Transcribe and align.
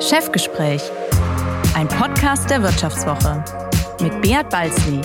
Chefgespräch, 0.00 0.80
ein 1.74 1.88
Podcast 1.88 2.48
der 2.48 2.62
Wirtschaftswoche 2.62 3.42
mit 4.00 4.22
Beat 4.22 4.48
Balzli. 4.48 5.00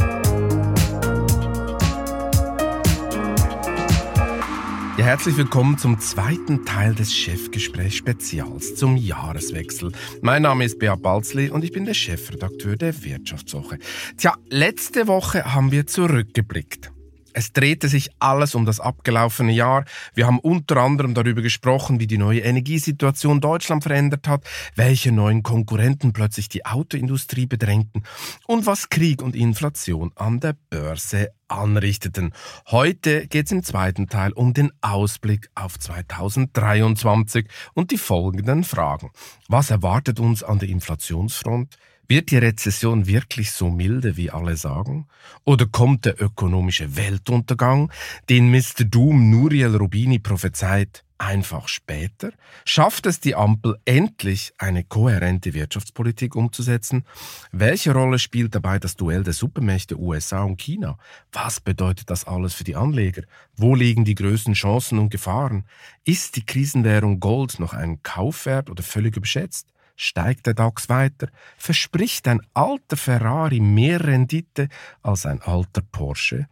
Ja, 4.95 5.05
herzlich 5.05 5.35
willkommen 5.35 5.79
zum 5.79 5.99
zweiten 5.99 6.63
Teil 6.63 6.93
des 6.93 7.11
Chefgespräch 7.11 7.97
Spezials 7.97 8.75
zum 8.75 8.95
Jahreswechsel. 8.95 9.91
Mein 10.21 10.43
Name 10.43 10.63
ist 10.63 10.77
Beat 10.77 11.01
Balzli 11.01 11.49
und 11.49 11.63
ich 11.63 11.71
bin 11.71 11.85
der 11.85 11.95
Chefredakteur 11.95 12.75
der 12.75 13.03
Wirtschaftswoche. 13.03 13.79
Tja, 14.17 14.35
letzte 14.51 15.07
Woche 15.07 15.55
haben 15.55 15.71
wir 15.71 15.87
zurückgeblickt. 15.87 16.92
Es 17.33 17.51
drehte 17.51 17.89
sich 17.89 18.11
alles 18.19 18.55
um 18.55 18.65
das 18.65 18.79
abgelaufene 18.79 19.51
Jahr. 19.51 19.85
Wir 20.13 20.27
haben 20.27 20.39
unter 20.39 20.77
anderem 20.77 21.13
darüber 21.13 21.41
gesprochen, 21.41 21.99
wie 21.99 22.07
die 22.07 22.17
neue 22.17 22.41
Energiesituation 22.41 23.41
Deutschland 23.41 23.83
verändert 23.83 24.27
hat, 24.27 24.43
welche 24.75 25.11
neuen 25.11 25.43
Konkurrenten 25.43 26.13
plötzlich 26.13 26.49
die 26.49 26.65
Autoindustrie 26.65 27.45
bedrängten 27.45 28.03
und 28.47 28.65
was 28.65 28.89
Krieg 28.89 29.21
und 29.21 29.35
Inflation 29.35 30.11
an 30.15 30.39
der 30.39 30.55
Börse 30.69 31.29
anrichteten. 31.47 32.33
Heute 32.67 33.27
geht 33.27 33.47
es 33.47 33.51
im 33.51 33.63
zweiten 33.63 34.07
Teil 34.07 34.31
um 34.33 34.53
den 34.53 34.71
Ausblick 34.81 35.49
auf 35.55 35.79
2023 35.79 37.47
und 37.73 37.91
die 37.91 37.97
folgenden 37.97 38.63
Fragen. 38.63 39.11
Was 39.47 39.69
erwartet 39.69 40.19
uns 40.19 40.43
an 40.43 40.59
der 40.59 40.69
Inflationsfront? 40.69 41.77
Wird 42.07 42.31
die 42.31 42.37
Rezession 42.37 43.07
wirklich 43.07 43.51
so 43.51 43.69
milde, 43.69 44.17
wie 44.17 44.29
alle 44.29 44.57
sagen? 44.57 45.07
Oder 45.45 45.65
kommt 45.65 46.03
der 46.03 46.21
ökonomische 46.21 46.97
Weltuntergang, 46.97 47.91
den 48.29 48.51
Mr. 48.51 48.83
Doom 48.83 49.29
Nuriel 49.29 49.75
Rubini 49.77 50.19
prophezeit, 50.19 51.05
einfach 51.17 51.69
später? 51.69 52.31
Schafft 52.65 53.05
es 53.05 53.21
die 53.21 53.35
Ampel 53.35 53.77
endlich, 53.85 54.53
eine 54.57 54.83
kohärente 54.83 55.53
Wirtschaftspolitik 55.53 56.35
umzusetzen? 56.35 57.05
Welche 57.53 57.93
Rolle 57.93 58.19
spielt 58.19 58.53
dabei 58.53 58.79
das 58.79 58.97
Duell 58.97 59.23
der 59.23 59.33
Supermächte 59.33 59.97
USA 59.97 60.43
und 60.43 60.59
China? 60.59 60.97
Was 61.31 61.61
bedeutet 61.61 62.09
das 62.09 62.25
alles 62.25 62.53
für 62.53 62.65
die 62.65 62.75
Anleger? 62.75 63.23
Wo 63.55 63.75
liegen 63.75 64.03
die 64.03 64.15
größten 64.15 64.55
Chancen 64.55 64.99
und 64.99 65.09
Gefahren? 65.09 65.65
Ist 66.03 66.35
die 66.35 66.45
Krisenwährung 66.45 67.21
Gold 67.21 67.59
noch 67.59 67.73
ein 67.73 68.03
Kaufwert 68.03 68.69
oder 68.69 68.83
völlig 68.83 69.15
überschätzt? 69.15 69.69
Steigt 69.95 70.45
der 70.45 70.53
DAX 70.53 70.89
weiter, 70.89 71.27
verspricht 71.57 72.27
ein 72.27 72.41
alter 72.53 72.97
Ferrari 72.97 73.59
mehr 73.59 74.03
Rendite 74.03 74.69
als 75.01 75.25
ein 75.25 75.41
alter 75.41 75.81
Porsche? 75.81 76.47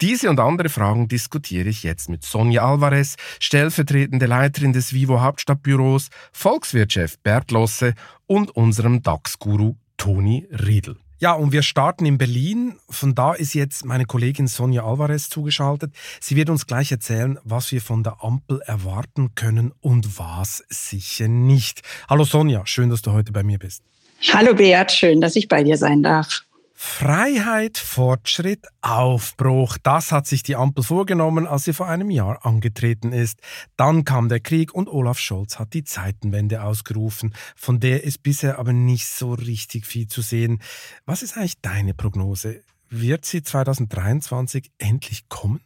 Diese 0.00 0.30
und 0.30 0.40
andere 0.40 0.68
Fragen 0.68 1.08
diskutiere 1.08 1.68
ich 1.68 1.82
jetzt 1.82 2.08
mit 2.08 2.24
Sonja 2.24 2.64
Alvarez, 2.64 3.16
stellvertretende 3.40 4.26
Leiterin 4.26 4.72
des 4.72 4.92
Vivo 4.92 5.20
Hauptstadtbüros, 5.20 6.08
Volkswirtschef 6.32 7.18
Bert 7.18 7.50
Losse 7.50 7.94
und 8.26 8.50
unserem 8.50 9.02
DAX-Guru 9.02 9.76
Toni 9.96 10.48
Riedel. 10.50 10.96
Ja, 11.22 11.34
und 11.34 11.52
wir 11.52 11.62
starten 11.62 12.04
in 12.04 12.18
Berlin. 12.18 12.80
Von 12.90 13.14
da 13.14 13.32
ist 13.32 13.54
jetzt 13.54 13.84
meine 13.84 14.06
Kollegin 14.06 14.48
Sonja 14.48 14.84
Alvarez 14.84 15.28
zugeschaltet. 15.28 15.94
Sie 16.20 16.34
wird 16.34 16.50
uns 16.50 16.66
gleich 16.66 16.90
erzählen, 16.90 17.38
was 17.44 17.70
wir 17.70 17.80
von 17.80 18.02
der 18.02 18.24
Ampel 18.24 18.60
erwarten 18.62 19.36
können 19.36 19.70
und 19.80 20.18
was 20.18 20.64
sicher 20.68 21.28
nicht. 21.28 21.82
Hallo 22.10 22.24
Sonja, 22.24 22.66
schön, 22.66 22.90
dass 22.90 23.02
du 23.02 23.12
heute 23.12 23.30
bei 23.30 23.44
mir 23.44 23.60
bist. 23.60 23.84
Hallo 24.32 24.52
Beat, 24.52 24.90
schön, 24.90 25.20
dass 25.20 25.36
ich 25.36 25.46
bei 25.46 25.62
dir 25.62 25.76
sein 25.76 26.02
darf. 26.02 26.42
Freiheit, 26.84 27.78
Fortschritt, 27.78 28.66
Aufbruch. 28.82 29.78
Das 29.82 30.10
hat 30.10 30.26
sich 30.26 30.42
die 30.42 30.56
Ampel 30.56 30.82
vorgenommen, 30.82 31.46
als 31.46 31.62
sie 31.62 31.72
vor 31.72 31.86
einem 31.86 32.10
Jahr 32.10 32.44
angetreten 32.44 33.12
ist. 33.12 33.38
Dann 33.76 34.04
kam 34.04 34.28
der 34.28 34.40
Krieg 34.40 34.74
und 34.74 34.88
Olaf 34.88 35.18
Scholz 35.18 35.60
hat 35.60 35.74
die 35.74 35.84
Zeitenwende 35.84 36.64
ausgerufen. 36.64 37.34
Von 37.54 37.78
der 37.78 38.02
ist 38.02 38.24
bisher 38.24 38.58
aber 38.58 38.72
nicht 38.72 39.06
so 39.06 39.32
richtig 39.32 39.86
viel 39.86 40.08
zu 40.08 40.22
sehen. 40.22 40.60
Was 41.06 41.22
ist 41.22 41.36
eigentlich 41.36 41.60
deine 41.60 41.94
Prognose? 41.94 42.62
Wird 42.90 43.24
sie 43.26 43.44
2023 43.44 44.72
endlich 44.78 45.28
kommen? 45.28 45.60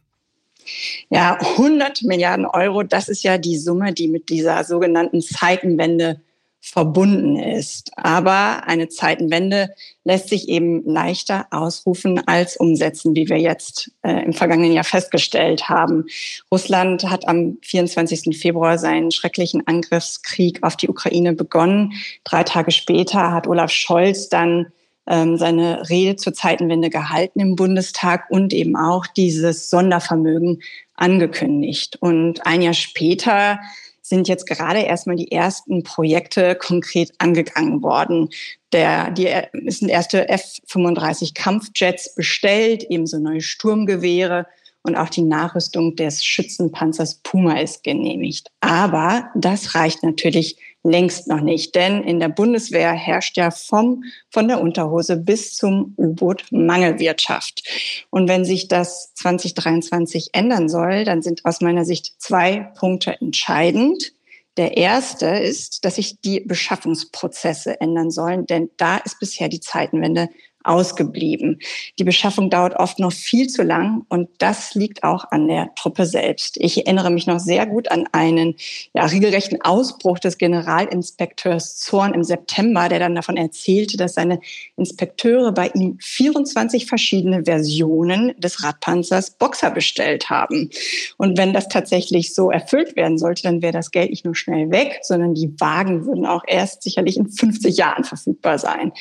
Ja, 1.09 1.39
100 1.39 2.03
Milliarden 2.03 2.45
Euro, 2.45 2.83
das 2.83 3.09
ist 3.09 3.23
ja 3.23 3.39
die 3.39 3.57
Summe, 3.57 3.91
die 3.91 4.07
mit 4.07 4.29
dieser 4.29 4.63
sogenannten 4.63 5.21
Zeitenwende 5.21 6.21
verbunden 6.61 7.37
ist. 7.37 7.91
Aber 7.95 8.67
eine 8.67 8.89
Zeitenwende 8.89 9.73
lässt 10.03 10.29
sich 10.29 10.49
eben 10.49 10.83
leichter 10.85 11.47
ausrufen 11.51 12.25
als 12.27 12.57
umsetzen, 12.57 13.15
wie 13.15 13.29
wir 13.29 13.37
jetzt 13.37 13.91
äh, 14.01 14.23
im 14.25 14.33
vergangenen 14.33 14.73
Jahr 14.73 14.83
festgestellt 14.83 15.69
haben. 15.69 16.05
Russland 16.51 17.09
hat 17.09 17.27
am 17.27 17.57
24. 17.61 18.37
Februar 18.37 18.77
seinen 18.77 19.11
schrecklichen 19.11 19.65
Angriffskrieg 19.65 20.63
auf 20.63 20.75
die 20.75 20.89
Ukraine 20.89 21.33
begonnen. 21.33 21.93
Drei 22.23 22.43
Tage 22.43 22.71
später 22.71 23.31
hat 23.31 23.47
Olaf 23.47 23.71
Scholz 23.71 24.29
dann 24.29 24.67
ähm, 25.07 25.37
seine 25.37 25.89
Rede 25.89 26.17
zur 26.17 26.33
Zeitenwende 26.33 26.89
gehalten 26.89 27.39
im 27.39 27.55
Bundestag 27.55 28.29
und 28.29 28.53
eben 28.53 28.75
auch 28.75 29.07
dieses 29.07 29.69
Sondervermögen 29.69 30.61
angekündigt. 30.95 31.97
Und 32.01 32.45
ein 32.45 32.61
Jahr 32.61 32.73
später 32.73 33.59
sind 34.07 34.27
jetzt 34.27 34.47
gerade 34.47 34.79
erstmal 34.79 35.15
die 35.15 35.31
ersten 35.31 35.83
Projekte 35.83 36.55
konkret 36.55 37.11
angegangen 37.17 37.81
worden. 37.83 38.29
Der, 38.71 39.11
die, 39.11 39.27
es 39.65 39.79
sind 39.79 39.89
erste 39.89 40.29
F-35 40.29 41.33
Kampfjets 41.33 42.15
bestellt, 42.15 42.85
ebenso 42.89 43.19
neue 43.19 43.41
Sturmgewehre 43.41 44.47
und 44.83 44.95
auch 44.95 45.09
die 45.09 45.21
Nachrüstung 45.21 45.95
des 45.95 46.23
Schützenpanzers 46.23 47.15
Puma 47.15 47.59
ist 47.59 47.83
genehmigt. 47.83 48.49
Aber 48.61 49.29
das 49.35 49.75
reicht 49.75 50.03
natürlich 50.03 50.57
längst 50.87 51.27
noch 51.27 51.41
nicht, 51.41 51.75
denn 51.75 52.03
in 52.03 52.19
der 52.19 52.29
Bundeswehr 52.29 52.91
herrscht 52.93 53.37
ja 53.37 53.51
vom, 53.51 54.03
von 54.29 54.47
der 54.47 54.61
Unterhose 54.61 55.17
bis 55.17 55.55
zum 55.55 55.93
U-Boot 55.97 56.45
Mangelwirtschaft. 56.51 57.63
Und 58.09 58.27
wenn 58.27 58.45
sich 58.45 58.67
das 58.67 59.13
2023 59.15 60.29
ändern 60.33 60.69
soll, 60.69 61.03
dann 61.03 61.21
sind 61.21 61.45
aus 61.45 61.61
meiner 61.61 61.85
Sicht 61.85 62.13
zwei 62.17 62.71
Punkte 62.77 63.19
entscheidend. 63.19 64.13
Der 64.57 64.77
erste 64.77 65.27
ist, 65.27 65.85
dass 65.85 65.95
sich 65.95 66.19
die 66.21 66.39
Beschaffungsprozesse 66.39 67.79
ändern 67.79 68.09
sollen, 68.09 68.47
denn 68.47 68.71
da 68.77 68.97
ist 68.97 69.19
bisher 69.19 69.49
die 69.49 69.59
Zeitenwende 69.59 70.29
ausgeblieben. 70.67 71.59
Die 71.99 72.03
Beschaffung 72.03 72.49
dauert 72.49 72.75
oft 72.75 72.99
noch 72.99 73.11
viel 73.11 73.47
zu 73.47 73.63
lang 73.63 74.05
und 74.09 74.29
das 74.39 74.75
liegt 74.75 75.03
auch 75.03 75.25
an 75.31 75.47
der 75.47 75.73
Truppe 75.75 76.05
selbst. 76.05 76.57
Ich 76.57 76.77
erinnere 76.77 77.09
mich 77.09 77.27
noch 77.27 77.39
sehr 77.39 77.65
gut 77.65 77.89
an 77.91 78.07
einen 78.11 78.55
ja, 78.93 79.05
regelrechten 79.05 79.61
Ausbruch 79.61 80.19
des 80.19 80.37
Generalinspekteurs 80.37 81.77
Zorn 81.77 82.13
im 82.13 82.23
September, 82.23 82.89
der 82.89 82.99
dann 82.99 83.15
davon 83.15 83.37
erzählte, 83.37 83.97
dass 83.97 84.15
seine 84.15 84.39
Inspekteure 84.75 85.51
bei 85.51 85.67
ihm 85.73 85.97
24 85.99 86.85
verschiedene 86.85 87.45
Versionen 87.45 88.33
des 88.37 88.63
Radpanzers 88.63 89.31
Boxer 89.31 89.71
bestellt 89.71 90.29
haben. 90.29 90.69
Und 91.17 91.37
wenn 91.37 91.53
das 91.53 91.67
tatsächlich 91.67 92.33
so 92.33 92.51
erfüllt 92.51 92.95
werden 92.95 93.17
sollte, 93.17 93.43
dann 93.43 93.61
wäre 93.61 93.73
das 93.73 93.91
Geld 93.91 94.09
nicht 94.09 94.25
nur 94.25 94.35
schnell 94.35 94.71
weg, 94.71 94.99
sondern 95.01 95.33
die 95.33 95.53
Wagen 95.59 96.05
würden 96.05 96.25
auch 96.25 96.43
erst 96.47 96.83
sicherlich 96.83 97.17
in 97.17 97.29
50 97.29 97.77
Jahren 97.77 98.03
verfügbar 98.03 98.59
sein. 98.59 98.91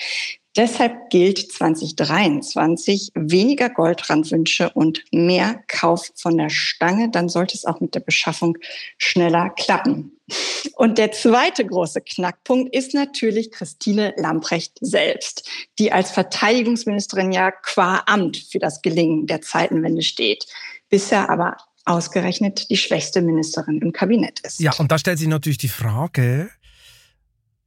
Deshalb 0.57 1.11
gilt 1.11 1.53
2023 1.53 3.13
weniger 3.15 3.69
Goldrandwünsche 3.69 4.71
und 4.71 5.05
mehr 5.13 5.63
Kauf 5.69 6.11
von 6.15 6.39
der 6.39 6.49
Stange. 6.49 7.11
Dann 7.11 7.29
sollte 7.29 7.57
es 7.57 7.67
auch 7.67 7.81
mit 7.81 7.95
der 7.95 8.01
Beschaffung 8.01 8.57
schneller 8.97 9.51
klappen. 9.51 10.19
Und 10.75 10.99
der 10.99 11.13
zweite 11.13 11.65
große 11.65 12.01
Knackpunkt 12.01 12.75
ist 12.75 12.95
natürlich 12.95 13.53
Christine 13.53 14.15
Lamprecht 14.17 14.79
selbst, 14.81 15.49
die 15.79 15.93
als 15.93 16.11
Verteidigungsministerin 16.11 17.33
ja 17.33 17.51
qua 17.51 18.03
Amt 18.07 18.39
für 18.39 18.59
das 18.59 18.81
Gelingen 18.81 19.27
der 19.27 19.43
Zeitenwende 19.43 20.03
steht. 20.03 20.47
Bisher 20.89 21.29
aber 21.29 21.59
ausgerechnet 21.85 22.71
die 22.71 22.77
schwächste 22.77 23.21
Ministerin 23.21 23.81
im 23.81 23.93
Kabinett 23.93 24.41
ist. 24.41 24.59
Ja, 24.59 24.73
und 24.79 24.91
da 24.91 24.99
stellt 24.99 25.19
sich 25.19 25.29
natürlich 25.29 25.59
die 25.59 25.69
Frage, 25.69 26.51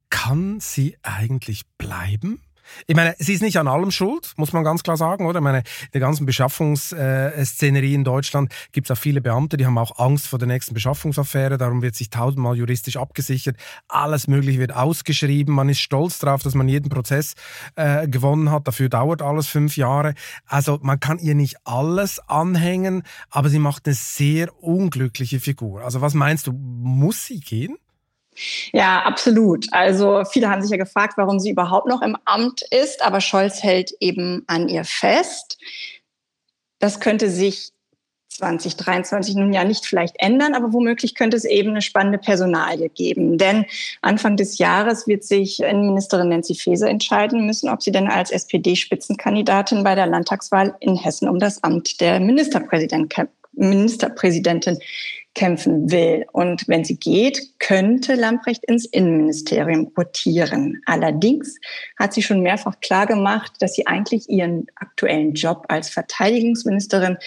kann 0.10 0.60
sie 0.60 0.98
eigentlich 1.04 1.66
bleiben? 1.78 2.42
Ich 2.88 2.96
meine, 2.96 3.16
sie 3.20 3.34
ist 3.34 3.42
nicht 3.42 3.58
an 3.58 3.68
allem 3.68 3.92
schuld, 3.92 4.34
muss 4.38 4.54
man 4.54 4.64
ganz 4.64 4.84
klar 4.84 4.98
sagen, 4.98 5.26
oder? 5.26 5.40
Ich 5.40 5.44
meine, 5.44 5.60
in 5.60 5.92
der 5.94 6.02
ganzen 6.02 6.26
Beschaffungsszenerie 6.26 7.94
in 7.94 8.04
Deutschland 8.04 8.54
gibt 8.72 8.90
es 8.90 8.98
auch 8.98 9.02
viele 9.02 9.22
Beamte, 9.22 9.58
die 9.58 9.66
haben 9.66 9.78
auch 9.78 10.00
Angst 10.00 10.28
vor 10.28 10.40
der 10.40 10.48
nächsten 10.48 10.74
Beschaffungsaffäre, 10.74 11.58
darum 11.58 11.82
wird 11.82 11.96
sich 11.96 12.10
tausendmal 12.10 12.56
juristisch 12.56 12.98
abgesichert, 12.98 13.58
alles 13.88 14.28
Mögliche 14.28 14.60
wird 14.60 14.76
ausgeschrieben, 14.76 15.54
man 15.54 15.70
ist 15.70 15.80
stolz 15.80 16.20
darauf, 16.20 16.44
dass 16.44 16.56
man 16.56 16.68
jeden 16.68 16.90
Prozess 16.90 17.34
äh, 17.76 18.08
gewonnen 18.08 18.52
hat, 18.52 18.68
dafür 18.68 18.90
dauert 18.90 19.22
alles 19.22 19.48
fünf 19.48 19.78
Jahre. 19.78 20.14
Also 20.46 20.80
man 20.82 21.00
kann 21.00 21.20
ihr 21.20 21.36
nicht 21.36 21.58
alles 21.66 22.20
anhängen, 22.28 23.04
aber 23.30 23.50
sie 23.50 23.60
macht 23.60 23.86
eine 23.86 23.96
sehr 23.96 24.64
unglückliche 24.64 25.40
Figur. 25.40 25.82
Also 25.84 26.02
was 26.02 26.14
meinst 26.14 26.48
du, 26.48 26.52
muss 26.54 27.26
sie 27.26 27.40
gehen? 27.40 27.78
Ja, 28.72 29.02
absolut. 29.04 29.68
Also 29.72 30.24
viele 30.32 30.50
haben 30.50 30.62
sich 30.62 30.72
ja 30.72 30.78
gefragt, 30.78 31.14
warum 31.18 31.40
sie 31.40 31.52
überhaupt 31.52 31.88
noch 31.88 32.02
im 32.02 32.18
Amt 32.26 32.62
ist, 32.72 33.02
aber 33.02 33.22
Scholz 33.22 33.64
hält 33.64 33.92
eben 34.00 34.44
an 34.48 34.70
ihr 34.70 34.86
fest. 34.86 35.58
Das 36.80 37.00
könnte 37.00 37.30
sich 37.30 37.74
2023 38.40 39.36
nun 39.36 39.54
ja 39.54 39.64
nicht 39.64 39.86
vielleicht 39.86 40.16
ändern, 40.20 40.56
aber 40.56 40.74
womöglich 40.74 41.14
könnte 41.14 41.38
es 41.38 41.46
eben 41.46 41.72
eine 41.72 41.82
spannende 41.82 42.18
Personalie 42.18 42.90
geben. 42.90 43.38
Denn 43.38 43.66
Anfang 44.02 44.38
des 44.38 44.58
Jahres 44.58 45.08
wird 45.08 45.24
sich 45.24 45.62
Innenministerin 45.62 46.30
Nancy 46.30 46.56
Faeser 46.56 46.90
entscheiden 46.90 47.46
müssen, 47.46 47.70
ob 47.70 47.84
sie 47.84 47.92
denn 47.92 48.08
als 48.08 48.32
SPD-Spitzenkandidatin 48.32 49.84
bei 49.84 49.96
der 49.96 50.08
Landtagswahl 50.08 50.76
in 50.80 50.96
Hessen 50.96 51.28
um 51.28 51.40
das 51.40 51.64
Amt 51.64 52.00
der 52.02 52.20
Ministerpräsident, 52.20 53.14
Ministerpräsidentin 53.54 54.80
kämpfen 55.36 55.92
will. 55.92 56.26
Und 56.34 56.68
wenn 56.68 56.84
sie 56.84 56.98
geht, 56.98 57.60
könnte 57.60 58.16
Lamprecht 58.16 58.64
ins 58.66 58.86
Innenministerium 58.86 59.92
rotieren. 59.98 60.82
Allerdings 60.86 61.56
hat 61.98 62.14
sie 62.14 62.22
schon 62.22 62.42
mehrfach 62.42 62.80
klargemacht, 62.82 63.54
dass 63.62 63.76
sie 63.76 63.88
eigentlich 63.88 64.30
ihren 64.30 64.68
aktuellen 64.76 65.34
Job 65.34 65.66
als 65.70 65.90
Verteidigungsministerin 65.90 67.18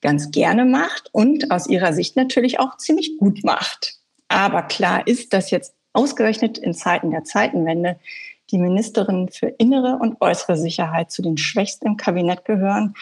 ganz 0.00 0.30
gerne 0.30 0.64
macht 0.64 1.10
und 1.12 1.50
aus 1.50 1.68
ihrer 1.68 1.92
Sicht 1.92 2.16
natürlich 2.16 2.58
auch 2.58 2.76
ziemlich 2.78 3.18
gut 3.18 3.44
macht. 3.44 3.98
Aber 4.28 4.62
klar 4.62 5.06
ist, 5.06 5.32
dass 5.32 5.50
jetzt 5.50 5.74
ausgerechnet 5.92 6.58
in 6.58 6.74
Zeiten 6.74 7.10
der 7.10 7.24
Zeitenwende 7.24 7.98
die 8.50 8.58
Ministerinnen 8.58 9.28
für 9.28 9.46
innere 9.46 9.98
und 10.00 10.20
äußere 10.20 10.56
Sicherheit 10.56 11.10
zu 11.10 11.22
den 11.22 11.36
Schwächsten 11.36 11.86
im 11.86 11.96
Kabinett 11.96 12.44
gehören, 12.44 12.94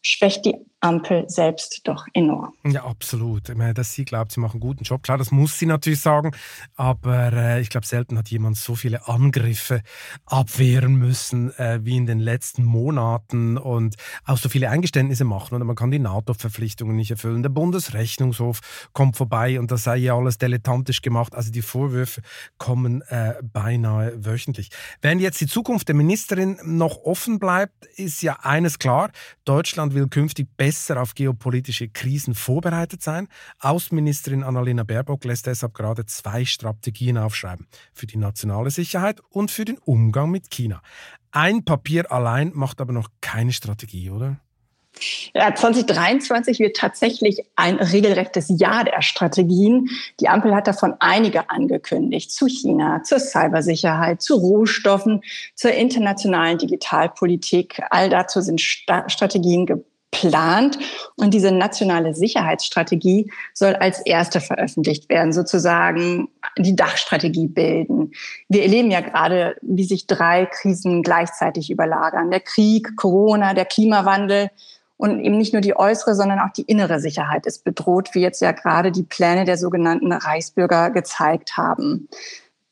schwächt 0.00 0.44
die 0.44 0.56
Ampel 0.82 1.24
selbst 1.28 1.80
doch 1.84 2.06
enorm. 2.12 2.52
Ja, 2.64 2.84
absolut. 2.84 3.48
Ich 3.48 3.56
meine, 3.56 3.72
dass 3.72 3.92
sie 3.92 4.04
glaubt, 4.04 4.32
sie 4.32 4.40
macht 4.40 4.54
einen 4.54 4.60
guten 4.60 4.82
Job. 4.82 5.04
Klar, 5.04 5.16
das 5.16 5.30
muss 5.30 5.56
sie 5.56 5.66
natürlich 5.66 6.00
sagen. 6.00 6.32
Aber 6.74 7.32
äh, 7.32 7.60
ich 7.60 7.70
glaube, 7.70 7.86
selten 7.86 8.18
hat 8.18 8.28
jemand 8.30 8.56
so 8.56 8.74
viele 8.74 9.06
Angriffe 9.06 9.82
abwehren 10.26 10.96
müssen 10.96 11.56
äh, 11.56 11.78
wie 11.84 11.96
in 11.96 12.06
den 12.06 12.18
letzten 12.18 12.64
Monaten 12.64 13.58
und 13.58 13.94
auch 14.24 14.38
so 14.38 14.48
viele 14.48 14.70
Eingeständnisse 14.70 15.24
machen. 15.24 15.54
Und 15.54 15.64
man 15.64 15.76
kann 15.76 15.92
die 15.92 16.00
NATO-Verpflichtungen 16.00 16.96
nicht 16.96 17.12
erfüllen. 17.12 17.44
Der 17.44 17.50
Bundesrechnungshof 17.50 18.88
kommt 18.92 19.16
vorbei 19.16 19.60
und 19.60 19.70
das 19.70 19.84
sei 19.84 19.98
ja 19.98 20.16
alles 20.16 20.38
dilettantisch 20.38 21.00
gemacht. 21.00 21.36
Also 21.36 21.52
die 21.52 21.62
Vorwürfe 21.62 22.22
kommen 22.58 23.02
äh, 23.02 23.34
beinahe 23.40 24.24
wöchentlich. 24.24 24.70
Während 25.00 25.20
jetzt 25.20 25.40
die 25.40 25.46
Zukunft 25.46 25.86
der 25.86 25.94
Ministerin 25.94 26.58
noch 26.64 27.04
offen 27.04 27.38
bleibt, 27.38 27.86
ist 27.94 28.20
ja 28.22 28.40
eines 28.42 28.80
klar. 28.80 29.12
Deutschland 29.44 29.94
will 29.94 30.08
künftig 30.08 30.48
besser 30.56 30.71
besser 30.72 31.02
auf 31.02 31.14
geopolitische 31.14 31.88
Krisen 31.88 32.34
vorbereitet 32.34 33.02
sein. 33.02 33.28
Außenministerin 33.60 34.42
Annalena 34.42 34.84
Baerbock 34.84 35.22
lässt 35.24 35.46
deshalb 35.46 35.74
gerade 35.74 36.06
zwei 36.06 36.46
Strategien 36.46 37.18
aufschreiben. 37.18 37.66
Für 37.92 38.06
die 38.06 38.16
nationale 38.16 38.70
Sicherheit 38.70 39.20
und 39.28 39.50
für 39.50 39.66
den 39.66 39.76
Umgang 39.76 40.30
mit 40.30 40.50
China. 40.50 40.80
Ein 41.30 41.66
Papier 41.66 42.10
allein 42.10 42.52
macht 42.54 42.80
aber 42.80 42.94
noch 42.94 43.08
keine 43.20 43.52
Strategie, 43.52 44.08
oder? 44.08 44.38
Ja, 45.34 45.54
2023 45.54 46.58
wird 46.58 46.76
tatsächlich 46.76 47.42
ein 47.56 47.76
regelrechtes 47.76 48.48
Jahr 48.48 48.84
der 48.84 49.02
Strategien. 49.02 49.90
Die 50.20 50.28
Ampel 50.28 50.54
hat 50.54 50.66
davon 50.66 50.94
einige 51.00 51.50
angekündigt. 51.50 52.30
Zu 52.30 52.46
China, 52.46 53.02
zur 53.02 53.18
Cybersicherheit, 53.18 54.22
zu 54.22 54.36
Rohstoffen, 54.36 55.20
zur 55.54 55.72
internationalen 55.72 56.56
Digitalpolitik. 56.56 57.82
All 57.90 58.08
dazu 58.08 58.40
sind 58.40 58.60
Strategien 58.60 59.66
plant. 60.12 60.78
Und 61.16 61.34
diese 61.34 61.50
nationale 61.50 62.14
Sicherheitsstrategie 62.14 63.32
soll 63.52 63.74
als 63.74 64.00
erste 64.00 64.40
veröffentlicht 64.40 65.08
werden, 65.08 65.32
sozusagen 65.32 66.28
die 66.56 66.76
Dachstrategie 66.76 67.48
bilden. 67.48 68.12
Wir 68.48 68.62
erleben 68.62 68.92
ja 68.92 69.00
gerade, 69.00 69.56
wie 69.62 69.84
sich 69.84 70.06
drei 70.06 70.46
Krisen 70.46 71.02
gleichzeitig 71.02 71.70
überlagern. 71.70 72.30
Der 72.30 72.40
Krieg, 72.40 72.96
Corona, 72.96 73.54
der 73.54 73.64
Klimawandel. 73.64 74.50
Und 74.98 75.18
eben 75.18 75.36
nicht 75.36 75.52
nur 75.52 75.62
die 75.62 75.76
äußere, 75.76 76.14
sondern 76.14 76.38
auch 76.38 76.52
die 76.52 76.62
innere 76.62 77.00
Sicherheit 77.00 77.44
ist 77.46 77.64
bedroht, 77.64 78.10
wie 78.12 78.20
jetzt 78.20 78.40
ja 78.40 78.52
gerade 78.52 78.92
die 78.92 79.02
Pläne 79.02 79.44
der 79.44 79.56
sogenannten 79.56 80.12
Reichsbürger 80.12 80.90
gezeigt 80.90 81.56
haben. 81.56 82.08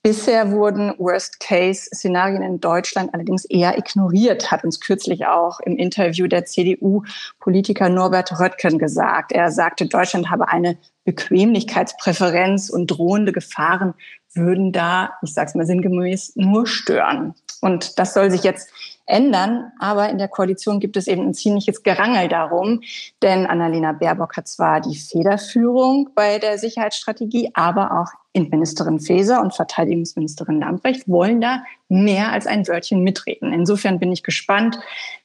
Bisher 0.02 0.50
wurden 0.50 0.94
Worst-Case-Szenarien 0.96 2.42
in 2.42 2.58
Deutschland 2.58 3.12
allerdings 3.12 3.44
eher 3.44 3.76
ignoriert, 3.76 4.50
hat 4.50 4.64
uns 4.64 4.80
kürzlich 4.80 5.26
auch 5.26 5.60
im 5.60 5.76
Interview 5.76 6.26
der 6.26 6.46
CDU-Politiker 6.46 7.90
Norbert 7.90 8.40
Röttgen 8.40 8.78
gesagt. 8.78 9.30
Er 9.32 9.50
sagte, 9.50 9.84
Deutschland 9.84 10.30
habe 10.30 10.48
eine 10.48 10.78
Bequemlichkeitspräferenz 11.04 12.70
und 12.70 12.86
drohende 12.86 13.32
Gefahren 13.32 13.92
würden 14.32 14.72
da, 14.72 15.18
ich 15.22 15.34
sage 15.34 15.48
es 15.48 15.54
mal 15.54 15.66
sinngemäß, 15.66 16.32
nur 16.36 16.66
stören. 16.66 17.34
Und 17.60 17.98
das 17.98 18.14
soll 18.14 18.30
sich 18.30 18.42
jetzt 18.42 18.70
ändern. 19.06 19.72
Aber 19.78 20.08
in 20.08 20.18
der 20.18 20.28
Koalition 20.28 20.80
gibt 20.80 20.96
es 20.96 21.06
eben 21.06 21.26
ein 21.26 21.34
ziemliches 21.34 21.82
Gerangel 21.82 22.28
darum. 22.28 22.80
Denn 23.22 23.46
Annalena 23.46 23.92
Baerbock 23.92 24.36
hat 24.36 24.48
zwar 24.48 24.80
die 24.80 24.96
Federführung 24.96 26.10
bei 26.14 26.38
der 26.38 26.58
Sicherheitsstrategie, 26.58 27.50
aber 27.54 28.00
auch 28.00 28.08
Innenministerin 28.32 29.00
Faeser 29.00 29.40
und 29.40 29.54
Verteidigungsministerin 29.54 30.60
Lambrecht 30.60 31.08
wollen 31.08 31.40
da 31.40 31.64
mehr 31.88 32.30
als 32.30 32.46
ein 32.46 32.66
Wörtchen 32.68 33.02
mitreden. 33.02 33.52
Insofern 33.52 33.98
bin 33.98 34.12
ich 34.12 34.22
gespannt, 34.22 34.78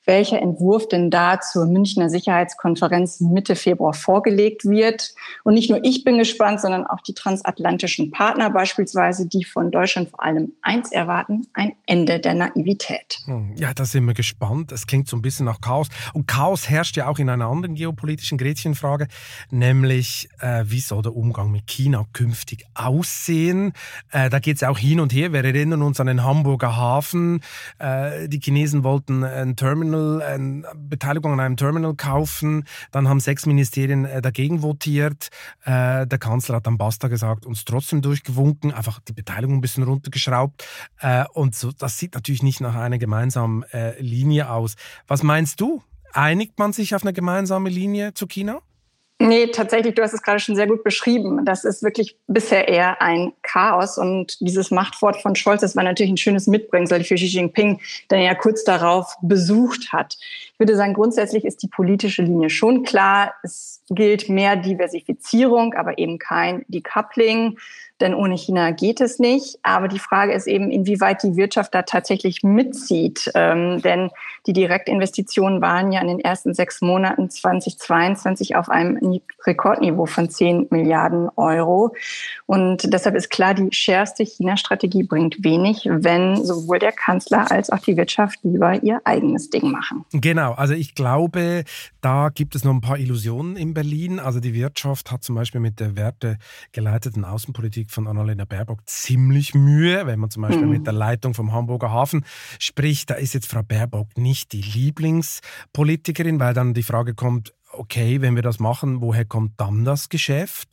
welcher 0.06 0.42
Entwurf 0.42 0.88
denn 0.88 1.10
da 1.10 1.40
zur 1.40 1.66
Münchner 1.66 2.10
Sicherheitskonferenz 2.10 3.20
Mitte 3.20 3.56
Februar 3.56 3.94
vorgelegt 3.94 4.66
wird. 4.66 5.14
Und 5.44 5.54
nicht 5.54 5.70
nur 5.70 5.84
ich 5.84 6.04
bin 6.04 6.18
gespannt, 6.18 6.62
sondern 6.62 6.86
auch 6.86 7.02
die 7.02 7.14
transatlantischen 7.14 8.12
Partner 8.12 8.50
beispielsweise, 8.50 9.28
die 9.28 9.44
von 9.44 9.72
Deutschland 9.72 10.10
vor 10.10 10.24
allem 10.24 10.54
eins 10.62 10.92
erwarten, 10.92 11.48
ein 11.54 11.74
Ende 11.86 12.20
der 12.20 12.34
Naivität. 12.34 13.20
Hm, 13.26 13.56
ja, 13.58 13.74
da 13.74 13.86
sind 13.86 14.06
wir 14.06 14.14
gespannt. 14.14 14.72
Es 14.72 14.88
klingt 14.88 15.08
so 15.08 15.18
ein 15.18 15.22
bisschen 15.22 15.46
nach 15.46 15.62
Chaos. 15.62 15.88
Und 16.14 16.28
Chaos 16.28 16.70
herrscht 16.70 16.98
ja 16.98 17.08
auch 17.08 17.20
in 17.20 17.30
einer 17.30 17.48
anderen 17.48 17.76
geopolitischen 17.76 18.38
Gretchenfrage, 18.38 19.08
nämlich 19.50 20.30
äh, 20.40 20.64
wie 20.66 20.80
soll 20.80 21.02
der 21.02 21.16
Umgang 21.16 21.52
mit 21.52 21.68
China 21.68 22.06
künftig 22.14 22.66
aussehen? 22.74 23.74
Äh, 24.12 24.30
da 24.30 24.40
geht 24.40 24.58
es 24.58 24.64
auch 24.64 24.78
hin 24.78 25.00
und 25.00 25.14
her. 25.14 25.34
Wir 25.34 25.44
erinnern 25.44 25.82
uns 25.82 26.00
an 26.00 26.08
den 26.08 26.24
Hamburger 26.24 26.76
Hafen. 26.76 27.42
Äh, 27.80 28.28
die 28.30 28.40
Chinesen 28.40 28.84
wollten 28.84 29.24
ein 29.24 29.56
Terminal, 29.56 29.95
eine 29.96 30.64
Beteiligung 30.76 31.34
an 31.34 31.40
einem 31.40 31.58
Terminal 31.58 31.96
kaufen. 31.96 32.66
Dann 32.92 33.08
haben 33.08 33.20
sechs 33.20 33.46
Ministerien 33.46 34.06
äh, 34.06 34.22
dagegen 34.22 34.62
votiert. 34.62 35.30
Äh, 35.64 36.08
der 36.08 36.18
Kanzler 36.20 36.58
hat 36.58 36.68
dann 36.68 36.78
Basta 36.78 37.08
gesagt, 37.08 37.46
uns 37.46 37.66
trotzdem 37.66 38.02
durchgewunken, 38.02 38.72
einfach 38.72 39.00
die 39.00 39.14
Beteiligung 39.14 39.58
ein 39.58 39.62
bisschen 39.62 39.84
runtergeschraubt. 39.84 40.66
Äh, 41.00 41.26
und 41.34 41.56
so, 41.56 41.72
das 41.72 41.98
sieht 41.98 42.14
natürlich 42.14 42.44
nicht 42.44 42.62
nach 42.62 42.76
einer 42.76 42.98
gemeinsamen 42.98 43.64
äh, 43.72 44.00
Linie 44.02 44.50
aus. 44.52 44.76
Was 45.08 45.24
meinst 45.24 45.62
du? 45.62 45.82
Einigt 46.14 46.60
man 46.60 46.72
sich 46.72 46.96
auf 46.96 47.04
eine 47.04 47.14
gemeinsame 47.14 47.70
Linie 47.70 48.14
zu 48.14 48.28
China? 48.28 48.62
Nee, 49.18 49.48
tatsächlich, 49.48 49.96
du 49.96 50.04
hast 50.04 50.14
es 50.14 50.22
gerade 50.22 50.40
schon 50.40 50.58
sehr 50.58 50.68
gut 50.68 50.84
beschrieben. 50.84 51.46
Das 51.46 51.64
ist 51.64 51.84
wirklich 51.84 52.18
bisher 52.28 52.68
eher 52.68 53.02
ein 53.02 53.32
Chaos. 53.44 53.98
Und 53.98 54.38
dieses 54.42 54.72
Machtwort 54.72 55.22
von 55.22 55.36
Scholz, 55.36 55.62
das 55.62 55.76
war 55.78 55.84
natürlich 55.84 56.12
ein 56.12 56.18
schönes 56.18 56.48
Mitbringsel 56.48 57.02
für 57.06 57.16
Xi 57.16 57.26
Jinping, 57.26 57.80
der 58.12 58.20
ja 58.20 58.36
kurz 58.36 58.66
darauf 58.66 59.16
besucht 59.22 59.94
hat. 59.94 60.18
Ich 60.20 60.60
würde 60.60 60.76
sagen, 60.76 60.94
grundsätzlich 60.94 61.46
ist 61.46 61.64
die 61.64 61.70
politische 61.70 62.24
Linie 62.24 62.50
schon 62.50 62.84
klar. 62.84 63.34
Es 63.42 63.82
gilt 63.90 64.28
mehr 64.28 64.58
Diversifizierung, 64.58 65.76
aber 65.76 65.98
eben 65.98 66.20
kein 66.20 66.66
Decoupling 66.68 67.58
denn 68.02 68.14
ohne 68.14 68.36
China 68.36 68.72
geht 68.72 69.00
es 69.00 69.20
nicht. 69.20 69.58
Aber 69.64 69.88
die 69.88 70.00
Frage 70.00 70.34
ist 70.34 70.48
eben, 70.48 70.70
inwieweit 70.70 71.24
die 71.24 71.36
Wirtschaft 71.36 71.74
da 71.74 71.84
tatsächlich 71.84 72.44
mitzieht. 72.44 73.32
Ähm, 73.36 73.82
denn 73.82 74.10
die 74.48 74.54
Direktinvestitionen 74.54 75.62
waren 75.62 75.92
ja 75.92 76.02
in 76.02 76.08
den 76.08 76.20
ersten 76.20 76.54
sechs 76.54 76.82
Monaten 76.82 77.30
2022 77.30 78.56
auf 78.56 78.70
einem 78.70 79.22
Rekordniveau 79.46 80.06
von 80.06 80.30
10 80.30 80.68
Milliarden 80.70 81.30
Euro. 81.36 81.96
Und 82.46 82.94
deshalb 82.94 83.16
ist 83.16 83.30
klar, 83.30 83.54
die 83.54 83.70
schärfste 83.72 84.24
China-Strategie 84.24 85.04
bringt 85.04 85.44
wenig, 85.44 85.88
wenn 85.90 86.44
sowohl 86.44 86.80
der 86.80 86.92
Kanzler 86.92 87.52
als 87.52 87.70
auch 87.70 87.80
die 87.80 87.96
Wirtschaft 87.96 88.40
lieber 88.44 88.84
ihr 88.84 89.02
eigenes 89.06 89.50
Ding 89.50 89.72
machen. 89.72 90.06
Genau, 90.12 90.54
also 90.54 90.74
ich 90.74 90.96
glaube, 90.96 91.64
da 92.02 92.30
gibt 92.30 92.56
es 92.56 92.64
noch 92.64 92.74
ein 92.74 92.82
paar 92.82 93.00
Illusionen 93.00 93.56
in 93.56 93.74
Berlin. 93.74 94.20
Also 94.20 94.40
die 94.40 94.54
Wirtschaft 94.54 95.12
hat 95.12 95.24
zum 95.24 95.36
Beispiel 95.36 95.62
mit 95.62 95.80
der 95.80 95.96
wertegeleiteten 95.96 97.24
Außenpolitik 97.26 97.85
Politik 97.86 97.92
von 97.92 98.08
Annalena 98.08 98.46
Baerbock 98.46 98.82
ziemlich 98.86 99.54
Mühe, 99.54 100.06
wenn 100.06 100.20
man 100.20 100.30
zum 100.30 100.42
Beispiel 100.42 100.66
mhm. 100.66 100.72
mit 100.72 100.86
der 100.86 100.94
Leitung 100.94 101.34
vom 101.34 101.54
Hamburger 101.54 101.92
Hafen 101.92 102.26
spricht. 102.60 103.10
Da 103.10 103.16
ist 103.16 103.34
jetzt 103.34 103.48
Frau 103.48 103.64
Baerbock 103.64 104.18
nicht 104.18 104.52
die 104.52 104.62
Lieblingspolitikerin, 104.62 106.40
weil 106.40 106.54
dann 106.54 106.74
die 106.74 106.84
Frage 106.84 107.14
kommt, 107.14 107.54
okay, 107.72 108.22
wenn 108.22 108.36
wir 108.36 108.42
das 108.42 108.60
machen, 108.60 109.02
woher 109.02 109.26
kommt 109.26 109.60
dann 109.60 109.84
das 109.84 110.10
Geschäft? 110.10 110.70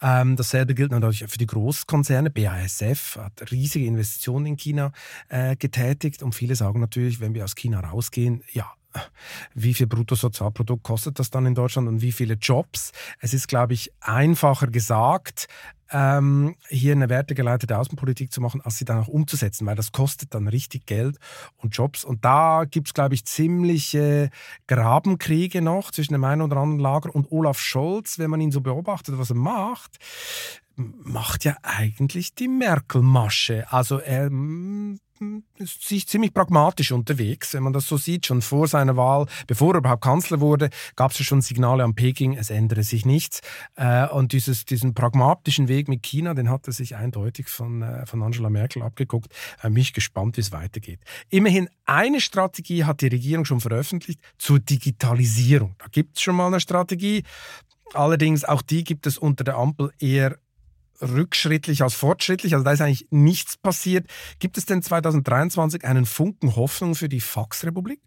Ähm, 0.00 0.36
dasselbe 0.36 0.74
gilt 0.74 0.90
natürlich 0.90 1.24
für 1.26 1.38
die 1.38 1.46
Großkonzerne. 1.46 2.30
BASF 2.30 3.16
hat 3.16 3.50
riesige 3.50 3.86
Investitionen 3.86 4.46
in 4.46 4.56
China 4.56 4.92
äh, 5.28 5.56
getätigt 5.56 6.22
und 6.22 6.34
viele 6.34 6.54
sagen 6.54 6.80
natürlich, 6.80 7.20
wenn 7.20 7.34
wir 7.34 7.44
aus 7.44 7.54
China 7.54 7.80
rausgehen, 7.80 8.42
ja, 8.52 8.70
wie 9.54 9.74
viel 9.74 9.86
Bruttosozialprodukt 9.86 10.82
kostet 10.82 11.18
das 11.18 11.30
dann 11.30 11.46
in 11.46 11.54
Deutschland 11.54 11.88
und 11.88 12.02
wie 12.02 12.12
viele 12.12 12.34
Jobs? 12.34 12.92
Es 13.20 13.34
ist, 13.34 13.48
glaube 13.48 13.74
ich, 13.74 13.90
einfacher 14.00 14.66
gesagt, 14.66 15.48
ähm, 15.92 16.56
hier 16.68 16.92
eine 16.92 17.08
wertegeleitete 17.08 17.78
Außenpolitik 17.78 18.32
zu 18.32 18.40
machen, 18.40 18.60
als 18.62 18.78
sie 18.78 18.84
dann 18.84 18.98
auch 18.98 19.08
umzusetzen, 19.08 19.66
weil 19.66 19.76
das 19.76 19.92
kostet 19.92 20.34
dann 20.34 20.48
richtig 20.48 20.86
Geld 20.86 21.18
und 21.58 21.76
Jobs. 21.76 22.04
Und 22.04 22.24
da 22.24 22.64
gibt 22.68 22.88
es, 22.88 22.94
glaube 22.94 23.14
ich, 23.14 23.24
ziemliche 23.24 24.30
Grabenkriege 24.66 25.62
noch 25.62 25.90
zwischen 25.90 26.14
dem 26.14 26.24
einen 26.24 26.42
oder 26.42 26.56
anderen 26.56 26.80
Lager 26.80 27.14
und 27.14 27.30
Olaf 27.30 27.58
Scholz, 27.58 28.18
wenn 28.18 28.30
man 28.30 28.40
ihn 28.40 28.52
so 28.52 28.60
beobachtet, 28.60 29.18
was 29.18 29.30
er 29.30 29.36
macht 29.36 29.98
macht 30.76 31.44
ja 31.44 31.56
eigentlich 31.62 32.34
die 32.34 32.48
Merkel-Masche. 32.48 33.70
Also 33.70 33.98
er 33.98 34.26
ist 34.26 34.32
sich 35.58 36.06
ziemlich 36.08 36.34
pragmatisch 36.34 36.92
unterwegs, 36.92 37.54
wenn 37.54 37.62
man 37.62 37.72
das 37.72 37.86
so 37.86 37.96
sieht. 37.96 38.26
Schon 38.26 38.42
vor 38.42 38.68
seiner 38.68 38.96
Wahl, 38.96 39.26
bevor 39.46 39.74
er 39.74 39.78
überhaupt 39.78 40.02
Kanzler 40.02 40.40
wurde, 40.40 40.70
gab 40.96 41.12
es 41.12 41.18
ja 41.18 41.24
schon 41.24 41.40
Signale 41.40 41.84
an 41.84 41.94
Peking, 41.94 42.36
es 42.36 42.50
ändere 42.50 42.82
sich 42.82 43.06
nichts. 43.06 43.40
Äh, 43.76 44.06
und 44.08 44.32
dieses, 44.32 44.64
diesen 44.64 44.94
pragmatischen 44.94 45.68
Weg 45.68 45.88
mit 45.88 46.02
China, 46.02 46.34
den 46.34 46.50
hat 46.50 46.66
er 46.66 46.72
sich 46.72 46.96
eindeutig 46.96 47.48
von, 47.48 47.82
äh, 47.82 48.06
von 48.06 48.22
Angela 48.22 48.50
Merkel 48.50 48.82
abgeguckt. 48.82 49.32
Äh, 49.62 49.70
mich 49.70 49.92
gespannt, 49.92 50.36
wie 50.36 50.42
es 50.42 50.52
weitergeht. 50.52 51.00
Immerhin 51.28 51.68
eine 51.84 52.20
Strategie 52.20 52.84
hat 52.84 53.00
die 53.00 53.08
Regierung 53.08 53.44
schon 53.44 53.60
veröffentlicht 53.60 54.20
zur 54.38 54.58
Digitalisierung. 54.60 55.74
Da 55.78 55.86
gibt 55.90 56.16
es 56.16 56.22
schon 56.22 56.36
mal 56.36 56.46
eine 56.46 56.60
Strategie. 56.60 57.22
Allerdings 57.94 58.44
auch 58.44 58.62
die 58.62 58.84
gibt 58.84 59.06
es 59.06 59.18
unter 59.18 59.44
der 59.44 59.56
Ampel 59.56 59.92
eher 59.98 60.38
rückschrittlich 61.02 61.82
als 61.82 61.94
fortschrittlich. 61.94 62.54
Also 62.54 62.64
da 62.64 62.72
ist 62.72 62.80
eigentlich 62.80 63.08
nichts 63.10 63.56
passiert. 63.56 64.06
Gibt 64.38 64.56
es 64.58 64.66
denn 64.66 64.82
2023 64.82 65.84
einen 65.84 66.06
Funken 66.06 66.56
Hoffnung 66.56 66.94
für 66.94 67.08
die 67.08 67.20
Faxrepublik? 67.20 68.00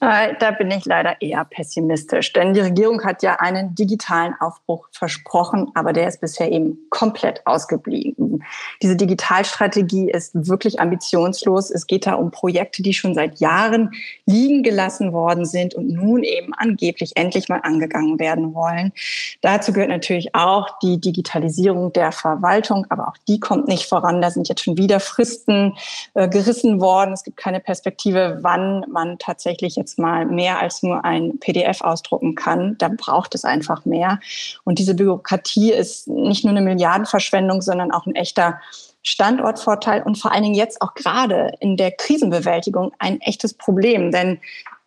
Äh, 0.00 0.34
da 0.38 0.52
bin 0.52 0.70
ich 0.70 0.84
leider 0.84 1.20
eher 1.20 1.44
pessimistisch, 1.44 2.32
denn 2.32 2.54
die 2.54 2.60
Regierung 2.60 3.02
hat 3.04 3.24
ja 3.24 3.36
einen 3.40 3.74
digitalen 3.74 4.34
Aufbruch 4.38 4.88
versprochen, 4.92 5.72
aber 5.74 5.92
der 5.92 6.06
ist 6.06 6.20
bisher 6.20 6.52
eben 6.52 6.78
komplett 6.88 7.44
ausgeblieben. 7.46 8.44
Diese 8.80 8.94
Digitalstrategie 8.94 10.10
ist 10.10 10.46
wirklich 10.46 10.78
ambitionslos. 10.78 11.70
Es 11.70 11.88
geht 11.88 12.06
da 12.06 12.14
um 12.14 12.30
Projekte, 12.30 12.82
die 12.82 12.94
schon 12.94 13.14
seit 13.14 13.40
Jahren 13.40 13.90
liegen 14.24 14.62
gelassen 14.62 15.12
worden 15.12 15.44
sind 15.44 15.74
und 15.74 15.88
nun 15.88 16.22
eben 16.22 16.54
angeblich 16.54 17.16
endlich 17.16 17.48
mal 17.48 17.60
angegangen 17.64 18.20
werden 18.20 18.54
wollen. 18.54 18.92
Dazu 19.40 19.72
gehört 19.72 19.90
natürlich 19.90 20.32
auch 20.34 20.78
die 20.80 21.00
Digitalisierung 21.00 21.92
der 21.92 22.12
Verwaltung, 22.12 22.86
aber 22.88 23.08
auch 23.08 23.16
die 23.26 23.40
kommt 23.40 23.66
nicht 23.66 23.86
voran. 23.88 24.22
Da 24.22 24.30
sind 24.30 24.48
jetzt 24.48 24.62
schon 24.62 24.76
wieder 24.76 25.00
Fristen 25.00 25.76
äh, 26.14 26.28
gerissen 26.28 26.80
worden. 26.80 27.14
Es 27.14 27.24
gibt 27.24 27.36
keine 27.36 27.58
Perspektive, 27.58 28.38
wann 28.42 28.84
man 28.92 29.18
tatsächlich 29.18 29.74
jetzt 29.74 29.87
jetzt 29.88 29.98
mal 29.98 30.26
mehr 30.26 30.60
als 30.60 30.82
nur 30.82 31.04
ein 31.04 31.38
PDF 31.38 31.80
ausdrucken 31.80 32.34
kann. 32.34 32.76
Da 32.78 32.88
braucht 32.88 33.34
es 33.34 33.44
einfach 33.44 33.84
mehr. 33.84 34.20
Und 34.64 34.78
diese 34.78 34.94
Bürokratie 34.94 35.72
ist 35.72 36.08
nicht 36.08 36.44
nur 36.44 36.54
eine 36.54 36.60
Milliardenverschwendung, 36.60 37.62
sondern 37.62 37.90
auch 37.90 38.06
ein 38.06 38.14
echter 38.14 38.60
Standortvorteil 39.02 40.02
und 40.02 40.16
vor 40.16 40.32
allen 40.32 40.42
Dingen 40.42 40.54
jetzt 40.54 40.82
auch 40.82 40.94
gerade 40.94 41.52
in 41.60 41.76
der 41.76 41.92
Krisenbewältigung 41.92 42.92
ein 42.98 43.20
echtes 43.20 43.54
Problem. 43.54 44.10
Denn 44.10 44.40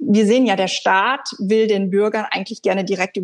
wir 0.03 0.25
sehen 0.25 0.48
ja, 0.48 0.55
der 0.55 0.67
Staat 0.67 1.29
will 1.38 1.67
den 1.67 1.91
Bürgern 1.91 2.25
eigentlich 2.31 2.63
gerne 2.63 2.84
direkt 2.84 3.20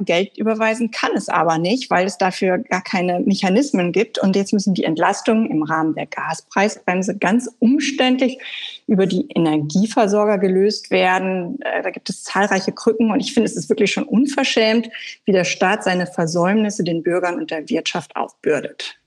Geld 0.00 0.38
überweisen, 0.38 0.90
kann 0.90 1.10
es 1.14 1.28
aber 1.28 1.58
nicht, 1.58 1.90
weil 1.90 2.06
es 2.06 2.16
dafür 2.16 2.58
gar 2.58 2.82
keine 2.82 3.20
Mechanismen 3.20 3.92
gibt. 3.92 4.18
Und 4.18 4.34
jetzt 4.34 4.52
müssen 4.54 4.72
die 4.72 4.84
Entlastungen 4.84 5.50
im 5.50 5.62
Rahmen 5.62 5.94
der 5.94 6.06
Gaspreisbremse 6.06 7.18
ganz 7.18 7.50
umständlich 7.58 8.38
über 8.86 9.06
die 9.06 9.26
Energieversorger 9.34 10.38
gelöst 10.38 10.90
werden. 10.90 11.60
Äh, 11.60 11.82
da 11.82 11.90
gibt 11.90 12.08
es 12.08 12.24
zahlreiche 12.24 12.72
Krücken 12.72 13.10
und 13.10 13.20
ich 13.20 13.34
finde, 13.34 13.48
es 13.48 13.56
ist 13.56 13.68
wirklich 13.68 13.92
schon 13.92 14.04
unverschämt, 14.04 14.88
wie 15.26 15.32
der 15.32 15.44
Staat 15.44 15.84
seine 15.84 16.06
Versäumnisse 16.06 16.82
den 16.82 17.02
Bürgern 17.02 17.36
und 17.36 17.50
der 17.50 17.68
Wirtschaft 17.68 18.16
aufbürdet. 18.16 19.01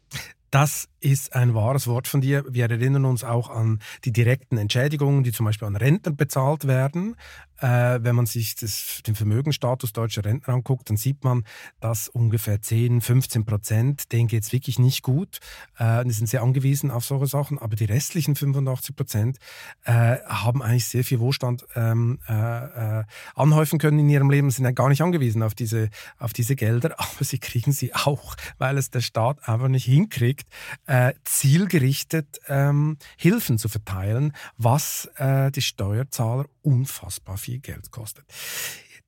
Das 0.56 0.88
ist 1.02 1.36
ein 1.36 1.54
wahres 1.54 1.86
Wort 1.86 2.08
von 2.08 2.22
dir. 2.22 2.46
Wir 2.48 2.70
erinnern 2.70 3.04
uns 3.04 3.26
auch 3.26 3.50
an 3.50 3.82
die 4.06 4.14
direkten 4.14 4.58
Entschädigungen, 4.58 5.22
die 5.22 5.34
zum 5.34 5.46
Beispiel 5.46 5.68
an 5.68 5.76
Rentner 5.76 6.14
bezahlt 6.14 6.66
werden. 6.66 7.18
Äh, 7.60 8.00
wenn 8.02 8.16
man 8.16 8.26
sich 8.26 8.56
das, 8.56 9.02
den 9.08 9.16
Vermögensstatus 9.16 9.94
deutscher 9.94 10.26
Rentner 10.26 10.54
anguckt, 10.54 10.90
dann 10.90 10.98
sieht 10.98 11.24
man, 11.24 11.44
dass 11.80 12.10
ungefähr 12.10 12.62
10, 12.62 13.02
15 13.02 13.46
Prozent, 13.46 14.12
denen 14.12 14.28
geht 14.28 14.44
es 14.44 14.52
wirklich 14.52 14.80
nicht 14.80 15.04
gut. 15.04 15.40
Äh, 15.78 16.04
die 16.04 16.12
sind 16.12 16.28
sehr 16.28 16.44
angewiesen 16.44 16.92
auf 16.92 17.06
solche 17.06 17.28
Sachen, 17.28 17.58
aber 17.60 17.76
die 17.76 17.86
restlichen 17.86 18.36
85 18.36 18.96
Prozent 18.96 19.38
äh, 19.84 20.18
haben 20.26 20.62
eigentlich 20.62 20.86
sehr 20.86 21.04
viel 21.04 21.20
Wohlstand 21.20 21.66
ähm, 21.76 22.20
äh, 22.28 23.00
äh, 23.00 23.04
anhäufen 23.36 23.80
können 23.80 24.00
in 24.00 24.10
ihrem 24.10 24.30
Leben, 24.30 24.52
sind 24.52 24.66
ja 24.66 24.72
gar 24.72 24.90
nicht 24.90 25.02
angewiesen 25.02 25.42
auf 25.42 25.56
diese, 25.56 25.90
auf 26.18 26.34
diese 26.34 26.56
Gelder, 26.56 26.96
aber 26.98 27.24
sie 27.24 27.40
kriegen 27.40 27.72
sie 27.72 27.94
auch, 27.94 28.36
weil 28.58 28.78
es 28.78 28.90
der 28.90 29.02
Staat 29.02 29.48
einfach 29.48 29.70
nicht 29.70 29.86
hinkriegt, 29.86 30.50
äh, 30.88 31.14
zielgerichtet 31.24 32.40
ähm, 32.48 32.98
Hilfen 33.18 33.58
zu 33.58 33.70
verteilen, 33.70 34.34
was 34.58 35.10
die 35.18 35.62
Steuerzahler 35.62 36.46
unfassbar 36.66 37.38
viel 37.38 37.60
Geld 37.60 37.92
kostet. 37.92 38.26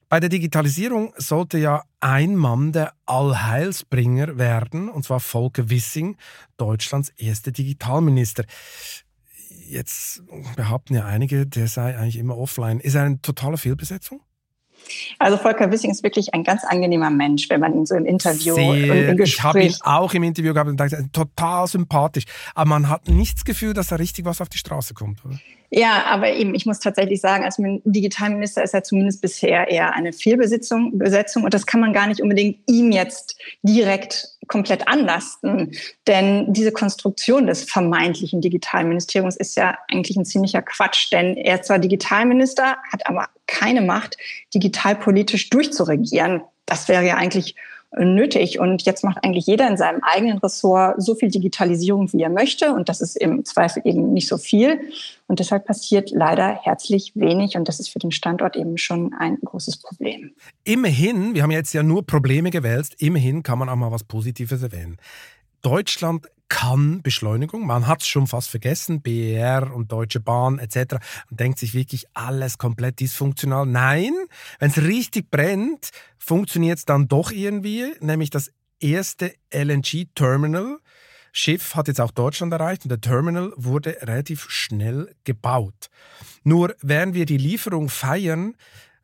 Bei 0.10 0.22
der 0.22 0.30
Digitalisierung 0.30 1.14
sollte 1.18 1.58
ja 1.58 1.84
ein 2.00 2.38
Mann 2.38 2.72
der 2.72 2.94
Allheilsbringer 3.06 4.38
werden, 4.38 4.88
und 4.88 5.04
zwar 5.04 5.20
Volker 5.20 5.70
Wissing, 5.70 6.16
Deutschlands 6.56 7.10
erster 7.18 7.52
Digitalminister. 7.52 8.46
Jetzt 9.68 10.24
behaupten 10.56 10.96
ja 10.96 11.06
einige, 11.06 11.46
der 11.46 11.68
sei 11.68 11.98
eigentlich 11.98 12.18
immer 12.18 12.38
offline. 12.38 12.80
Ist 12.80 12.96
er 12.96 13.04
eine 13.04 13.22
totale 13.22 13.58
Fehlbesetzung? 13.58 14.22
Also 15.20 15.38
Volker 15.38 15.72
Wissing 15.72 15.92
ist 15.92 16.04
wirklich 16.04 16.34
ein 16.34 16.44
ganz 16.44 16.64
angenehmer 16.64 17.10
Mensch, 17.10 17.50
wenn 17.50 17.60
man 17.60 17.74
ihn 17.74 17.86
so 17.86 17.96
im 17.96 18.06
Interview 18.06 18.56
Sehr, 18.56 18.68
und 18.68 18.78
im 18.78 19.18
Gespräch... 19.18 19.38
Ich 19.38 19.44
habe 19.44 19.64
ihn 19.64 19.76
auch 19.82 20.14
im 20.14 20.24
Interview 20.24 20.54
gehabt 20.54 20.70
und 20.70 20.78
dachte, 20.78 21.10
total 21.12 21.68
sympathisch. 21.68 22.26
Aber 22.56 22.70
man 22.70 22.90
hat 22.90 23.08
nicht 23.08 23.38
das 23.38 23.46
Gefühl, 23.46 23.74
dass 23.74 23.88
da 23.88 23.96
richtig 23.98 24.26
was 24.26 24.42
auf 24.42 24.50
die 24.50 24.58
Straße 24.58 24.94
kommt, 24.94 25.24
oder? 25.26 25.40
Ja, 25.70 26.06
aber 26.06 26.32
eben, 26.32 26.56
ich 26.56 26.66
muss 26.66 26.80
tatsächlich 26.80 27.20
sagen, 27.20 27.44
als 27.44 27.58
Digitalminister 27.58 28.64
ist 28.64 28.74
er 28.74 28.84
zumindest 28.84 29.22
bisher 29.22 29.70
eher 29.70 29.94
eine 29.94 30.14
Fehlbesetzung 30.14 30.98
Besetzung, 30.98 31.44
und 31.44 31.54
das 31.54 31.66
kann 31.66 31.82
man 31.82 31.92
gar 31.92 32.08
nicht 32.08 32.22
unbedingt 32.22 32.60
ihm 32.68 32.94
jetzt 32.94 33.38
direkt 33.64 34.37
komplett 34.48 34.88
anlasten. 34.88 35.76
Denn 36.08 36.54
diese 36.54 36.72
Konstruktion 36.72 37.48
des 37.48 37.64
vermeintlichen 37.64 38.42
Digitalministeriums 38.42 39.36
ist 39.36 39.56
ja 39.56 39.78
eigentlich 39.92 40.18
ein 40.18 40.26
ziemlicher 40.26 40.62
Quatsch, 40.62 41.12
denn 41.12 41.38
er 41.38 41.60
ist 41.60 41.66
zwar 41.66 41.80
Digitalminister, 41.80 42.78
hat 42.92 43.08
aber 43.08 43.28
keine 43.46 43.82
Macht, 43.82 44.18
digitalpolitisch 44.54 45.50
durchzuregieren. 45.50 46.42
Das 46.66 46.88
wäre 46.88 47.06
ja 47.06 47.16
eigentlich 47.16 47.56
nötig. 47.96 48.60
Und 48.60 48.84
jetzt 48.84 49.04
macht 49.04 49.24
eigentlich 49.24 49.46
jeder 49.46 49.68
in 49.68 49.78
seinem 49.78 50.02
eigenen 50.04 50.38
Ressort 50.38 51.02
so 51.02 51.16
viel 51.16 51.30
Digitalisierung, 51.30 52.12
wie 52.14 52.22
er 52.22 52.30
möchte. 52.30 52.74
Und 52.74 52.90
das 52.90 53.02
ist 53.02 53.16
im 53.16 53.46
Zweifel 53.46 53.82
eben 53.86 54.14
nicht 54.14 54.28
so 54.28 54.38
viel. 54.38 54.80
Und 55.28 55.40
deshalb 55.40 55.66
passiert 55.66 56.12
leider 56.12 56.60
herzlich 56.64 57.14
wenig. 57.16 57.56
Und 57.56 57.68
das 57.68 57.80
ist 57.80 57.90
für 57.90 58.00
den 58.00 58.12
Standort 58.12 58.56
eben 58.56 58.78
schon 58.78 59.14
ein 59.18 59.38
großes 59.44 59.78
Problem. 59.78 60.32
Immerhin, 60.64 61.34
wir 61.36 61.44
haben 61.44 61.52
jetzt 61.52 61.74
ja 61.74 61.84
nur 61.84 62.06
Probleme 62.06 62.52
gewälzt, 62.52 63.02
immerhin 63.02 63.44
kann 63.44 63.60
man 63.60 63.70
auch 63.70 63.76
mal 63.76 63.92
was 63.92 64.04
Positives 64.04 64.62
erwähnen. 64.64 64.98
Deutschland 65.62 66.28
kann 66.50 67.02
Beschleunigung. 67.02 67.66
Man 67.66 67.88
hat 67.88 68.02
es 68.02 68.08
schon 68.08 68.28
fast 68.28 68.50
vergessen, 68.50 69.02
BER 69.02 69.74
und 69.74 69.92
Deutsche 69.92 70.20
Bahn 70.20 70.60
etc. 70.60 70.96
Man 71.30 71.38
denkt 71.38 71.60
sich 71.60 71.74
wirklich 71.74 72.06
alles 72.14 72.58
komplett 72.58 73.00
dysfunktional. 73.00 73.66
Nein, 73.66 74.14
wenn 74.60 74.70
es 74.70 74.82
richtig 74.82 75.30
brennt, 75.30 75.92
funktioniert 76.18 76.80
es 76.80 76.86
dann 76.86 77.08
doch 77.08 77.32
irgendwie, 77.32 77.94
nämlich 78.00 78.30
das 78.30 78.52
erste 78.80 79.34
LNG-Terminal. 79.54 80.80
Schiff 81.32 81.76
hat 81.76 81.88
jetzt 81.88 82.02
auch 82.02 82.12
Deutschland 82.12 82.52
erreicht 82.52 82.84
und 82.84 82.90
der 82.90 83.02
Terminal 83.02 83.54
wurde 83.56 83.98
relativ 84.02 84.50
schnell 84.50 85.14
gebaut. 85.24 85.90
Nur 86.44 86.76
während 86.82 87.14
wir 87.14 87.26
die 87.26 87.38
Lieferung 87.38 87.90
feiern, 87.90 88.56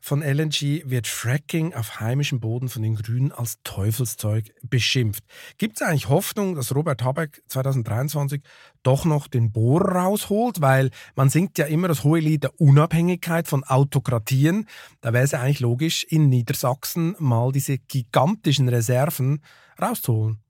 von 0.03 0.21
LNG 0.21 0.81
wird 0.83 1.07
Fracking 1.07 1.73
auf 1.73 2.01
heimischem 2.01 2.41
Boden 2.41 2.67
von 2.67 2.81
den 2.81 2.95
Grünen 2.95 3.31
als 3.31 3.59
Teufelszeug 3.63 4.53
beschimpft. 4.61 5.23
Gibt 5.57 5.77
es 5.77 5.81
eigentlich 5.81 6.09
Hoffnung, 6.09 6.55
dass 6.55 6.75
Robert 6.75 7.01
Habeck 7.05 7.41
2023 7.47 8.41
doch 8.83 9.05
noch 9.05 9.29
den 9.29 9.53
Bohrer 9.53 10.01
rausholt? 10.01 10.59
Weil 10.59 10.89
man 11.15 11.29
singt 11.29 11.57
ja 11.57 11.67
immer 11.67 11.87
das 11.87 12.03
hohe 12.03 12.19
Lied 12.19 12.43
der 12.43 12.59
Unabhängigkeit 12.59 13.47
von 13.47 13.63
Autokratien. 13.63 14.67
Da 14.99 15.13
wäre 15.13 15.23
es 15.23 15.31
ja 15.31 15.39
eigentlich 15.39 15.61
logisch, 15.61 16.03
in 16.03 16.27
Niedersachsen 16.27 17.15
mal 17.19 17.53
diese 17.53 17.77
gigantischen 17.77 18.67
Reserven 18.67 19.41
rauszuholen. 19.81 20.43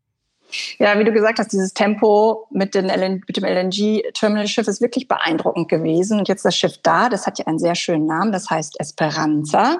Ja, 0.79 0.97
wie 0.99 1.03
du 1.03 1.11
gesagt 1.11 1.39
hast, 1.39 1.51
dieses 1.51 1.73
Tempo 1.73 2.47
mit, 2.51 2.75
den 2.75 2.85
LN, 2.85 3.23
mit 3.27 3.37
dem 3.37 3.43
LNG-Terminal-Schiff 3.43 4.67
ist 4.67 4.81
wirklich 4.81 5.07
beeindruckend 5.07 5.69
gewesen. 5.69 6.19
Und 6.19 6.27
jetzt 6.27 6.45
das 6.45 6.55
Schiff 6.55 6.77
da, 6.83 7.09
das 7.09 7.25
hat 7.25 7.39
ja 7.39 7.47
einen 7.47 7.59
sehr 7.59 7.75
schönen 7.75 8.05
Namen, 8.05 8.31
das 8.31 8.49
heißt 8.49 8.79
Esperanza. 8.79 9.77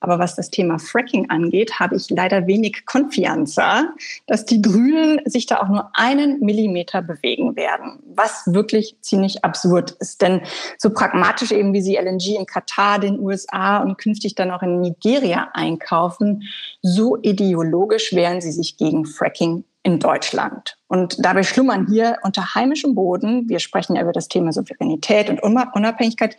Aber 0.00 0.18
was 0.18 0.36
das 0.36 0.50
Thema 0.50 0.78
Fracking 0.78 1.30
angeht, 1.30 1.78
habe 1.80 1.96
ich 1.96 2.10
leider 2.10 2.46
wenig 2.46 2.86
Konfianza, 2.86 3.92
dass 4.26 4.44
die 4.44 4.60
Grünen 4.60 5.20
sich 5.24 5.46
da 5.46 5.60
auch 5.60 5.68
nur 5.68 5.90
einen 5.94 6.40
Millimeter 6.40 7.02
bewegen 7.02 7.56
werden. 7.56 8.00
Was 8.14 8.42
wirklich 8.46 8.96
ziemlich 9.00 9.44
absurd 9.44 9.92
ist. 10.00 10.22
Denn 10.22 10.42
so 10.78 10.90
pragmatisch 10.90 11.52
eben, 11.52 11.72
wie 11.72 11.82
sie 11.82 11.96
LNG 11.96 12.36
in 12.38 12.46
Katar, 12.46 12.98
den 12.98 13.18
USA 13.18 13.78
und 13.78 13.98
künftig 13.98 14.34
dann 14.34 14.50
auch 14.50 14.62
in 14.62 14.80
Nigeria 14.80 15.48
einkaufen, 15.54 16.42
so 16.82 17.16
ideologisch 17.22 18.12
wehren 18.12 18.40
sie 18.40 18.52
sich 18.52 18.76
gegen 18.76 19.06
Fracking 19.06 19.64
in 19.82 19.98
Deutschland. 19.98 20.76
Und 20.88 21.16
dabei 21.24 21.42
schlummern 21.42 21.86
hier 21.90 22.18
unter 22.22 22.54
heimischem 22.54 22.94
Boden, 22.94 23.48
wir 23.48 23.58
sprechen 23.58 23.96
ja 23.96 24.02
über 24.02 24.12
das 24.12 24.28
Thema 24.28 24.52
Souveränität 24.52 25.28
und 25.28 25.42
Unabhängigkeit, 25.42 26.36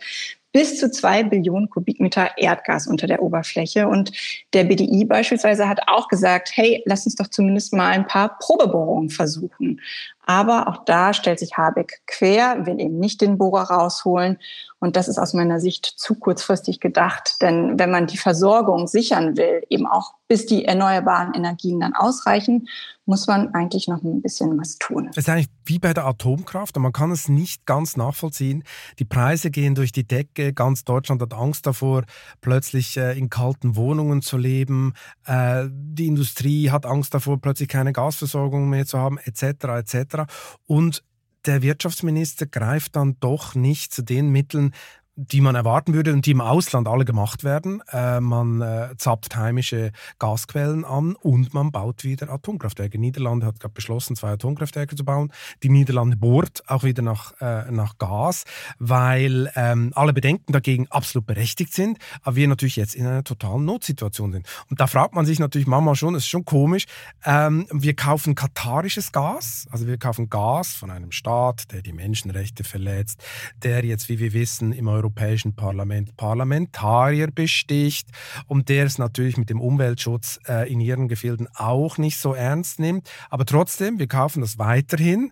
bis 0.54 0.78
zu 0.78 0.88
zwei 0.88 1.24
Billionen 1.24 1.68
Kubikmeter 1.68 2.38
Erdgas 2.38 2.86
unter 2.86 3.08
der 3.08 3.20
Oberfläche. 3.20 3.88
Und 3.88 4.12
der 4.52 4.62
BDI 4.62 5.04
beispielsweise 5.04 5.68
hat 5.68 5.80
auch 5.88 6.06
gesagt, 6.06 6.52
hey, 6.54 6.80
lass 6.86 7.04
uns 7.04 7.16
doch 7.16 7.26
zumindest 7.26 7.72
mal 7.72 7.88
ein 7.88 8.06
paar 8.06 8.38
Probebohrungen 8.38 9.10
versuchen. 9.10 9.80
Aber 10.26 10.68
auch 10.68 10.84
da 10.84 11.12
stellt 11.12 11.40
sich 11.40 11.56
Habeck 11.58 12.02
quer, 12.06 12.64
will 12.66 12.80
eben 12.80 13.00
nicht 13.00 13.20
den 13.20 13.36
Bohrer 13.36 13.64
rausholen. 13.64 14.38
Und 14.78 14.94
das 14.94 15.08
ist 15.08 15.18
aus 15.18 15.34
meiner 15.34 15.58
Sicht 15.58 15.86
zu 15.86 16.14
kurzfristig 16.14 16.78
gedacht. 16.78 17.42
Denn 17.42 17.76
wenn 17.76 17.90
man 17.90 18.06
die 18.06 18.16
Versorgung 18.16 18.86
sichern 18.86 19.36
will, 19.36 19.64
eben 19.70 19.88
auch 19.88 20.14
bis 20.28 20.46
die 20.46 20.64
erneuerbaren 20.64 21.34
Energien 21.34 21.80
dann 21.80 21.94
ausreichen, 21.94 22.68
muss 23.06 23.26
man 23.26 23.52
eigentlich 23.54 23.88
noch 23.88 24.02
ein 24.02 24.22
bisschen 24.22 24.58
was 24.58 24.78
tun. 24.78 25.08
Es 25.10 25.18
ist 25.18 25.28
eigentlich 25.28 25.50
wie 25.66 25.78
bei 25.78 25.92
der 25.92 26.06
Atomkraft 26.06 26.76
und 26.76 26.82
man 26.82 26.92
kann 26.92 27.10
es 27.10 27.28
nicht 27.28 27.66
ganz 27.66 27.96
nachvollziehen. 27.96 28.64
Die 28.98 29.04
Preise 29.04 29.50
gehen 29.50 29.74
durch 29.74 29.92
die 29.92 30.06
Decke, 30.06 30.54
ganz 30.54 30.84
Deutschland 30.84 31.20
hat 31.20 31.34
Angst 31.34 31.66
davor, 31.66 32.04
plötzlich 32.40 32.96
äh, 32.96 33.16
in 33.18 33.28
kalten 33.28 33.76
Wohnungen 33.76 34.22
zu 34.22 34.38
leben. 34.38 34.94
Äh, 35.26 35.66
die 35.70 36.06
Industrie 36.06 36.70
hat 36.70 36.86
Angst 36.86 37.12
davor, 37.12 37.38
plötzlich 37.38 37.68
keine 37.68 37.92
Gasversorgung 37.92 38.70
mehr 38.70 38.86
zu 38.86 38.98
haben, 38.98 39.18
etc. 39.18 39.64
etc. 39.64 40.32
Und 40.66 41.04
der 41.46 41.60
Wirtschaftsminister 41.60 42.46
greift 42.46 42.96
dann 42.96 43.16
doch 43.20 43.54
nicht 43.54 43.92
zu 43.92 44.02
den 44.02 44.30
Mitteln, 44.30 44.72
die 45.16 45.40
man 45.40 45.54
erwarten 45.54 45.94
würde 45.94 46.12
und 46.12 46.26
die 46.26 46.32
im 46.32 46.40
Ausland 46.40 46.88
alle 46.88 47.04
gemacht 47.04 47.44
werden. 47.44 47.82
Äh, 47.92 48.20
man 48.20 48.60
äh, 48.60 48.94
zappt 48.96 49.36
heimische 49.36 49.92
Gasquellen 50.18 50.84
an 50.84 51.14
und 51.14 51.54
man 51.54 51.70
baut 51.70 52.02
wieder 52.04 52.28
Atomkraftwerke. 52.30 52.98
Niederlande 52.98 53.46
hat 53.46 53.60
gerade 53.60 53.74
beschlossen, 53.74 54.16
zwei 54.16 54.32
Atomkraftwerke 54.32 54.96
zu 54.96 55.04
bauen. 55.04 55.32
Die 55.62 55.68
Niederlande 55.68 56.16
bohrt 56.16 56.68
auch 56.68 56.82
wieder 56.82 57.02
nach, 57.02 57.32
äh, 57.40 57.70
nach 57.70 57.98
Gas, 57.98 58.44
weil 58.78 59.52
ähm, 59.54 59.92
alle 59.94 60.12
Bedenken 60.12 60.52
dagegen 60.52 60.88
absolut 60.90 61.26
berechtigt 61.26 61.72
sind, 61.72 61.98
aber 62.22 62.36
wir 62.36 62.48
natürlich 62.48 62.76
jetzt 62.76 62.96
in 62.96 63.06
einer 63.06 63.24
totalen 63.24 63.64
Notsituation 63.64 64.32
sind. 64.32 64.46
Und 64.68 64.80
da 64.80 64.86
fragt 64.88 65.14
man 65.14 65.26
sich 65.26 65.38
natürlich 65.38 65.68
manchmal 65.68 65.94
schon, 65.94 66.16
es 66.16 66.24
ist 66.24 66.28
schon 66.28 66.44
komisch, 66.44 66.86
ähm, 67.24 67.66
wir 67.70 67.94
kaufen 67.94 68.34
katarisches 68.34 69.12
Gas, 69.12 69.66
also 69.70 69.86
wir 69.86 69.96
kaufen 69.96 70.28
Gas 70.28 70.74
von 70.74 70.90
einem 70.90 71.12
Staat, 71.12 71.70
der 71.72 71.82
die 71.82 71.92
Menschenrechte 71.92 72.64
verletzt, 72.64 73.22
der 73.62 73.84
jetzt, 73.84 74.08
wie 74.08 74.18
wir 74.18 74.32
wissen, 74.32 74.72
im 74.72 74.88
Europa 74.88 75.03
Europäischen 75.04 75.54
Parlament 75.54 76.16
Parlamentarier 76.16 77.30
besticht 77.30 78.08
und 78.46 78.70
der 78.70 78.86
es 78.86 78.96
natürlich 78.96 79.36
mit 79.36 79.50
dem 79.50 79.60
Umweltschutz 79.60 80.40
äh, 80.48 80.70
in 80.72 80.80
ihren 80.80 81.08
Gefilden 81.08 81.46
auch 81.54 81.98
nicht 81.98 82.18
so 82.18 82.32
ernst 82.32 82.78
nimmt. 82.78 83.10
Aber 83.28 83.44
trotzdem, 83.44 83.98
wir 83.98 84.08
kaufen 84.08 84.40
das 84.40 84.58
weiterhin 84.58 85.30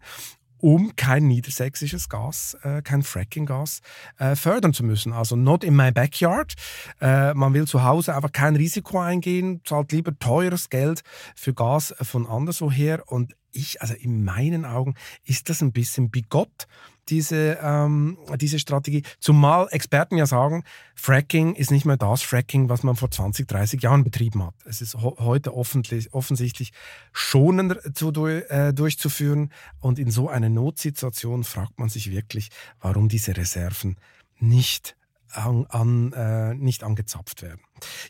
um 0.59 0.95
kein 0.95 1.27
niedersächsisches 1.27 2.09
Gas, 2.09 2.57
äh, 2.63 2.83
kein 2.83 3.03
Fracking-Gas 3.03 3.81
äh, 4.19 4.37
fördern 4.37 4.73
zu 4.73 4.85
müssen. 4.85 5.13
Also 5.13 5.35
not 5.35 5.65
in 5.65 5.75
my 5.75 5.91
backyard. 5.91 6.55
Äh, 7.01 7.35
man 7.35 7.53
will 7.53 7.67
zu 7.67 7.83
Hause 7.83 8.15
einfach 8.15 8.31
kein 8.31 8.55
Risiko 8.55 9.01
eingehen, 9.01 9.63
zahlt 9.65 9.91
lieber 9.91 10.17
teures 10.17 10.71
Geld 10.71 11.03
für 11.35 11.53
Gas 11.53 11.93
von 12.01 12.29
anderswoher. 12.29 13.03
Und 13.07 13.35
ich, 13.51 13.83
also 13.83 13.95
in 13.95 14.23
meinen 14.23 14.65
Augen, 14.65 14.95
ist 15.25 15.49
das 15.49 15.63
ein 15.63 15.73
bisschen 15.73 16.11
bigott 16.11 16.69
diese, 17.09 17.59
ähm, 17.63 18.19
diese 18.37 18.59
Strategie. 18.59 19.03
Zumal 19.19 19.69
Experten 19.71 20.17
ja 20.17 20.27
sagen, 20.27 20.65
Fracking 20.95 21.55
ist 21.55 21.71
nicht 21.71 21.85
mehr 21.85 21.97
das 21.97 22.23
Fracking, 22.23 22.69
was 22.69 22.83
man 22.83 22.97
vor 22.97 23.11
20, 23.11 23.49
30 23.49 23.83
Jahren 23.83 24.05
betrieben 24.05 24.45
hat. 24.45 24.55
Es 24.65 24.81
ist 24.81 24.97
heute 24.97 25.55
offensichtlich 25.55 26.73
schonender 27.13 27.79
zu, 27.95 28.13
äh, 28.27 28.73
durchzuführen. 28.73 29.53
Und 29.81 29.99
in 29.99 30.11
so 30.11 30.29
einer 30.29 30.49
Notsituation 30.49 31.45
fragt 31.45 31.79
man 31.79 31.89
sich 31.89 32.11
wirklich, 32.11 32.51
warum 32.81 33.09
diese 33.09 33.37
Reserven 33.37 33.97
nicht 34.39 34.97
an, 35.33 35.67
an, 35.69 36.13
äh, 36.13 36.55
nicht 36.55 36.85
angezapft 36.85 37.43
werden. 37.43 37.61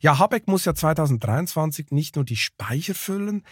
Ja, 0.00 0.18
Habeck 0.18 0.48
muss 0.48 0.64
ja 0.64 0.74
2023 0.74 1.90
nicht 1.90 2.16
nur 2.16 2.24
die 2.24 2.36
Speicher 2.36 2.94
füllen, 2.94 3.44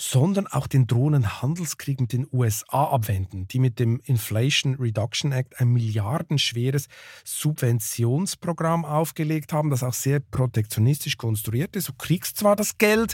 sondern 0.00 0.46
auch 0.46 0.66
den 0.66 0.86
drohenden 0.86 1.42
Handelskrieg 1.42 2.00
mit 2.00 2.14
den 2.14 2.26
USA 2.32 2.84
abwenden, 2.84 3.46
die 3.48 3.58
mit 3.58 3.78
dem 3.78 4.00
Inflation 4.04 4.76
Reduction 4.76 5.30
Act 5.30 5.60
ein 5.60 5.68
milliardenschweres 5.68 6.88
Subventionsprogramm 7.22 8.86
aufgelegt 8.86 9.52
haben, 9.52 9.68
das 9.68 9.82
auch 9.82 9.92
sehr 9.92 10.20
protektionistisch 10.20 11.18
konstruiert 11.18 11.76
ist. 11.76 11.88
Du 11.88 11.92
kriegst 11.92 12.38
zwar 12.38 12.56
das 12.56 12.78
Geld, 12.78 13.12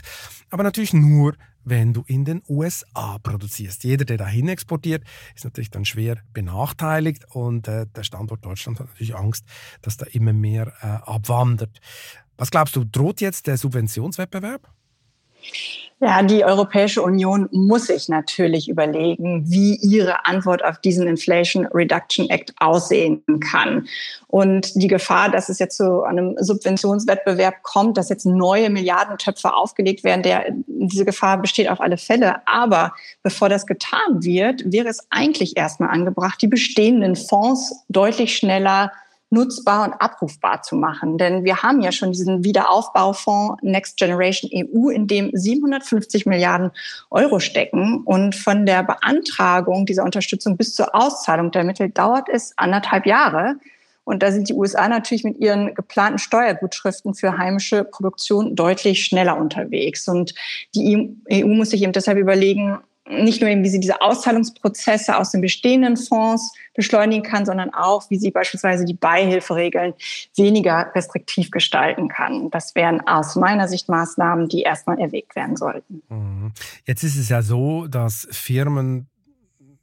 aber 0.49 0.63
natürlich 0.63 0.93
nur, 0.93 1.35
wenn 1.65 1.91
du 1.91 2.05
in 2.07 2.23
den 2.23 2.41
USA 2.47 3.17
produzierst. 3.17 3.83
Jeder, 3.83 4.05
der 4.05 4.15
dahin 4.15 4.47
exportiert, 4.47 5.03
ist 5.35 5.43
natürlich 5.43 5.71
dann 5.71 5.83
schwer 5.83 6.15
benachteiligt 6.31 7.25
und 7.31 7.67
äh, 7.67 7.85
der 7.87 8.03
Standort 8.03 8.45
Deutschland 8.45 8.79
hat 8.79 8.87
natürlich 8.87 9.13
Angst, 9.13 9.43
dass 9.81 9.97
da 9.97 10.05
immer 10.05 10.31
mehr 10.31 10.71
äh, 10.81 10.85
abwandert. 10.85 11.81
Was 12.37 12.49
glaubst 12.49 12.77
du, 12.77 12.85
droht 12.85 13.19
jetzt 13.19 13.47
der 13.47 13.57
Subventionswettbewerb? 13.57 14.71
Ja, 15.99 16.21
die 16.21 16.45
Europäische 16.45 17.01
Union 17.01 17.49
muss 17.51 17.87
sich 17.87 18.07
natürlich 18.07 18.69
überlegen, 18.69 19.49
wie 19.49 19.77
ihre 19.77 20.27
Antwort 20.27 20.63
auf 20.63 20.77
diesen 20.77 21.07
Inflation 21.07 21.65
Reduction 21.65 22.29
Act 22.29 22.53
aussehen 22.59 23.23
kann. 23.39 23.87
Und 24.27 24.75
die 24.75 24.87
Gefahr, 24.87 25.31
dass 25.31 25.49
es 25.49 25.57
jetzt 25.57 25.77
zu 25.77 26.03
einem 26.03 26.35
Subventionswettbewerb 26.37 27.63
kommt, 27.63 27.97
dass 27.97 28.09
jetzt 28.09 28.27
neue 28.27 28.69
Milliardentöpfe 28.69 29.55
aufgelegt 29.55 30.03
werden, 30.03 30.21
der, 30.21 30.45
diese 30.67 31.03
Gefahr 31.03 31.41
besteht 31.41 31.67
auf 31.67 31.81
alle 31.81 31.97
Fälle. 31.97 32.47
Aber 32.47 32.93
bevor 33.23 33.49
das 33.49 33.65
getan 33.65 34.23
wird, 34.23 34.71
wäre 34.71 34.89
es 34.89 35.07
eigentlich 35.09 35.57
erstmal 35.57 35.89
angebracht, 35.89 36.39
die 36.43 36.47
bestehenden 36.47 37.15
Fonds 37.15 37.73
deutlich 37.89 38.37
schneller 38.37 38.91
nutzbar 39.29 39.85
und 39.85 39.93
abrufbar 39.93 40.61
zu 40.61 40.75
machen. 40.75 41.17
Denn 41.17 41.43
wir 41.43 41.61
haben 41.63 41.81
ja 41.81 41.91
schon 41.91 42.11
diesen 42.11 42.43
Wiederaufbaufonds 42.43 43.61
Next 43.61 43.97
Generation 43.97 44.49
EU, 44.53 44.89
in 44.89 45.07
dem 45.07 45.31
750 45.33 46.25
Milliarden 46.25 46.71
Euro 47.09 47.39
stecken. 47.39 48.03
Und 48.05 48.35
von 48.35 48.65
der 48.65 48.83
Beantragung 48.83 49.85
dieser 49.85 50.03
Unterstützung 50.03 50.57
bis 50.57 50.75
zur 50.75 50.95
Auszahlung 50.95 51.51
der 51.51 51.63
Mittel 51.63 51.89
dauert 51.89 52.29
es 52.29 52.53
anderthalb 52.57 53.05
Jahre. 53.05 53.55
Und 54.07 54.23
da 54.23 54.31
sind 54.31 54.47
die 54.47 54.53
USA 54.53 54.87
natürlich 54.87 55.25
mit 55.25 55.37
ihren 55.37 55.75
geplanten 55.75 56.17
Steuergutschriften 56.17 57.13
für 57.13 57.37
heimische 57.37 57.83
Produktion 57.83 58.55
deutlich 58.55 59.03
schneller 59.03 59.37
unterwegs. 59.37 60.07
Und 60.07 60.33
die 60.73 61.13
EU 61.29 61.47
muss 61.47 61.71
sich 61.71 61.83
eben 61.83 61.91
deshalb 61.91 62.17
überlegen, 62.17 62.77
nicht 63.09 63.41
nur 63.41 63.49
eben, 63.49 63.63
wie 63.63 63.69
sie 63.69 63.79
diese 63.79 64.01
Auszahlungsprozesse 64.01 65.17
aus 65.17 65.31
den 65.31 65.41
bestehenden 65.41 65.97
Fonds 65.97 66.53
beschleunigen 66.73 67.23
kann, 67.23 67.45
sondern 67.45 67.73
auch, 67.73 68.09
wie 68.09 68.17
sie 68.17 68.31
beispielsweise 68.31 68.85
die 68.85 68.93
Beihilferegeln 68.93 69.93
weniger 70.35 70.91
restriktiv 70.95 71.51
gestalten 71.51 72.07
kann. 72.07 72.49
Das 72.51 72.75
wären 72.75 73.01
aus 73.07 73.35
meiner 73.35 73.67
Sicht 73.67 73.89
Maßnahmen, 73.89 74.47
die 74.47 74.61
erstmal 74.61 74.99
erwägt 74.99 75.35
werden 75.35 75.55
sollten. 75.55 76.01
Mhm. 76.09 76.51
Jetzt 76.85 77.03
ist 77.03 77.17
es 77.17 77.29
ja 77.29 77.41
so, 77.41 77.87
dass 77.87 78.27
Firmen 78.31 79.07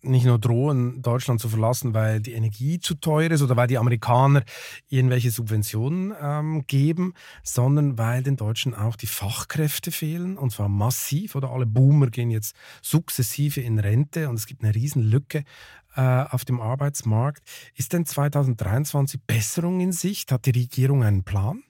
nicht 0.05 0.25
nur 0.25 0.39
drohen, 0.39 1.03
Deutschland 1.03 1.41
zu 1.41 1.49
verlassen, 1.49 1.95
weil 1.95 2.21
die 2.21 2.33
Energie 2.33 2.79
zu 2.79 2.95
teuer 2.95 3.31
ist 3.31 3.43
oder 3.43 3.57
weil 3.57 3.67
die 3.67 3.79
Amerikaner 3.79 4.45
irgendwelche 4.89 5.31
Subventionen 5.31 6.15
ähm, 6.21 6.65
geben, 6.67 7.15
sondern 7.43 7.99
weil 7.99 8.23
den 8.23 8.37
Deutschen 8.37 8.75
auch 8.75 8.97
die 8.97 9.07
Fachkräfte 9.07 9.91
fehlen 9.91 10.39
und 10.39 10.51
zwar 10.51 10.69
massiv. 10.69 11.35
Oder 11.35 11.51
alle 11.51 11.67
Boomer 11.67 12.09
gehen 12.09 12.31
jetzt 12.31 12.55
sukzessive 12.83 13.61
in 13.61 13.79
Rente 13.79 14.29
und 14.29 14.37
es 14.37 14.47
gibt 14.47 14.63
eine 14.63 14.75
Riesenlücke 14.75 15.45
äh, 15.97 16.01
auf 16.01 16.45
dem 16.45 16.61
Arbeitsmarkt. 16.61 17.43
Ist 17.75 17.93
denn 17.93 18.07
2023 18.07 19.21
Besserung 19.27 19.81
in 19.81 19.93
Sicht? 19.93 20.33
Hat 20.33 20.47
die 20.47 20.51
Regierung 20.51 21.03
einen 21.03 21.25
Plan? 21.25 21.63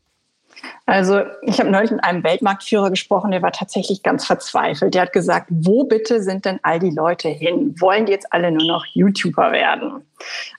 Also 0.86 1.22
ich 1.42 1.60
habe 1.60 1.70
neulich 1.70 1.90
mit 1.90 2.04
einem 2.04 2.22
Weltmarktführer 2.22 2.90
gesprochen, 2.90 3.30
der 3.30 3.42
war 3.42 3.52
tatsächlich 3.52 4.02
ganz 4.02 4.26
verzweifelt. 4.26 4.94
Der 4.94 5.02
hat 5.02 5.12
gesagt, 5.12 5.46
wo 5.50 5.84
bitte 5.84 6.22
sind 6.22 6.44
denn 6.44 6.60
all 6.62 6.78
die 6.78 6.90
Leute 6.90 7.28
hin? 7.28 7.74
Wollen 7.80 8.06
die 8.06 8.12
jetzt 8.12 8.32
alle 8.32 8.50
nur 8.50 8.66
noch 8.66 8.84
YouTuber 8.86 9.52
werden? 9.52 10.02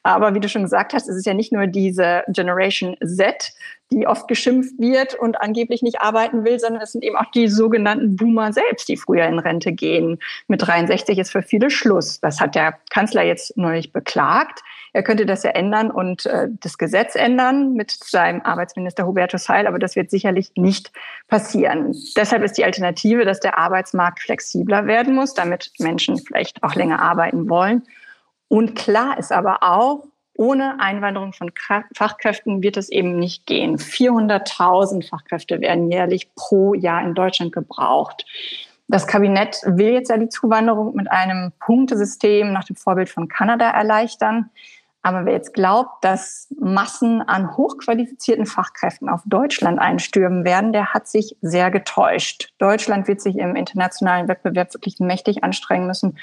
Aber 0.04 0.34
wie 0.34 0.40
du 0.40 0.50
schon 0.50 0.64
gesagt 0.64 0.94
hast, 0.94 1.08
es 1.08 1.16
ist 1.16 1.26
ja 1.26 1.34
nicht 1.34 1.52
nur 1.52 1.68
diese 1.68 2.24
Generation 2.28 2.98
Z, 3.04 3.54
die 3.92 4.08
oft 4.08 4.28
geschimpft 4.28 4.74
wird 4.80 5.14
und 5.14 5.40
angeblich 5.40 5.84
nicht 5.84 6.02
arbeiten 6.02 6.44
will, 6.44 6.60
sondern 6.60 6.82
es 6.82 6.92
sind 6.92 7.04
eben 7.04 7.16
auch 7.16 7.30
die 7.32 7.48
sogenannten 7.48 8.16
Boomer 8.16 8.52
selbst, 8.52 8.90
die 8.90 8.98
früher 8.98 9.26
in 9.26 9.40
Rente 9.40 9.74
gehen. 9.74 10.20
Mit 10.48 10.66
63 10.66 11.20
ist 11.20 11.32
für 11.32 11.44
viele 11.44 11.70
Schluss. 11.70 12.20
Das 12.20 12.42
hat 12.42 12.56
der 12.56 12.80
Kanzler 12.90 13.24
jetzt 13.24 13.56
neulich 13.58 13.94
beklagt. 13.94 14.62
Er 14.96 15.04
könnte 15.04 15.26
das 15.26 15.44
ja 15.44 15.50
ändern 15.50 15.92
und 15.92 16.26
äh, 16.26 16.48
das 16.62 16.78
Gesetz 16.78 17.16
ändern 17.16 17.74
mit 17.74 17.92
seinem 17.92 18.40
Arbeitsminister 18.44 19.06
Hubertus 19.06 19.50
Heil, 19.50 19.68
aber 19.68 19.78
das 19.78 19.98
wird 19.98 20.10
sicherlich 20.10 20.54
nicht 20.56 20.94
passieren. 21.28 21.94
Deshalb 22.16 22.44
ist 22.44 22.58
die 22.58 22.64
Alternative, 22.64 23.26
dass 23.26 23.42
der 23.42 23.58
Arbeitsmarkt 23.58 24.22
flexibler 24.22 24.88
werden 24.88 25.14
muss, 25.14 25.34
damit 25.34 25.74
Menschen 25.80 26.18
vielleicht 26.18 26.64
auch 26.64 26.76
länger 26.76 27.02
arbeiten 27.02 27.50
wollen. 27.50 27.84
Und 28.48 28.78
klar 28.78 29.20
ist 29.20 29.34
aber 29.34 29.64
auch, 29.64 30.08
ohne 30.38 30.80
Einwanderung 30.80 31.34
von 31.34 31.52
Fachkräften 31.94 32.64
wird 32.64 32.78
es 32.78 32.88
eben 32.88 33.20
nicht 33.20 33.46
gehen. 33.46 33.78
400.000 33.78 35.10
Fachkräfte 35.10 35.60
werden 35.60 35.92
jährlich 35.92 36.34
pro 36.36 36.74
Jahr 36.74 37.04
in 37.04 37.16
Deutschland 37.16 37.52
gebraucht. 37.52 38.26
Das 38.88 39.08
Kabinett 39.08 39.58
will 39.66 39.90
jetzt 39.90 40.10
ja 40.10 40.16
die 40.16 40.30
Zuwanderung 40.30 40.96
mit 40.96 41.12
einem 41.12 41.52
Punktesystem 41.60 42.54
nach 42.54 42.64
dem 42.64 42.78
Vorbild 42.78 43.10
von 43.10 43.28
Kanada 43.28 43.70
erleichtern. 43.72 44.52
Aber 45.06 45.24
wer 45.24 45.34
jetzt 45.34 45.54
glaubt, 45.54 46.04
dass 46.04 46.48
Massen 46.60 47.22
an 47.22 47.56
hochqualifizierten 47.56 48.48
Fachkräften 48.48 49.08
auf 49.08 49.22
Deutschland 49.28 49.78
einstürmen 49.78 50.46
werden, 50.46 50.74
der 50.74 50.96
hat 50.96 51.08
sich 51.08 51.38
sehr 51.42 51.70
getäuscht. 51.70 52.52
Deutschland 52.58 53.08
wird 53.08 53.22
sich 53.22 53.38
im 53.38 53.56
internationalen 53.56 54.28
Wettbewerb 54.28 54.74
wirklich 54.74 55.00
mächtig 55.00 55.44
anstrengen 55.44 55.86
müssen, 55.86 56.18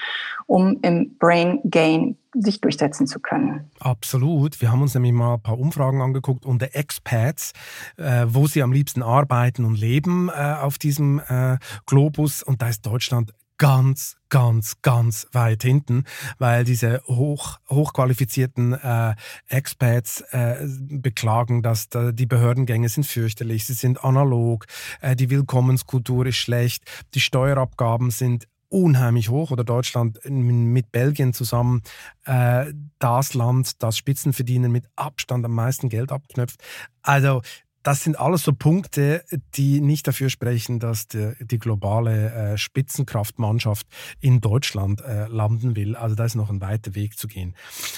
um 0.47 0.81
im 0.83 1.17
Brain 1.17 1.61
Gain 1.63 2.17
sich 2.35 2.61
durchsetzen 2.61 3.07
zu 3.07 3.21
können. 3.21 3.71
Absolut. 3.79 4.61
Wir 4.61 4.73
haben 4.73 4.83
uns 4.83 4.95
nämlich 4.95 5.13
mal 5.13 5.35
ein 5.35 5.41
paar 5.41 5.61
Umfragen 5.61 6.03
angeguckt 6.03 6.45
unter 6.45 6.75
Expats, 6.75 7.53
äh, 7.99 8.25
wo 8.27 8.49
sie 8.49 8.65
am 8.65 8.73
liebsten 8.73 9.05
arbeiten 9.05 9.65
und 9.65 9.79
leben 9.79 10.29
äh, 10.29 10.57
auf 10.61 10.79
diesem 10.79 11.21
äh, 11.29 11.59
Globus. 11.87 12.43
Und 12.43 12.63
da 12.63 12.69
ist 12.69 12.85
Deutschland 12.85 13.33
ganz, 13.63 14.17
ganz, 14.29 14.83
ganz 14.83 15.29
weit 15.31 15.63
hinten, 15.63 16.03
weil 16.39 16.65
diese 16.65 17.01
hoch, 17.07 17.61
hochqualifizierten 17.71 18.73
äh, 18.73 19.15
Expats 19.47 20.21
äh, 20.33 20.67
beklagen, 20.67 21.63
dass 21.63 21.89
da 21.89 22.11
die 22.11 22.27
Behördengänge 22.27 22.89
sind 22.89 23.05
fürchterlich, 23.05 23.65
sie 23.65 23.75
sind 23.75 24.03
analog, 24.03 24.67
äh, 25.01 25.15
die 25.15 25.31
Willkommenskultur 25.31 26.27
ist 26.27 26.39
schlecht, 26.39 26.83
die 27.15 27.21
Steuerabgaben 27.21 28.11
sind 28.11 28.49
unheimlich 28.69 29.29
hoch 29.29 29.53
oder 29.53 29.63
Deutschland 29.63 30.19
mit 30.29 30.91
Belgien 30.91 31.33
zusammen 31.33 31.83
äh, 32.25 32.73
das 32.99 33.35
Land, 33.35 33.81
das 33.81 33.97
Spitzenverdienen 33.97 34.73
mit 34.73 34.87
Abstand 34.97 35.45
am 35.45 35.55
meisten 35.55 35.89
Geld 35.89 36.11
abknöpft. 36.11 36.61
Also 37.03 37.43
das 37.83 38.05
sind 38.05 38.19
alles 38.19 38.43
so 38.43 38.53
Punkte, 38.53 39.25
die 39.55 39.81
nicht 39.81 40.07
dafür 40.07 40.31
sprechen, 40.31 40.79
dass 40.79 41.09
die, 41.09 41.35
die 41.41 41.59
globale 41.59 42.33
äh, 42.33 42.59
Spitzenkraftmannschaft 42.59 43.87
in 44.21 44.41
Deutschland 44.41 45.01
äh, 45.01 45.27
landen 45.27 45.77
will. 45.77 45.97
Also 45.97 46.15
da 46.15 46.25
ist 46.25 46.35
noch 46.35 46.51
ein 46.51 46.61
weiter 46.61 46.95
Weg 46.95 47.19
zu 47.19 47.29
gehen. 47.29 47.55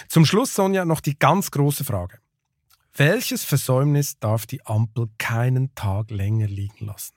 Zum 0.08 0.24
Schluss, 0.24 0.54
Sonja, 0.54 0.84
noch 0.84 1.00
die 1.00 1.18
ganz 1.18 1.50
große 1.50 1.84
Frage. 1.84 2.18
Welches 2.96 3.44
Versäumnis 3.44 4.18
darf 4.18 4.46
die 4.46 4.64
Ampel 4.64 5.08
keinen 5.18 5.74
Tag 5.74 6.10
länger 6.10 6.46
liegen 6.46 6.86
lassen? 6.86 7.14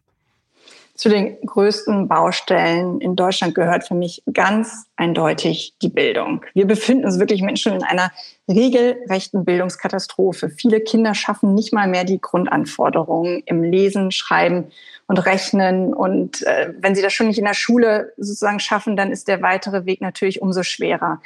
Zu 0.98 1.10
den 1.10 1.40
größten 1.46 2.08
Baustellen 2.08 3.00
in 3.02 3.16
Deutschland 3.16 3.54
gehört 3.54 3.88
für 3.88 3.94
mich 3.94 4.24
ganz 4.34 4.86
eindeutig 4.96 5.76
die 5.82 5.90
Bildung. 5.90 6.44
Wir 6.56 6.66
befinden 6.66 7.06
uns 7.06 7.20
wirklich 7.20 7.44
Menschen 7.44 7.74
in 7.74 7.84
einer 7.84 8.12
regelrechten 8.50 9.46
Bildungskatastrophe. 9.46 10.50
Viele 10.50 10.82
Kinder 10.82 11.14
schaffen 11.14 11.54
nicht 11.54 11.72
mal 11.72 11.88
mehr 11.88 12.04
die 12.04 12.20
Grundanforderungen 12.20 13.44
im 13.46 13.62
Lesen, 13.62 14.12
Schreiben 14.12 14.72
und 15.06 15.20
Rechnen. 15.20 15.94
Und 15.94 16.42
äh, 16.48 16.74
wenn 16.80 16.96
sie 16.96 17.04
das 17.04 17.14
schon 17.14 17.28
nicht 17.28 17.40
in 17.40 17.46
der 17.46 17.54
Schule 17.54 18.14
sozusagen 18.18 18.60
schaffen, 18.60 18.98
dann 18.98 19.12
ist 19.12 19.28
der 19.28 19.44
weitere 19.44 19.86
Weg 19.86 20.02
natürlich 20.02 20.42
umso 20.42 20.64
schwerer. 20.64 21.22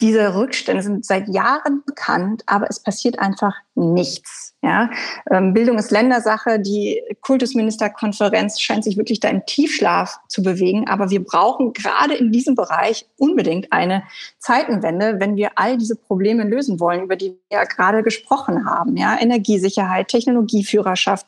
Diese 0.00 0.34
Rückstände 0.34 0.82
sind 0.82 1.04
seit 1.04 1.28
Jahren 1.28 1.82
bekannt, 1.84 2.44
aber 2.46 2.66
es 2.70 2.80
passiert 2.80 3.18
einfach 3.18 3.54
nichts. 3.74 4.49
Ja, 4.62 4.90
ähm, 5.30 5.54
Bildung 5.54 5.78
ist 5.78 5.90
Ländersache. 5.90 6.60
Die 6.60 7.02
Kultusministerkonferenz 7.22 8.60
scheint 8.60 8.84
sich 8.84 8.98
wirklich 8.98 9.18
da 9.18 9.28
im 9.28 9.46
Tiefschlaf 9.46 10.20
zu 10.28 10.42
bewegen. 10.42 10.86
Aber 10.86 11.08
wir 11.08 11.24
brauchen 11.24 11.72
gerade 11.72 12.12
in 12.14 12.30
diesem 12.30 12.56
Bereich 12.56 13.06
unbedingt 13.16 13.72
eine 13.72 14.02
Zeitenwende, 14.38 15.16
wenn 15.18 15.36
wir 15.36 15.52
all 15.54 15.78
diese 15.78 15.96
Probleme 15.96 16.44
lösen 16.44 16.78
wollen, 16.78 17.04
über 17.04 17.16
die 17.16 17.38
wir 17.48 17.58
ja 17.58 17.64
gerade 17.64 18.02
gesprochen 18.02 18.66
haben. 18.66 18.98
Ja, 18.98 19.18
Energiesicherheit, 19.18 20.08
Technologieführerschaft, 20.08 21.26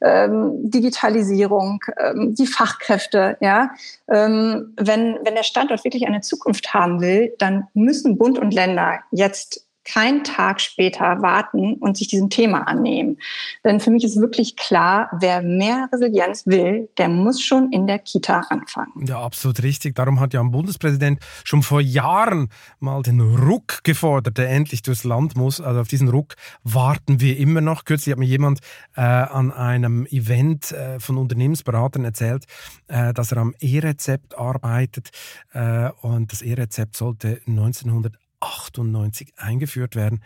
ähm, 0.00 0.70
Digitalisierung, 0.70 1.84
ähm, 1.98 2.34
die 2.34 2.46
Fachkräfte. 2.46 3.36
Ja, 3.40 3.70
wenn, 4.06 4.68
wenn 4.76 5.34
der 5.34 5.44
Standort 5.44 5.84
wirklich 5.84 6.06
eine 6.06 6.20
Zukunft 6.20 6.74
haben 6.74 7.00
will, 7.00 7.32
dann 7.38 7.68
müssen 7.74 8.18
Bund 8.18 8.38
und 8.38 8.52
Länder 8.52 9.00
jetzt 9.12 9.69
keinen 9.84 10.24
Tag 10.24 10.60
später 10.60 11.22
warten 11.22 11.74
und 11.74 11.96
sich 11.96 12.08
diesem 12.08 12.30
Thema 12.30 12.66
annehmen. 12.68 13.18
Denn 13.64 13.80
für 13.80 13.90
mich 13.90 14.04
ist 14.04 14.20
wirklich 14.20 14.56
klar, 14.56 15.10
wer 15.20 15.42
mehr 15.42 15.88
Resilienz 15.92 16.46
will, 16.46 16.88
der 16.98 17.08
muss 17.08 17.40
schon 17.40 17.72
in 17.72 17.86
der 17.86 17.98
Kita 17.98 18.40
anfangen. 18.50 19.06
Ja, 19.06 19.20
absolut 19.20 19.62
richtig. 19.62 19.94
Darum 19.94 20.20
hat 20.20 20.34
ja 20.34 20.40
ein 20.40 20.50
Bundespräsident 20.50 21.20
schon 21.44 21.62
vor 21.62 21.80
Jahren 21.80 22.48
mal 22.78 23.02
den 23.02 23.20
Ruck 23.20 23.82
gefordert, 23.84 24.38
der 24.38 24.50
endlich 24.50 24.82
durchs 24.82 25.04
Land 25.04 25.36
muss. 25.36 25.60
Also 25.60 25.80
auf 25.80 25.88
diesen 25.88 26.08
Ruck 26.08 26.34
warten 26.62 27.20
wir 27.20 27.38
immer 27.38 27.60
noch. 27.60 27.84
Kürzlich 27.84 28.12
hat 28.12 28.18
mir 28.18 28.26
jemand 28.26 28.60
äh, 28.96 29.00
an 29.00 29.52
einem 29.52 30.06
Event 30.06 30.72
äh, 30.72 31.00
von 31.00 31.16
Unternehmensberatern 31.16 32.04
erzählt, 32.04 32.44
äh, 32.88 33.12
dass 33.14 33.32
er 33.32 33.38
am 33.38 33.54
E-Rezept 33.60 34.36
arbeitet. 34.36 35.10
Äh, 35.52 35.90
und 36.02 36.32
das 36.32 36.42
E-Rezept 36.42 36.96
sollte 36.96 37.40
1900 37.46 38.14
1998 38.40 39.34
eingeführt 39.36 39.96
werden. 39.96 40.22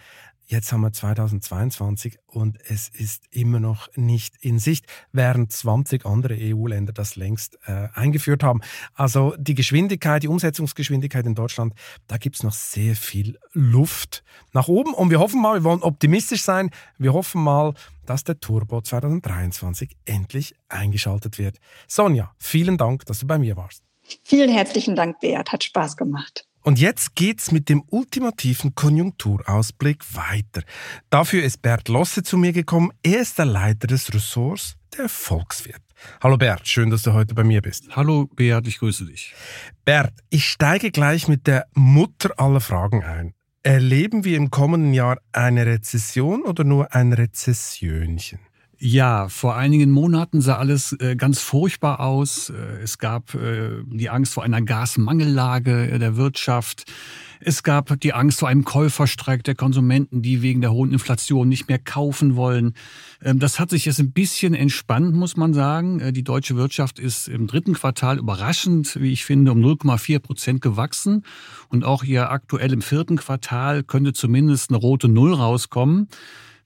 Jetzt 0.46 0.72
haben 0.72 0.82
wir 0.82 0.92
2022 0.92 2.18
und 2.26 2.58
es 2.68 2.90
ist 2.90 3.24
immer 3.30 3.60
noch 3.60 3.88
nicht 3.96 4.36
in 4.40 4.58
Sicht, 4.58 4.84
während 5.10 5.50
20 5.50 6.04
andere 6.04 6.36
EU-Länder 6.38 6.92
das 6.92 7.16
längst 7.16 7.58
äh, 7.66 7.88
eingeführt 7.94 8.42
haben. 8.42 8.60
Also 8.92 9.34
die 9.38 9.54
Geschwindigkeit, 9.54 10.22
die 10.22 10.28
Umsetzungsgeschwindigkeit 10.28 11.24
in 11.24 11.34
Deutschland, 11.34 11.72
da 12.08 12.18
gibt 12.18 12.36
es 12.36 12.42
noch 12.42 12.52
sehr 12.52 12.94
viel 12.94 13.38
Luft 13.52 14.22
nach 14.52 14.68
oben. 14.68 14.92
Und 14.92 15.08
wir 15.08 15.18
hoffen 15.18 15.40
mal, 15.40 15.60
wir 15.60 15.64
wollen 15.64 15.82
optimistisch 15.82 16.42
sein, 16.42 16.70
wir 16.98 17.14
hoffen 17.14 17.42
mal, 17.42 17.72
dass 18.04 18.22
der 18.24 18.38
Turbo 18.38 18.82
2023 18.82 19.96
endlich 20.04 20.54
eingeschaltet 20.68 21.38
wird. 21.38 21.56
Sonja, 21.88 22.34
vielen 22.36 22.76
Dank, 22.76 23.06
dass 23.06 23.20
du 23.20 23.26
bei 23.26 23.38
mir 23.38 23.56
warst. 23.56 23.82
Vielen 24.22 24.50
herzlichen 24.50 24.94
Dank, 24.94 25.20
Beat. 25.20 25.50
Hat 25.50 25.64
Spaß 25.64 25.96
gemacht. 25.96 26.46
Und 26.64 26.80
jetzt 26.80 27.14
geht's 27.14 27.52
mit 27.52 27.68
dem 27.68 27.84
ultimativen 27.90 28.74
Konjunkturausblick 28.74 30.02
weiter. 30.14 30.62
Dafür 31.10 31.44
ist 31.44 31.60
Bert 31.60 31.90
Losse 31.90 32.22
zu 32.22 32.38
mir 32.38 32.54
gekommen. 32.54 32.90
Er 33.02 33.20
ist 33.20 33.38
der 33.38 33.44
Leiter 33.44 33.86
des 33.86 34.14
Ressorts 34.14 34.76
der 34.96 35.10
Volkswirt. 35.10 35.82
Hallo 36.22 36.38
Bert, 36.38 36.66
schön, 36.66 36.88
dass 36.88 37.02
du 37.02 37.12
heute 37.12 37.34
bei 37.34 37.44
mir 37.44 37.60
bist. 37.60 37.94
Hallo 37.94 38.30
Bert, 38.34 38.66
ich 38.66 38.78
grüße 38.78 39.04
dich. 39.04 39.34
Bert, 39.84 40.14
ich 40.30 40.48
steige 40.48 40.90
gleich 40.90 41.28
mit 41.28 41.46
der 41.46 41.66
Mutter 41.74 42.32
aller 42.38 42.60
Fragen 42.60 43.04
ein. 43.04 43.34
Erleben 43.62 44.24
wir 44.24 44.38
im 44.38 44.50
kommenden 44.50 44.94
Jahr 44.94 45.18
eine 45.32 45.66
Rezession 45.66 46.44
oder 46.44 46.64
nur 46.64 46.94
ein 46.94 47.12
Rezessionchen? 47.12 48.38
Ja, 48.78 49.28
vor 49.28 49.56
einigen 49.56 49.90
Monaten 49.90 50.40
sah 50.40 50.56
alles 50.56 50.92
äh, 50.92 51.16
ganz 51.16 51.40
furchtbar 51.40 52.00
aus. 52.00 52.50
Äh, 52.50 52.82
es 52.82 52.98
gab 52.98 53.34
äh, 53.34 53.82
die 53.86 54.10
Angst 54.10 54.34
vor 54.34 54.42
einer 54.42 54.62
Gasmangellage 54.62 55.98
der 55.98 56.16
Wirtschaft. 56.16 56.84
Es 57.40 57.62
gab 57.62 58.00
die 58.00 58.14
Angst 58.14 58.40
vor 58.40 58.48
einem 58.48 58.64
Käuferstreik 58.64 59.44
der 59.44 59.54
Konsumenten, 59.54 60.22
die 60.22 60.42
wegen 60.42 60.60
der 60.60 60.72
hohen 60.72 60.92
Inflation 60.92 61.48
nicht 61.48 61.68
mehr 61.68 61.78
kaufen 61.78 62.36
wollen. 62.36 62.74
Ähm, 63.22 63.38
das 63.38 63.60
hat 63.60 63.70
sich 63.70 63.84
jetzt 63.84 64.00
ein 64.00 64.12
bisschen 64.12 64.54
entspannt, 64.54 65.14
muss 65.14 65.36
man 65.36 65.54
sagen. 65.54 66.12
Die 66.12 66.24
deutsche 66.24 66.56
Wirtschaft 66.56 66.98
ist 66.98 67.28
im 67.28 67.46
dritten 67.46 67.74
Quartal 67.74 68.18
überraschend, 68.18 69.00
wie 69.00 69.12
ich 69.12 69.24
finde, 69.24 69.52
um 69.52 69.60
0,4 69.60 70.18
Prozent 70.18 70.60
gewachsen. 70.62 71.24
Und 71.68 71.84
auch 71.84 72.02
hier 72.02 72.30
aktuell 72.30 72.72
im 72.72 72.82
vierten 72.82 73.16
Quartal 73.16 73.84
könnte 73.84 74.14
zumindest 74.14 74.70
eine 74.70 74.78
rote 74.78 75.08
Null 75.08 75.32
rauskommen. 75.32 76.08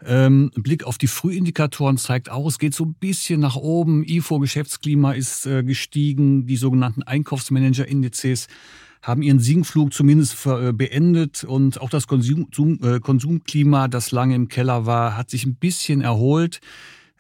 Ähm, 0.07 0.51
Blick 0.55 0.85
auf 0.85 0.99
die 0.99 1.07
Frühindikatoren 1.07 1.97
zeigt 1.97 2.31
auch, 2.31 2.47
es 2.47 2.59
geht 2.59 2.75
so 2.75 2.85
ein 2.85 2.95
bisschen 2.95 3.41
nach 3.41 3.57
oben. 3.57 4.05
IFO-Geschäftsklima 4.05 5.13
ist 5.13 5.47
äh, 5.47 5.63
gestiegen. 5.63 6.47
Die 6.47 6.57
sogenannten 6.57 7.03
Einkaufsmanager-Indizes 7.03 8.47
haben 9.03 9.23
ihren 9.23 9.39
Sinkflug 9.39 9.93
zumindest 9.93 10.35
für, 10.35 10.69
äh, 10.69 10.73
beendet 10.73 11.45
und 11.45 11.81
auch 11.81 11.91
das 11.91 12.07
Konsum, 12.07 12.49
äh, 12.83 13.01
Konsumklima, 13.01 13.89
das 13.89 14.13
lange 14.13 14.35
im 14.35 14.49
Keller 14.49 14.87
war, 14.87 15.17
hat 15.17 15.31
sich 15.31 15.47
ein 15.47 15.55
bisschen 15.55 16.01
erholt. 16.01 16.61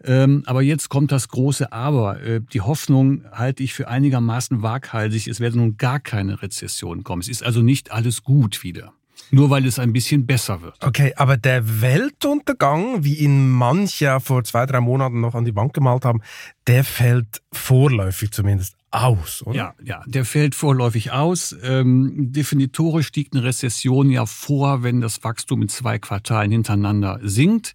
Ähm, 0.04 0.44
aber 0.46 0.62
jetzt 0.62 0.88
kommt 0.90 1.10
das 1.10 1.28
große 1.28 1.72
Aber. 1.72 2.22
Äh, 2.22 2.40
die 2.52 2.60
Hoffnung 2.60 3.24
halte 3.32 3.64
ich 3.64 3.74
für 3.74 3.88
einigermaßen 3.88 4.62
waghalsig. 4.62 5.26
Es 5.26 5.40
werde 5.40 5.58
nun 5.58 5.76
gar 5.76 5.98
keine 5.98 6.40
Rezession 6.40 7.02
kommen. 7.02 7.20
Es 7.20 7.28
ist 7.28 7.42
also 7.42 7.62
nicht 7.62 7.90
alles 7.90 8.22
gut 8.22 8.62
wieder. 8.62 8.92
Nur 9.30 9.50
weil 9.50 9.66
es 9.66 9.78
ein 9.78 9.92
bisschen 9.92 10.26
besser 10.26 10.62
wird. 10.62 10.76
Okay, 10.82 11.12
aber 11.16 11.36
der 11.36 11.80
Weltuntergang, 11.82 13.04
wie 13.04 13.14
ihn 13.14 13.50
manche 13.50 14.20
vor 14.20 14.44
zwei, 14.44 14.66
drei 14.66 14.80
Monaten 14.80 15.20
noch 15.20 15.34
an 15.34 15.44
die 15.44 15.54
Wand 15.54 15.74
gemalt 15.74 16.04
haben, 16.04 16.20
der 16.66 16.84
fällt 16.84 17.42
vorläufig 17.52 18.30
zumindest 18.30 18.76
aus, 18.90 19.42
oder? 19.44 19.56
Ja, 19.56 19.74
ja, 19.82 20.02
der 20.06 20.24
fällt 20.24 20.54
vorläufig 20.54 21.12
aus. 21.12 21.54
Ähm, 21.62 22.32
definitorisch 22.32 23.08
stieg 23.08 23.28
eine 23.32 23.44
Rezession 23.44 24.10
ja 24.10 24.24
vor, 24.24 24.82
wenn 24.82 25.00
das 25.00 25.22
Wachstum 25.24 25.62
in 25.62 25.68
zwei 25.68 25.98
Quartalen 25.98 26.50
hintereinander 26.50 27.20
sinkt. 27.22 27.74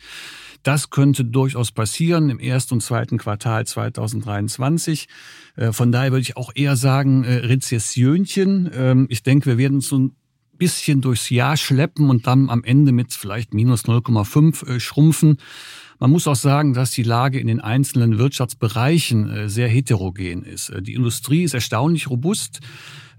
Das 0.63 0.89
könnte 0.89 1.25
durchaus 1.25 1.71
passieren 1.71 2.29
im 2.29 2.39
ersten 2.39 2.75
und 2.75 2.81
zweiten 2.81 3.17
Quartal 3.17 3.67
2023. 3.67 5.07
Äh, 5.55 5.71
von 5.71 5.91
daher 5.91 6.11
würde 6.11 6.21
ich 6.21 6.37
auch 6.37 6.51
eher 6.55 6.77
sagen, 6.77 7.25
äh, 7.25 7.33
Rezessionchen. 7.33 8.71
Ähm, 8.73 9.05
ich 9.09 9.23
denke, 9.23 9.45
wir 9.47 9.57
werden 9.57 9.81
so 9.81 10.09
bisschen 10.57 11.01
durchs 11.01 11.29
Jahr 11.29 11.57
schleppen 11.57 12.09
und 12.09 12.27
dann 12.27 12.49
am 12.49 12.63
Ende 12.63 12.91
mit 12.91 13.13
vielleicht 13.13 13.53
minus 13.53 13.85
0,5 13.85 14.67
äh, 14.67 14.79
schrumpfen. 14.79 15.37
Man 15.99 16.11
muss 16.11 16.27
auch 16.27 16.35
sagen, 16.35 16.73
dass 16.73 16.91
die 16.91 17.03
Lage 17.03 17.39
in 17.39 17.47
den 17.47 17.61
einzelnen 17.61 18.17
Wirtschaftsbereichen 18.17 19.29
äh, 19.29 19.49
sehr 19.49 19.67
heterogen 19.67 20.43
ist. 20.43 20.69
Äh, 20.69 20.81
die 20.81 20.93
Industrie 20.93 21.43
ist 21.43 21.53
erstaunlich 21.53 22.09
robust. 22.09 22.59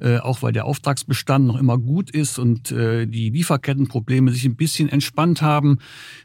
Auch 0.00 0.42
weil 0.42 0.52
der 0.52 0.64
Auftragsbestand 0.64 1.46
noch 1.46 1.56
immer 1.56 1.78
gut 1.78 2.10
ist 2.10 2.40
und 2.40 2.70
die 2.70 3.30
Lieferkettenprobleme 3.30 4.32
sich 4.32 4.44
ein 4.44 4.56
bisschen 4.56 4.88
entspannt 4.88 5.40
haben. 5.40 5.78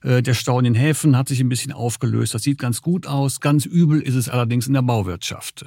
Der 0.03 0.33
Stau 0.33 0.57
in 0.57 0.65
den 0.65 0.73
Häfen 0.73 1.15
hat 1.15 1.29
sich 1.29 1.39
ein 1.39 1.49
bisschen 1.49 1.71
aufgelöst. 1.71 2.33
Das 2.33 2.41
sieht 2.41 2.57
ganz 2.57 2.81
gut 2.81 3.05
aus. 3.05 3.39
Ganz 3.39 3.65
übel 3.65 4.01
ist 4.01 4.15
es 4.15 4.27
allerdings 4.27 4.65
in 4.65 4.73
der 4.73 4.81
Bauwirtschaft. 4.81 5.65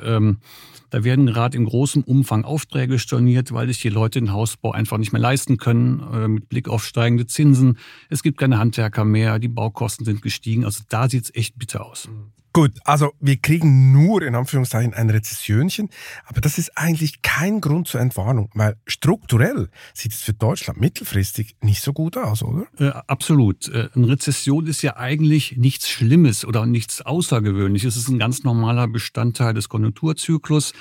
Da 0.93 1.05
werden 1.05 1.25
gerade 1.25 1.57
in 1.57 1.65
großem 1.65 2.03
Umfang 2.03 2.45
Aufträge 2.45 2.99
storniert, 2.99 3.51
weil 3.53 3.67
sich 3.67 3.81
die 3.81 3.89
Leute 3.89 4.21
den 4.21 4.31
Hausbau 4.31 4.73
einfach 4.73 4.99
nicht 4.99 5.11
mehr 5.11 5.23
leisten 5.23 5.57
können, 5.57 6.01
äh, 6.13 6.29
mit 6.29 6.51
Blick 6.51 6.69
auf 6.69 6.85
steigende 6.85 7.27
Zinsen. 7.27 7.79
Es 8.11 8.23
gibt 8.23 8.37
keine 8.37 8.59
Handwerker 8.59 9.07
mehr, 9.07 9.39
die 9.39 9.49
Baukosten 9.49 10.05
sind 10.05 10.21
gestiegen. 10.21 10.67
Also 10.67 10.85
da 10.91 11.09
sieht 11.09 11.25
es 11.25 11.35
echt 11.35 11.59
bitter 11.59 11.87
aus. 11.87 12.11
Gut, 12.55 12.73
also 12.85 13.13
wir 13.19 13.37
kriegen 13.37 13.93
nur 13.93 14.21
in 14.21 14.35
Anführungszeichen 14.35 14.93
ein 14.93 15.09
Rezessionchen, 15.09 15.89
aber 16.27 16.43
das 16.43 16.59
ist 16.59 16.77
eigentlich 16.77 17.23
kein 17.23 17.63
Grund 17.63 17.89
zur 17.89 18.01
Entwarnung, 18.03 18.51
weil 18.53 18.77
strukturell 18.87 19.71
sieht 19.95 20.13
es 20.13 20.21
für 20.21 20.35
Deutschland 20.35 20.79
mittelfristig 20.79 21.57
nicht 21.63 21.83
so 21.83 21.95
gut 21.95 22.19
aus, 22.19 22.43
oder? 22.43 22.67
Äh, 22.79 22.91
absolut. 23.07 23.69
Äh, 23.69 23.89
eine 23.95 24.09
Rezession 24.09 24.67
ist 24.67 24.83
ja 24.83 24.97
eigentlich 24.99 25.57
nichts 25.57 25.89
Schlimmes 25.89 26.45
oder 26.45 26.67
nichts 26.67 27.01
Außergewöhnliches. 27.01 27.97
Es 27.97 28.03
ist 28.03 28.09
ein 28.11 28.19
ganz 28.19 28.43
normaler 28.43 28.87
Bestandteil 28.87 29.55
des 29.55 29.71
Konjunkturzyklus. 29.71 30.75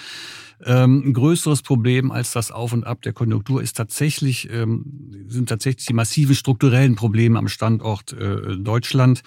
Ähm, 0.66 1.04
ein 1.06 1.14
größeres 1.14 1.62
Problem 1.62 2.12
als 2.12 2.34
das 2.34 2.52
Auf 2.52 2.74
und 2.74 2.86
Ab 2.86 3.02
der 3.02 3.14
Konjunktur 3.14 3.62
ist 3.64 3.78
tatsächlich, 3.78 4.52
ähm, 4.52 5.26
sind 5.28 5.48
tatsächlich 5.48 5.86
die 5.86 5.94
massiven 5.94 6.36
strukturellen 6.36 6.96
Probleme 6.96 7.40
am 7.40 7.48
Standort 7.48 8.12
äh, 8.12 8.58
Deutschland. 8.58 9.24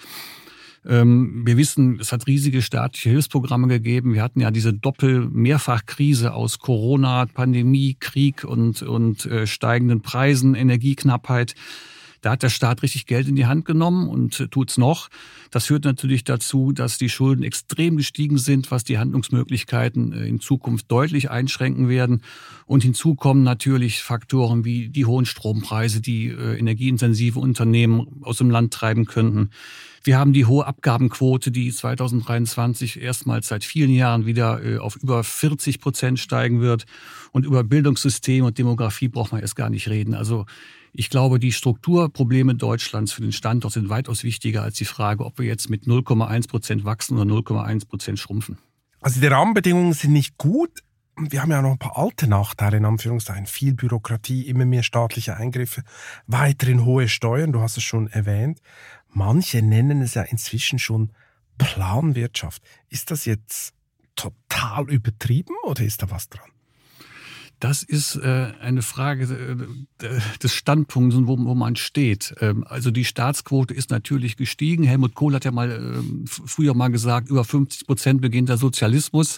Ähm, 0.87 1.43
wir 1.45 1.57
wissen, 1.57 1.99
es 1.99 2.11
hat 2.11 2.27
riesige 2.27 2.61
staatliche 2.61 3.09
Hilfsprogramme 3.09 3.67
gegeben. 3.67 4.13
Wir 4.13 4.21
hatten 4.21 4.39
ja 4.39 4.51
diese 4.51 4.73
Doppel-Mehrfach-Krise 4.73 6.33
aus 6.33 6.59
Corona, 6.59 7.25
Pandemie, 7.25 7.97
Krieg 7.99 8.43
und, 8.43 8.81
und 8.83 9.25
äh, 9.25 9.47
steigenden 9.47 10.01
Preisen, 10.01 10.53
Energieknappheit. 10.53 11.55
Da 12.25 12.31
hat 12.31 12.41
der 12.41 12.49
Staat 12.49 12.81
richtig 12.81 13.05
Geld 13.05 13.27
in 13.27 13.35
die 13.35 13.45
Hand 13.45 13.65
genommen 13.65 14.09
und 14.09 14.39
äh, 14.39 14.47
tut's 14.47 14.79
noch. 14.79 15.09
Das 15.51 15.67
führt 15.67 15.85
natürlich 15.85 16.23
dazu, 16.23 16.71
dass 16.71 16.97
die 16.97 17.07
Schulden 17.07 17.43
extrem 17.43 17.97
gestiegen 17.97 18.39
sind, 18.39 18.71
was 18.71 18.83
die 18.83 18.97
Handlungsmöglichkeiten 18.97 20.11
äh, 20.11 20.25
in 20.25 20.39
Zukunft 20.39 20.91
deutlich 20.91 21.29
einschränken 21.29 21.87
werden. 21.87 22.23
Und 22.65 22.81
hinzu 22.81 23.13
kommen 23.13 23.43
natürlich 23.43 24.01
Faktoren 24.01 24.65
wie 24.65 24.89
die 24.89 25.05
hohen 25.05 25.27
Strompreise, 25.27 26.01
die 26.01 26.29
äh, 26.29 26.57
energieintensive 26.57 27.39
Unternehmen 27.39 28.23
aus 28.23 28.39
dem 28.39 28.49
Land 28.49 28.73
treiben 28.73 29.05
könnten. 29.05 29.51
Wir 30.03 30.17
haben 30.17 30.33
die 30.33 30.45
hohe 30.45 30.65
Abgabenquote, 30.65 31.51
die 31.51 31.71
2023 31.71 32.99
erstmals 33.03 33.49
seit 33.49 33.63
vielen 33.63 33.91
Jahren 33.91 34.25
wieder 34.25 34.61
auf 34.79 34.95
über 34.95 35.23
40 35.23 35.79
Prozent 35.79 36.19
steigen 36.19 36.61
wird. 36.61 36.85
Und 37.31 37.43
über 37.43 37.63
Bildungssystem 37.63 38.45
und 38.45 38.59
Demografie 38.59 39.07
braucht 39.07 39.31
man 39.31 39.41
erst 39.41 39.55
gar 39.55 39.71
nicht 39.71 39.89
reden. 39.89 40.13
Also 40.13 40.45
ich 40.97 41.09
glaube, 41.09 41.39
die 41.39 41.51
Strukturprobleme 41.51 42.55
Deutschlands 42.55 43.11
für 43.11 43.21
den 43.21 43.31
Standort 43.31 43.73
sind 43.73 43.89
weitaus 43.89 44.23
wichtiger 44.23 44.63
als 44.63 44.75
die 44.75 44.85
Frage, 44.85 45.25
ob 45.25 45.39
wir 45.39 45.45
jetzt 45.45 45.69
mit 45.69 45.83
0,1 45.83 46.47
Prozent 46.47 46.85
wachsen 46.85 47.17
oder 47.17 47.31
0,1 47.31 47.87
Prozent 47.87 48.19
schrumpfen. 48.19 48.57
Also 49.01 49.19
die 49.19 49.27
Rahmenbedingungen 49.27 49.93
sind 49.93 50.13
nicht 50.13 50.37
gut. 50.37 50.81
Wir 51.17 51.41
haben 51.41 51.51
ja 51.51 51.61
noch 51.61 51.71
ein 51.71 51.77
paar 51.77 51.97
alte 51.97 52.27
Nachteile, 52.27 52.77
in 52.77 52.85
Anführungszeichen. 52.85 53.45
Viel 53.45 53.73
Bürokratie, 53.73 54.43
immer 54.43 54.65
mehr 54.65 54.83
staatliche 54.83 55.37
Eingriffe, 55.37 55.83
weiterhin 56.27 56.83
hohe 56.85 57.07
Steuern, 57.07 57.51
du 57.51 57.61
hast 57.61 57.77
es 57.77 57.83
schon 57.83 58.07
erwähnt. 58.07 58.61
Manche 59.09 59.61
nennen 59.61 60.01
es 60.01 60.13
ja 60.13 60.23
inzwischen 60.23 60.79
schon 60.79 61.11
Planwirtschaft. 61.57 62.61
Ist 62.89 63.11
das 63.11 63.25
jetzt 63.25 63.73
total 64.15 64.89
übertrieben 64.89 65.55
oder 65.63 65.83
ist 65.83 66.01
da 66.01 66.09
was 66.09 66.29
dran? 66.29 66.49
Das 67.59 67.83
ist 67.83 68.15
äh, 68.17 68.51
eine 68.59 68.81
Frage 68.81 69.67
äh, 70.01 70.07
des 70.43 70.53
Standpunkts, 70.53 71.15
wo, 71.21 71.37
wo 71.37 71.55
man 71.55 71.75
steht. 71.75 72.35
Ähm, 72.41 72.65
also 72.67 72.91
die 72.91 73.05
Staatsquote 73.05 73.73
ist 73.73 73.91
natürlich 73.91 74.35
gestiegen. 74.37 74.83
Helmut 74.83 75.15
Kohl 75.15 75.33
hat 75.33 75.45
ja 75.45 75.51
mal 75.51 75.71
äh, 75.71 76.27
früher 76.27 76.73
mal 76.73 76.89
gesagt, 76.89 77.29
über 77.29 77.43
50 77.43 77.87
Prozent 77.87 78.21
beginnt 78.21 78.49
der 78.49 78.57
Sozialismus. 78.57 79.37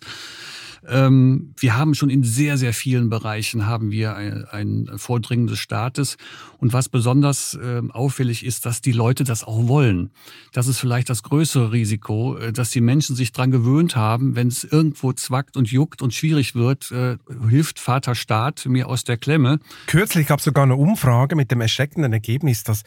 Ähm, 0.88 1.54
wir 1.58 1.78
haben 1.78 1.96
schon 1.96 2.10
in 2.10 2.24
sehr, 2.24 2.58
sehr 2.58 2.74
vielen 2.74 3.10
Bereichen 3.10 3.66
haben 3.66 3.92
wir 3.92 4.16
ein, 4.16 4.46
ein 4.46 4.90
Vordringen 4.98 5.48
des 5.48 5.60
Staates. 5.60 6.18
Und 6.60 6.74
was 6.74 6.90
besonders 6.90 7.54
äh, 7.54 7.82
auffällig 7.90 8.46
ist, 8.46 8.66
dass 8.66 8.82
die 8.82 8.92
Leute 8.92 9.24
das 9.24 9.44
auch 9.44 9.68
wollen. 9.68 10.12
Das 10.54 10.68
ist 10.68 10.80
vielleicht 10.80 11.10
das 11.10 11.24
größere 11.24 11.72
Risiko, 11.72 12.38
äh, 12.38 12.52
dass 12.52 12.72
die 12.72 12.82
Menschen 12.82 13.16
sich 13.16 13.32
dran 13.32 13.52
gewöhnt 13.52 13.96
haben, 13.96 14.36
wenn 14.36 14.48
es 14.48 14.63
irgendwo 14.63 15.13
zwackt 15.13 15.56
und 15.58 15.72
juckt 15.72 16.02
und 16.02 16.13
schwierig 16.13 16.56
wird, 16.56 16.92
äh, 16.92 17.18
hilft 17.50 17.80
Vater 17.80 18.16
Staat 18.16 18.66
mir 18.66 18.88
aus 18.88 19.04
der 19.04 19.18
Klemme. 19.18 19.60
Kürzlich 19.88 20.28
gab 20.28 20.40
es 20.40 20.46
sogar 20.46 20.63
eine 20.63 20.76
Umfrage 20.76 21.36
mit 21.36 21.52
dem 21.52 21.62
erschreckenden 21.62 22.13
Ergebnis, 22.13 22.63
dass, 22.63 22.84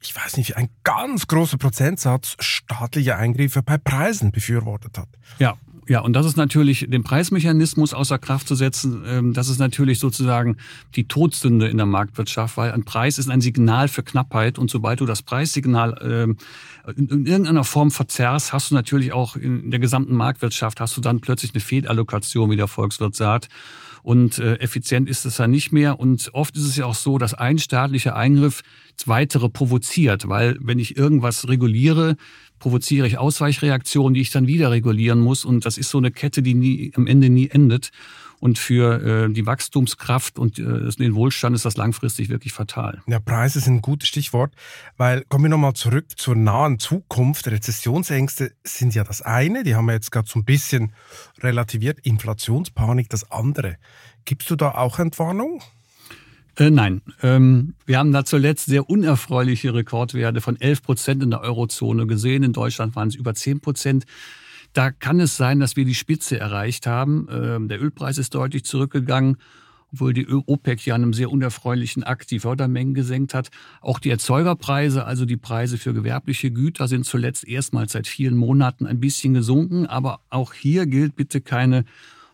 ich 0.00 0.14
weiß 0.14 0.36
nicht, 0.36 0.56
ein 0.56 0.68
ganz 0.82 1.26
großer 1.26 1.56
Prozentsatz 1.56 2.36
staatliche 2.40 3.16
Eingriffe 3.16 3.62
bei 3.62 3.78
Preisen 3.78 4.32
befürwortet 4.32 4.98
hat. 4.98 5.08
Ja, 5.38 5.56
ja, 5.86 6.00
und 6.00 6.14
das 6.14 6.26
ist 6.26 6.36
natürlich, 6.36 6.86
den 6.88 7.02
Preismechanismus 7.02 7.92
außer 7.94 8.18
Kraft 8.18 8.48
zu 8.48 8.54
setzen, 8.54 9.02
ähm, 9.06 9.32
das 9.32 9.48
ist 9.48 9.58
natürlich 9.58 9.98
sozusagen 9.98 10.56
die 10.96 11.06
Todsünde 11.06 11.68
in 11.68 11.76
der 11.76 11.86
Marktwirtschaft, 11.86 12.56
weil 12.56 12.72
ein 12.72 12.84
Preis 12.84 13.18
ist 13.18 13.30
ein 13.30 13.40
Signal 13.40 13.88
für 13.88 14.02
Knappheit 14.02 14.58
und 14.58 14.70
sobald 14.70 15.00
du 15.00 15.06
das 15.06 15.22
Preissignal 15.22 15.98
ähm, 16.02 16.36
in 16.96 17.26
irgendeiner 17.26 17.64
Form 17.64 17.90
verzerrst, 17.90 18.52
hast 18.52 18.70
du 18.70 18.74
natürlich 18.74 19.12
auch 19.12 19.36
in 19.36 19.70
der 19.70 19.80
gesamten 19.80 20.14
Marktwirtschaft, 20.14 20.80
hast 20.80 20.96
du 20.96 21.00
dann 21.00 21.20
plötzlich 21.20 21.54
eine 21.54 21.60
Fehlallokation, 21.60 22.50
wie 22.50 22.56
der 22.56 22.68
Volkswirt 22.68 23.14
sagt. 23.14 23.48
Und 24.02 24.38
äh, 24.38 24.56
effizient 24.56 25.08
ist 25.08 25.24
es 25.24 25.38
ja 25.38 25.48
nicht 25.48 25.72
mehr. 25.72 25.98
Und 25.98 26.28
oft 26.34 26.54
ist 26.58 26.64
es 26.64 26.76
ja 26.76 26.84
auch 26.84 26.94
so, 26.94 27.16
dass 27.16 27.32
ein 27.32 27.58
staatlicher 27.58 28.14
Eingriff 28.14 28.62
weitere 29.06 29.48
provoziert, 29.48 30.28
weil 30.28 30.58
wenn 30.60 30.78
ich 30.78 30.98
irgendwas 30.98 31.48
reguliere, 31.48 32.16
provoziere 32.64 33.06
ich 33.06 33.18
Ausweichreaktionen, 33.18 34.14
die 34.14 34.22
ich 34.22 34.30
dann 34.30 34.46
wieder 34.46 34.70
regulieren 34.70 35.20
muss. 35.20 35.44
Und 35.44 35.66
das 35.66 35.76
ist 35.76 35.90
so 35.90 35.98
eine 35.98 36.10
Kette, 36.10 36.40
die 36.40 36.54
nie, 36.54 36.92
am 36.96 37.06
Ende 37.06 37.28
nie 37.28 37.50
endet. 37.50 37.90
Und 38.40 38.58
für 38.58 39.26
äh, 39.26 39.30
die 39.30 39.44
Wachstumskraft 39.44 40.38
und 40.38 40.58
äh, 40.58 40.88
den 40.98 41.14
Wohlstand 41.14 41.54
ist 41.54 41.66
das 41.66 41.76
langfristig 41.76 42.30
wirklich 42.30 42.54
fatal. 42.54 43.02
Ja, 43.06 43.20
Preise 43.20 43.60
sind 43.60 43.74
ein 43.74 43.82
gutes 43.82 44.08
Stichwort, 44.08 44.54
weil 44.96 45.24
kommen 45.28 45.44
wir 45.44 45.50
nochmal 45.50 45.74
zurück 45.74 46.06
zur 46.16 46.36
nahen 46.36 46.78
Zukunft. 46.78 47.48
Rezessionsängste 47.48 48.52
sind 48.64 48.94
ja 48.94 49.04
das 49.04 49.20
eine, 49.20 49.62
die 49.62 49.74
haben 49.74 49.84
wir 49.84 49.92
jetzt 49.92 50.10
gerade 50.10 50.26
so 50.26 50.38
ein 50.38 50.46
bisschen 50.46 50.94
relativiert. 51.42 51.98
Inflationspanik 52.00 53.10
das 53.10 53.30
andere. 53.30 53.76
Gibst 54.24 54.50
du 54.50 54.56
da 54.56 54.70
auch 54.70 54.98
Entwarnung? 54.98 55.60
Äh, 56.56 56.70
nein, 56.70 57.02
ähm, 57.22 57.74
wir 57.84 57.98
haben 57.98 58.12
da 58.12 58.24
zuletzt 58.24 58.66
sehr 58.66 58.88
unerfreuliche 58.88 59.74
Rekordwerte 59.74 60.40
von 60.40 60.60
11 60.60 60.82
Prozent 60.82 61.22
in 61.22 61.30
der 61.30 61.40
Eurozone 61.40 62.06
gesehen. 62.06 62.44
In 62.44 62.52
Deutschland 62.52 62.94
waren 62.94 63.08
es 63.08 63.16
über 63.16 63.34
10 63.34 63.60
Prozent. 63.60 64.04
Da 64.72 64.90
kann 64.92 65.18
es 65.18 65.36
sein, 65.36 65.58
dass 65.58 65.76
wir 65.76 65.84
die 65.84 65.94
Spitze 65.94 66.38
erreicht 66.38 66.86
haben. 66.86 67.28
Ähm, 67.30 67.68
der 67.68 67.82
Ölpreis 67.82 68.18
ist 68.18 68.34
deutlich 68.34 68.64
zurückgegangen, 68.64 69.36
obwohl 69.92 70.12
die 70.12 70.28
OPEC 70.28 70.86
ja 70.86 70.94
einem 70.94 71.12
sehr 71.12 71.30
unerfreulichen 71.30 72.04
Akt 72.04 72.30
die 72.30 72.40
Fördermengen 72.40 72.94
gesenkt 72.94 73.34
hat. 73.34 73.50
Auch 73.80 73.98
die 73.98 74.10
Erzeugerpreise, 74.10 75.04
also 75.04 75.24
die 75.24 75.36
Preise 75.36 75.76
für 75.76 75.92
gewerbliche 75.92 76.52
Güter, 76.52 76.86
sind 76.86 77.04
zuletzt 77.04 77.46
erstmals 77.48 77.92
seit 77.92 78.06
vielen 78.06 78.36
Monaten 78.36 78.86
ein 78.86 79.00
bisschen 79.00 79.34
gesunken. 79.34 79.86
Aber 79.86 80.20
auch 80.30 80.52
hier 80.52 80.86
gilt 80.86 81.16
bitte 81.16 81.40
keine 81.40 81.84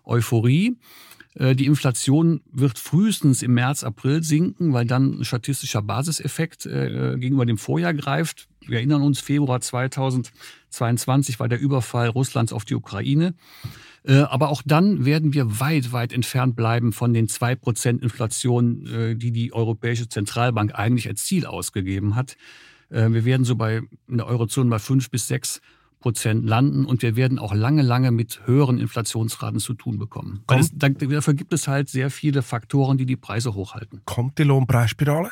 Euphorie. 0.04 0.76
Äh, 1.34 1.54
die 1.54 1.66
Inflation 1.66 2.40
wird 2.52 2.78
frühestens 2.78 3.42
im 3.42 3.54
März, 3.54 3.84
April 3.84 4.22
sinken, 4.22 4.72
weil 4.72 4.86
dann 4.86 5.20
ein 5.20 5.24
statistischer 5.24 5.82
Basiseffekt 5.82 6.66
äh, 6.66 7.16
gegenüber 7.18 7.46
dem 7.46 7.58
Vorjahr 7.58 7.94
greift. 7.94 8.48
Wir 8.66 8.78
erinnern 8.78 9.02
uns, 9.02 9.20
Februar 9.20 9.60
2022 9.60 11.40
war 11.40 11.48
der 11.48 11.60
Überfall 11.60 12.08
Russlands 12.08 12.52
auf 12.52 12.64
die 12.64 12.74
Ukraine. 12.74 13.34
Äh, 14.02 14.18
aber 14.18 14.48
auch 14.48 14.62
dann 14.64 15.04
werden 15.04 15.34
wir 15.34 15.60
weit, 15.60 15.92
weit 15.92 16.12
entfernt 16.12 16.56
bleiben 16.56 16.92
von 16.92 17.12
den 17.12 17.28
2% 17.28 18.02
Inflation, 18.02 19.16
die 19.18 19.30
die 19.30 19.52
Europäische 19.52 20.08
Zentralbank 20.08 20.74
eigentlich 20.74 21.08
als 21.08 21.24
Ziel 21.24 21.46
ausgegeben 21.46 22.16
hat. 22.16 22.36
Wir 22.88 23.24
werden 23.24 23.44
so 23.44 23.54
bei 23.54 23.82
in 24.08 24.16
der 24.16 24.26
Eurozone 24.26 24.68
bei 24.68 24.80
5 24.80 25.10
bis 25.10 25.28
6 25.28 25.60
Prozent 26.00 26.48
landen 26.48 26.86
und 26.86 27.02
wir 27.02 27.14
werden 27.14 27.38
auch 27.38 27.54
lange, 27.54 27.82
lange 27.82 28.10
mit 28.10 28.40
höheren 28.46 28.78
Inflationsraten 28.78 29.60
zu 29.60 29.74
tun 29.74 29.98
bekommen. 29.98 30.42
Weil 30.48 30.60
es, 30.60 30.70
dafür 30.74 31.34
gibt 31.34 31.52
es 31.52 31.68
halt 31.68 31.88
sehr 31.88 32.10
viele 32.10 32.42
Faktoren, 32.42 32.98
die 32.98 33.06
die 33.06 33.16
Preise 33.16 33.54
hochhalten. 33.54 34.00
Kommt 34.06 34.38
die 34.38 34.44
Lohnpreisspirale? 34.44 35.30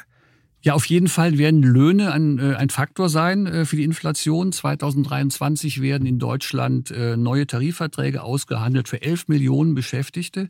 Ja, 0.61 0.75
auf 0.75 0.87
jeden 0.87 1.07
Fall 1.07 1.39
werden 1.39 1.63
Löhne 1.63 2.13
ein, 2.13 2.39
äh, 2.39 2.55
ein 2.55 2.69
Faktor 2.69 3.09
sein 3.09 3.47
äh, 3.47 3.65
für 3.65 3.77
die 3.77 3.85
Inflation. 3.85 4.51
2023 4.51 5.81
werden 5.81 6.07
in 6.07 6.19
Deutschland 6.19 6.91
äh, 6.91 7.17
neue 7.17 7.47
Tarifverträge 7.47 8.23
ausgehandelt 8.23 8.89
für 8.89 9.01
11 9.01 9.29
Millionen 9.29 9.75
Beschäftigte. 9.75 10.49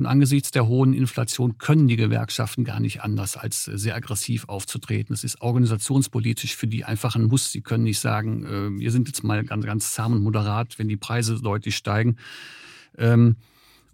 Und 0.00 0.06
angesichts 0.06 0.50
der 0.50 0.66
hohen 0.66 0.94
Inflation 0.94 1.58
können 1.58 1.86
die 1.86 1.96
Gewerkschaften 1.96 2.64
gar 2.64 2.80
nicht 2.80 3.02
anders, 3.02 3.36
als 3.36 3.64
sehr 3.64 3.94
aggressiv 3.94 4.48
aufzutreten. 4.48 5.12
Es 5.12 5.24
ist 5.24 5.42
organisationspolitisch 5.42 6.56
für 6.56 6.66
die 6.66 6.86
einfach 6.86 7.16
ein 7.16 7.24
Muss. 7.24 7.52
Sie 7.52 7.60
können 7.60 7.84
nicht 7.84 7.98
sagen, 7.98 8.46
äh, 8.46 8.80
wir 8.80 8.92
sind 8.92 9.08
jetzt 9.08 9.22
mal 9.24 9.44
ganz, 9.44 9.66
ganz 9.66 9.92
zahm 9.92 10.14
und 10.14 10.22
moderat, 10.22 10.78
wenn 10.78 10.88
die 10.88 10.96
Preise 10.96 11.38
deutlich 11.42 11.76
steigen. 11.76 12.16
Ähm, 12.96 13.36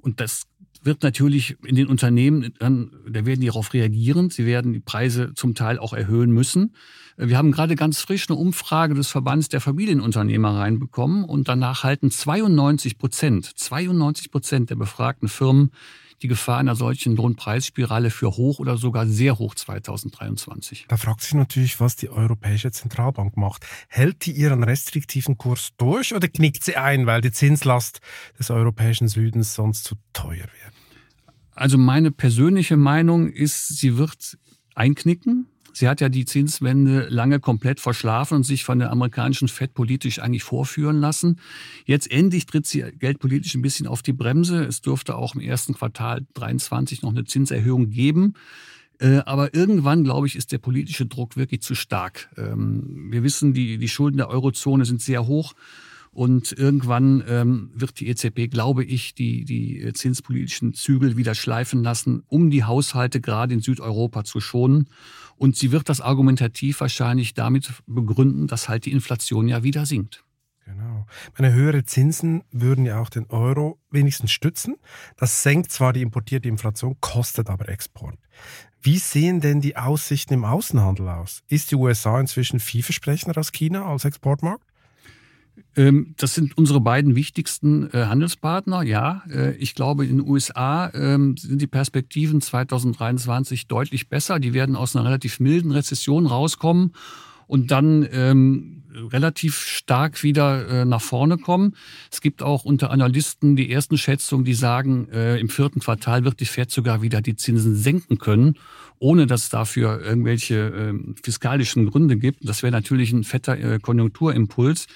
und 0.01 0.21
das 0.21 0.45
wird 0.85 1.03
natürlich 1.03 1.57
in 1.65 1.75
den 1.75 1.87
Unternehmen, 1.87 2.53
dann, 2.59 2.91
da 3.09 3.25
werden 3.27 3.41
die 3.41 3.47
darauf 3.47 3.73
reagieren. 3.73 4.31
Sie 4.31 4.47
werden 4.47 4.73
die 4.73 4.81
Preise 4.81 5.33
zum 5.35 5.55
Teil 5.55 5.79
auch 5.79 5.93
erhöhen 5.93 6.31
müssen. 6.31 6.75
Wir 7.17 7.39
haben 7.39 7.51
gerade 7.51 7.77
ganz 7.77 8.01
frisch 8.01 8.29
eine 8.29 8.39
Umfrage 8.39 8.95
des 8.95 9.09
Verbands 9.09 9.49
der 9.49 9.61
Familienunternehmer 9.61 10.57
reinbekommen 10.57 11.25
und 11.25 11.49
danach 11.49 11.83
halten 11.83 12.11
92 12.11 12.99
Prozent, 12.99 13.47
92 13.47 14.31
Prozent 14.31 14.71
der 14.71 14.77
befragten 14.77 15.29
Firmen 15.29 15.71
die 16.23 16.29
Gefahr 16.29 16.59
einer 16.59 16.77
solchen 16.77 17.17
Lohnpreisspirale 17.17 18.11
für 18.11 18.31
hoch 18.31 18.59
oder 18.59 18.77
sogar 18.79 19.07
sehr 19.07 19.39
hoch 19.39 19.55
2023. 19.55 20.87
Da 20.89 20.97
fragt 20.97 21.23
sich 21.23 21.35
natürlich, 21.35 21.81
was 21.81 21.97
die 21.97 22.09
Europäische 22.09 22.71
Zentralbank 22.71 23.37
macht. 23.37 23.67
Hält 23.89 24.27
die 24.27 24.33
ihren 24.33 24.63
restriktiven 24.63 25.37
Kurs 25.37 25.71
durch 25.77 26.15
oder 26.15 26.29
knickt 26.29 26.65
sie 26.65 26.77
ein, 26.77 27.07
weil 27.07 27.21
die 27.21 27.33
Zinslast 27.33 28.01
des 28.39 28.51
europäischen 28.51 29.09
Südens 29.09 29.55
sonst 29.55 29.85
zu 29.85 29.97
teuer 30.13 30.47
wird? 30.47 30.73
Also 31.53 31.79
meine 31.79 32.11
persönliche 32.11 32.77
Meinung 32.77 33.29
ist, 33.29 33.69
sie 33.69 33.97
wird 33.97 34.39
einknicken. 34.75 35.49
Sie 35.77 35.89
hat 35.89 36.01
ja 36.01 36.09
die 36.09 36.25
Zinswende 36.25 37.07
lange 37.11 37.39
komplett 37.39 37.81
verschlafen 37.81 38.37
und 38.37 38.45
sich 38.45 38.65
von 38.65 38.79
der 38.79 38.91
amerikanischen 38.91 39.47
Fed 39.47 39.75
politisch 39.75 40.21
eigentlich 40.21 40.43
vorführen 40.43 41.03
lassen. 41.03 41.39
Jetzt 41.85 42.11
endlich 42.11 42.47
tritt 42.47 42.67
sie 42.67 42.83
geldpolitisch 42.99 43.55
ein 43.55 43.61
bisschen 43.61 43.87
auf 43.87 44.01
die 44.01 44.15
Bremse. 44.15 44.65
Es 44.65 44.81
dürfte 44.81 45.17
auch 45.17 45.35
im 45.35 45.43
ersten 45.43 45.75
Quartal 45.75 46.25
23 46.33 47.03
noch 47.03 47.11
eine 47.11 47.27
Zinserhöhung 47.27 47.91
geben. 47.91 48.33
Äh, 49.01 49.19
aber 49.27 49.53
irgendwann, 49.53 50.03
glaube 50.03 50.27
ich, 50.27 50.37
ist 50.37 50.51
der 50.51 50.57
politische 50.57 51.05
Druck 51.05 51.37
wirklich 51.37 51.61
zu 51.61 51.75
stark. 51.75 52.31
Ähm, 52.39 53.09
wir 53.11 53.23
wissen, 53.23 53.53
die, 53.53 53.77
die 53.77 53.89
Schulden 53.89 54.17
der 54.17 54.31
Eurozone 54.31 54.87
sind 54.87 55.03
sehr 55.03 55.27
hoch. 55.27 55.53
Und 56.17 56.53
irgendwann 56.53 57.23
ähm, 57.29 57.69
wird 57.75 58.01
die 58.01 58.09
EZB, 58.09 58.51
glaube 58.51 58.83
ich, 58.83 59.15
die, 59.15 59.45
die 59.45 59.93
zinspolitischen 59.93 60.73
Zügel 60.73 61.19
wieder 61.19 61.35
schleifen 61.35 61.83
lassen, 61.83 62.23
um 62.29 62.49
die 62.49 62.65
Haushalte 62.65 63.21
gerade 63.21 63.53
in 63.53 63.61
Südeuropa 63.61 64.25
zu 64.25 64.41
schonen. 64.41 64.89
Und 65.37 65.57
sie 65.57 65.73
wird 65.73 65.89
das 65.89 66.01
argumentativ 66.01 66.81
wahrscheinlich 66.81 67.35
damit 67.35 67.73
begründen, 67.87 68.47
dass 68.47 68.69
halt 68.69 68.87
die 68.87 68.93
Inflation 68.93 69.49
ja 69.49 69.63
wieder 69.63 69.87
sinkt. 69.87 70.25
Genau. 70.65 71.07
Meine 71.39 71.53
höhere 71.53 71.85
Zinsen 71.85 72.43
würden 72.51 72.85
ja 72.85 73.01
auch 73.01 73.09
den 73.09 73.27
Euro 73.31 73.79
wenigstens 73.91 74.33
stützen. 74.33 74.77
Das 75.17 75.45
senkt 75.45 75.71
zwar 75.71 75.93
die 75.93 76.03
importierte 76.03 76.49
Inflation, 76.49 76.97
kostet 77.01 77.49
aber 77.49 77.69
Export. 77.69 78.19
Wie 78.83 78.99
sehen 78.99 79.41
denn 79.41 79.61
die 79.61 79.77
Aussichten 79.77 80.35
im 80.35 80.45
Außenhandel 80.45 81.09
aus? 81.09 81.43
Ist 81.49 81.71
die 81.71 81.77
USA 81.77 82.19
inzwischen 82.19 82.59
vielversprechender 82.59 83.37
als 83.37 83.53
China 83.53 83.87
als 83.87 84.05
Exportmarkt? 84.05 84.65
Ähm, 85.77 86.15
das 86.17 86.35
sind 86.35 86.57
unsere 86.57 86.81
beiden 86.81 87.17
wichtigsten 87.17 87.91
äh, 87.93 88.07
Handelspartner, 88.07 88.83
ja. 88.83 89.23
Äh, 89.31 89.57
ich 89.57 89.75
glaube, 89.75 90.07
in 90.07 90.19
den 90.19 90.29
USA 90.29 90.91
ähm, 90.95 91.37
sind 91.37 91.61
die 91.61 91.67
Perspektiven 91.67 92.41
2023 92.41 93.67
deutlich 93.67 94.09
besser. 94.09 94.39
Die 94.39 94.55
werden 94.55 94.77
aus 94.77 94.97
einer 94.97 95.05
relativ 95.05 95.39
milden 95.39 95.73
Rezession 95.73 96.27
rauskommen 96.27 96.93
und 97.47 97.71
dann 97.71 98.09
ähm, 98.11 98.85
relativ 99.13 99.59
stark 99.59 100.23
wieder 100.23 100.69
äh, 100.69 100.85
nach 100.87 101.03
vorne 101.03 101.37
kommen. 101.37 101.75
Es 102.11 102.23
gibt 102.23 102.43
auch 102.43 102.65
unter 102.65 102.91
Analysten 102.91 103.55
die 103.55 103.71
ersten 103.71 103.99
Schätzungen, 103.99 104.47
die 104.47 104.55
sagen, 104.55 105.09
im 105.09 105.49
vierten 105.51 105.81
Quartal 105.81 106.25
wird 106.25 106.41
die 106.41 106.47
Fed 106.47 106.71
sogar 106.71 107.03
wieder 107.03 107.21
die 107.21 107.37
Zinsen 107.37 107.77
senken 107.77 108.19
können, 108.19 108.57
ohne 108.99 109.27
dass 109.27 109.45
es 109.45 109.49
dafür 109.51 110.01
irgendwelche 110.03 110.55
äh, 110.57 111.15
fiskalischen 111.23 111.91
Gründe 111.91 112.17
gibt. 112.17 112.49
Das 112.49 112.63
wäre 112.63 112.73
natürlich 112.73 113.13
ein 113.13 113.25
fetter 113.25 113.59
äh, 113.59 113.79
Konjunkturimpuls. 113.79 114.87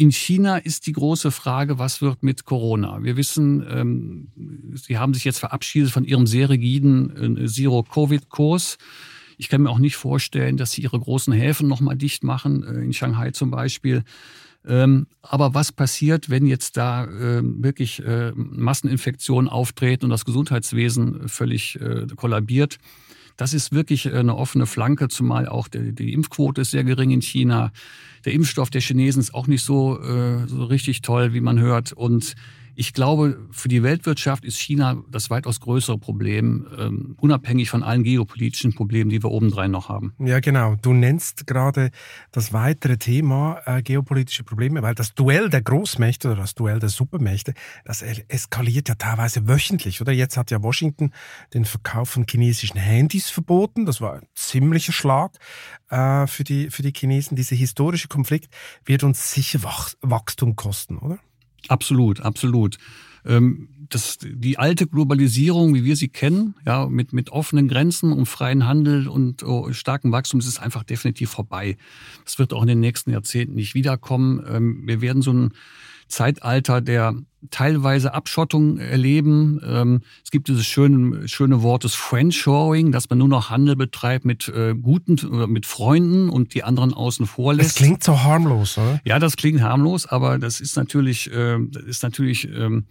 In 0.00 0.12
China 0.12 0.58
ist 0.58 0.86
die 0.86 0.92
große 0.92 1.32
Frage, 1.32 1.80
was 1.80 2.00
wird 2.00 2.22
mit 2.22 2.44
Corona? 2.44 3.02
Wir 3.02 3.16
wissen, 3.16 3.66
ähm, 3.68 4.28
Sie 4.74 4.96
haben 4.96 5.12
sich 5.12 5.24
jetzt 5.24 5.40
verabschiedet 5.40 5.90
von 5.90 6.04
Ihrem 6.04 6.28
sehr 6.28 6.50
rigiden 6.50 7.36
äh, 7.36 7.46
Zero-Covid-Kurs. 7.48 8.78
Ich 9.38 9.48
kann 9.48 9.62
mir 9.62 9.70
auch 9.70 9.80
nicht 9.80 9.96
vorstellen, 9.96 10.56
dass 10.56 10.70
Sie 10.70 10.82
Ihre 10.82 11.00
großen 11.00 11.32
Häfen 11.32 11.66
nochmal 11.66 11.96
dicht 11.96 12.22
machen, 12.22 12.62
äh, 12.62 12.84
in 12.84 12.92
Shanghai 12.92 13.32
zum 13.32 13.50
Beispiel. 13.50 14.04
Ähm, 14.64 15.08
aber 15.20 15.54
was 15.54 15.72
passiert, 15.72 16.30
wenn 16.30 16.46
jetzt 16.46 16.76
da 16.76 17.04
äh, 17.04 17.42
wirklich 17.42 18.00
Masseninfektionen 18.36 19.50
auftreten 19.50 20.04
und 20.04 20.10
das 20.10 20.24
Gesundheitswesen 20.24 21.28
völlig 21.28 21.80
äh, 21.80 22.06
kollabiert? 22.14 22.78
Das 23.38 23.54
ist 23.54 23.72
wirklich 23.72 24.04
äh, 24.04 24.12
eine 24.12 24.36
offene 24.36 24.66
Flanke, 24.66 25.08
zumal 25.08 25.48
auch 25.48 25.68
die, 25.68 25.94
die 25.94 26.12
Impfquote 26.12 26.60
ist 26.60 26.72
sehr 26.72 26.84
gering 26.84 27.10
in 27.10 27.22
China. 27.22 27.72
Der 28.26 28.34
Impfstoff 28.34 28.68
der 28.68 28.82
Chinesen 28.82 29.20
ist 29.20 29.32
auch 29.32 29.46
nicht 29.46 29.64
so, 29.64 29.98
äh, 30.02 30.46
so 30.46 30.64
richtig 30.64 31.00
toll, 31.00 31.32
wie 31.32 31.40
man 31.40 31.58
hört. 31.58 31.92
Und 31.92 32.34
ich 32.78 32.92
glaube, 32.92 33.44
für 33.50 33.66
die 33.66 33.82
Weltwirtschaft 33.82 34.44
ist 34.44 34.56
China 34.56 35.02
das 35.10 35.30
weitaus 35.30 35.58
größere 35.58 35.98
Problem, 35.98 36.64
ähm, 36.78 37.16
unabhängig 37.20 37.70
von 37.70 37.82
allen 37.82 38.04
geopolitischen 38.04 38.72
Problemen, 38.72 39.10
die 39.10 39.20
wir 39.20 39.32
obendrein 39.32 39.72
noch 39.72 39.88
haben. 39.88 40.14
Ja, 40.20 40.38
genau. 40.38 40.76
Du 40.80 40.92
nennst 40.92 41.48
gerade 41.48 41.90
das 42.30 42.52
weitere 42.52 42.96
Thema 42.96 43.60
äh, 43.66 43.82
geopolitische 43.82 44.44
Probleme, 44.44 44.80
weil 44.80 44.94
das 44.94 45.12
Duell 45.12 45.50
der 45.50 45.60
Großmächte 45.60 46.28
oder 46.28 46.42
das 46.42 46.54
Duell 46.54 46.78
der 46.78 46.88
Supermächte, 46.88 47.52
das 47.84 48.02
eskaliert 48.02 48.88
ja 48.88 48.94
teilweise 48.94 49.48
wöchentlich, 49.48 50.00
oder? 50.00 50.12
Jetzt 50.12 50.36
hat 50.36 50.52
ja 50.52 50.62
Washington 50.62 51.10
den 51.54 51.64
Verkauf 51.64 52.10
von 52.10 52.26
chinesischen 52.30 52.78
Handys 52.78 53.28
verboten. 53.28 53.86
Das 53.86 54.00
war 54.00 54.14
ein 54.14 54.28
ziemlicher 54.36 54.92
Schlag 54.92 55.32
äh, 55.90 56.28
für, 56.28 56.44
die, 56.44 56.70
für 56.70 56.82
die 56.82 56.92
Chinesen. 56.92 57.36
Dieser 57.36 57.56
historische 57.56 58.06
Konflikt 58.06 58.54
wird 58.84 59.02
uns 59.02 59.32
sicher 59.32 59.64
Wach 59.64 59.94
Wachstum 60.00 60.54
kosten, 60.54 60.98
oder? 60.98 61.18
Absolut, 61.66 62.20
absolut. 62.20 62.78
Ähm, 63.24 63.68
das, 63.88 64.18
die 64.20 64.58
alte 64.58 64.86
Globalisierung, 64.86 65.74
wie 65.74 65.84
wir 65.84 65.96
sie 65.96 66.08
kennen, 66.08 66.54
ja, 66.66 66.86
mit, 66.86 67.12
mit 67.12 67.30
offenen 67.30 67.68
Grenzen 67.68 68.12
und 68.12 68.26
freien 68.26 68.66
Handel 68.66 69.08
und 69.08 69.42
oh, 69.42 69.72
starkem 69.72 70.12
Wachstum, 70.12 70.40
ist 70.40 70.60
einfach 70.60 70.84
definitiv 70.84 71.30
vorbei. 71.30 71.76
Das 72.24 72.38
wird 72.38 72.52
auch 72.52 72.62
in 72.62 72.68
den 72.68 72.80
nächsten 72.80 73.10
Jahrzehnten 73.10 73.54
nicht 73.54 73.74
wiederkommen. 73.74 74.44
Ähm, 74.48 74.82
wir 74.86 75.00
werden 75.00 75.22
so 75.22 75.32
ein 75.32 75.52
Zeitalter 76.08 76.80
der 76.80 77.14
teilweise 77.50 78.14
Abschottung 78.14 78.78
erleben. 78.78 79.60
Ähm, 79.64 80.00
es 80.24 80.30
gibt 80.30 80.48
dieses 80.48 80.66
schöne, 80.66 81.28
schöne 81.28 81.62
Wort 81.62 81.84
des 81.84 81.94
Friendshoring, 81.94 82.90
dass 82.90 83.08
man 83.10 83.18
nur 83.18 83.28
noch 83.28 83.50
Handel 83.50 83.76
betreibt 83.76 84.24
mit 84.24 84.48
äh, 84.48 84.74
guten 84.74 85.18
oder 85.28 85.46
mit 85.46 85.64
Freunden 85.64 86.30
und 86.30 86.54
die 86.54 86.64
anderen 86.64 86.92
außen 86.92 87.26
vor 87.26 87.54
lässt. 87.54 87.70
Das 87.70 87.76
klingt 87.76 88.02
so 88.02 88.22
harmlos, 88.22 88.76
oder? 88.76 89.00
Ja, 89.04 89.18
das 89.18 89.36
klingt 89.36 89.60
harmlos, 89.60 90.06
aber 90.06 90.38
das 90.38 90.60
ist 90.60 90.76
natürlich, 90.76 91.32
äh, 91.32 91.58
das 91.70 91.84
ist 91.84 92.02
natürlich 92.02 92.48
ähm, 92.48 92.86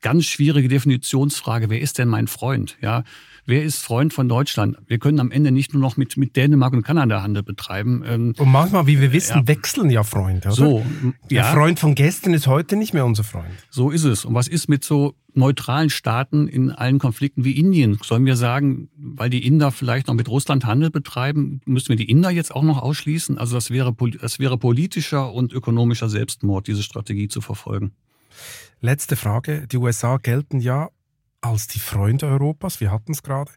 ganz 0.00 0.26
schwierige 0.26 0.68
Definitionsfrage. 0.68 1.70
Wer 1.70 1.80
ist 1.80 1.98
denn 1.98 2.08
mein 2.08 2.28
Freund? 2.28 2.76
Ja, 2.80 3.02
wer 3.48 3.64
ist 3.64 3.82
Freund 3.82 4.12
von 4.12 4.28
Deutschland? 4.28 4.76
Wir 4.86 4.98
können 4.98 5.18
am 5.20 5.30
Ende 5.30 5.50
nicht 5.50 5.72
nur 5.72 5.80
noch 5.80 5.96
mit, 5.96 6.16
mit 6.18 6.36
Dänemark 6.36 6.74
und 6.74 6.82
Kanada 6.82 7.22
Handel 7.22 7.42
betreiben. 7.42 8.04
Ähm, 8.06 8.34
und 8.36 8.52
manchmal, 8.52 8.86
wie 8.86 9.00
wir 9.00 9.12
wissen, 9.12 9.38
ja. 9.38 9.48
wechseln 9.48 9.90
ja 9.90 10.04
Freunde, 10.04 10.48
oder? 10.48 10.54
So, 10.54 10.86
Der 11.30 11.42
ja. 11.42 11.52
Freund 11.52 11.80
von 11.80 11.94
gestern 11.94 12.34
ist 12.34 12.46
heute 12.46 12.76
nicht 12.76 12.92
mehr 12.92 13.06
unser 13.06 13.24
Freund. 13.24 13.46
So 13.70 13.90
ist 13.90 14.04
es. 14.04 14.26
Und 14.26 14.34
was 14.34 14.48
ist 14.48 14.68
mit 14.68 14.84
so 14.84 15.14
neutralen 15.32 15.88
Staaten 15.88 16.46
in 16.46 16.70
allen 16.70 16.98
Konflikten 16.98 17.44
wie 17.44 17.52
Indien? 17.52 17.98
Sollen 18.04 18.26
wir 18.26 18.36
sagen, 18.36 18.90
weil 18.96 19.30
die 19.30 19.46
Inder 19.46 19.72
vielleicht 19.72 20.08
noch 20.08 20.14
mit 20.14 20.28
Russland 20.28 20.66
Handel 20.66 20.90
betreiben, 20.90 21.62
müssen 21.64 21.88
wir 21.88 21.96
die 21.96 22.10
Inder 22.10 22.30
jetzt 22.30 22.54
auch 22.54 22.62
noch 22.62 22.82
ausschließen? 22.82 23.38
Also 23.38 23.54
das 23.54 23.70
wäre, 23.70 23.96
das 24.20 24.38
wäre 24.38 24.58
politischer 24.58 25.32
und 25.32 25.54
ökonomischer 25.54 26.10
Selbstmord, 26.10 26.66
diese 26.66 26.82
Strategie 26.82 27.28
zu 27.28 27.40
verfolgen. 27.40 27.92
Letzte 28.80 29.16
Frage. 29.16 29.66
Die 29.66 29.78
USA 29.78 30.18
gelten 30.18 30.60
ja 30.60 30.90
als 31.40 31.66
die 31.66 31.80
Freunde 31.80 32.26
Europas, 32.26 32.80
wir 32.80 32.90
hatten 32.90 33.12
es 33.12 33.22
gerade. 33.22 33.52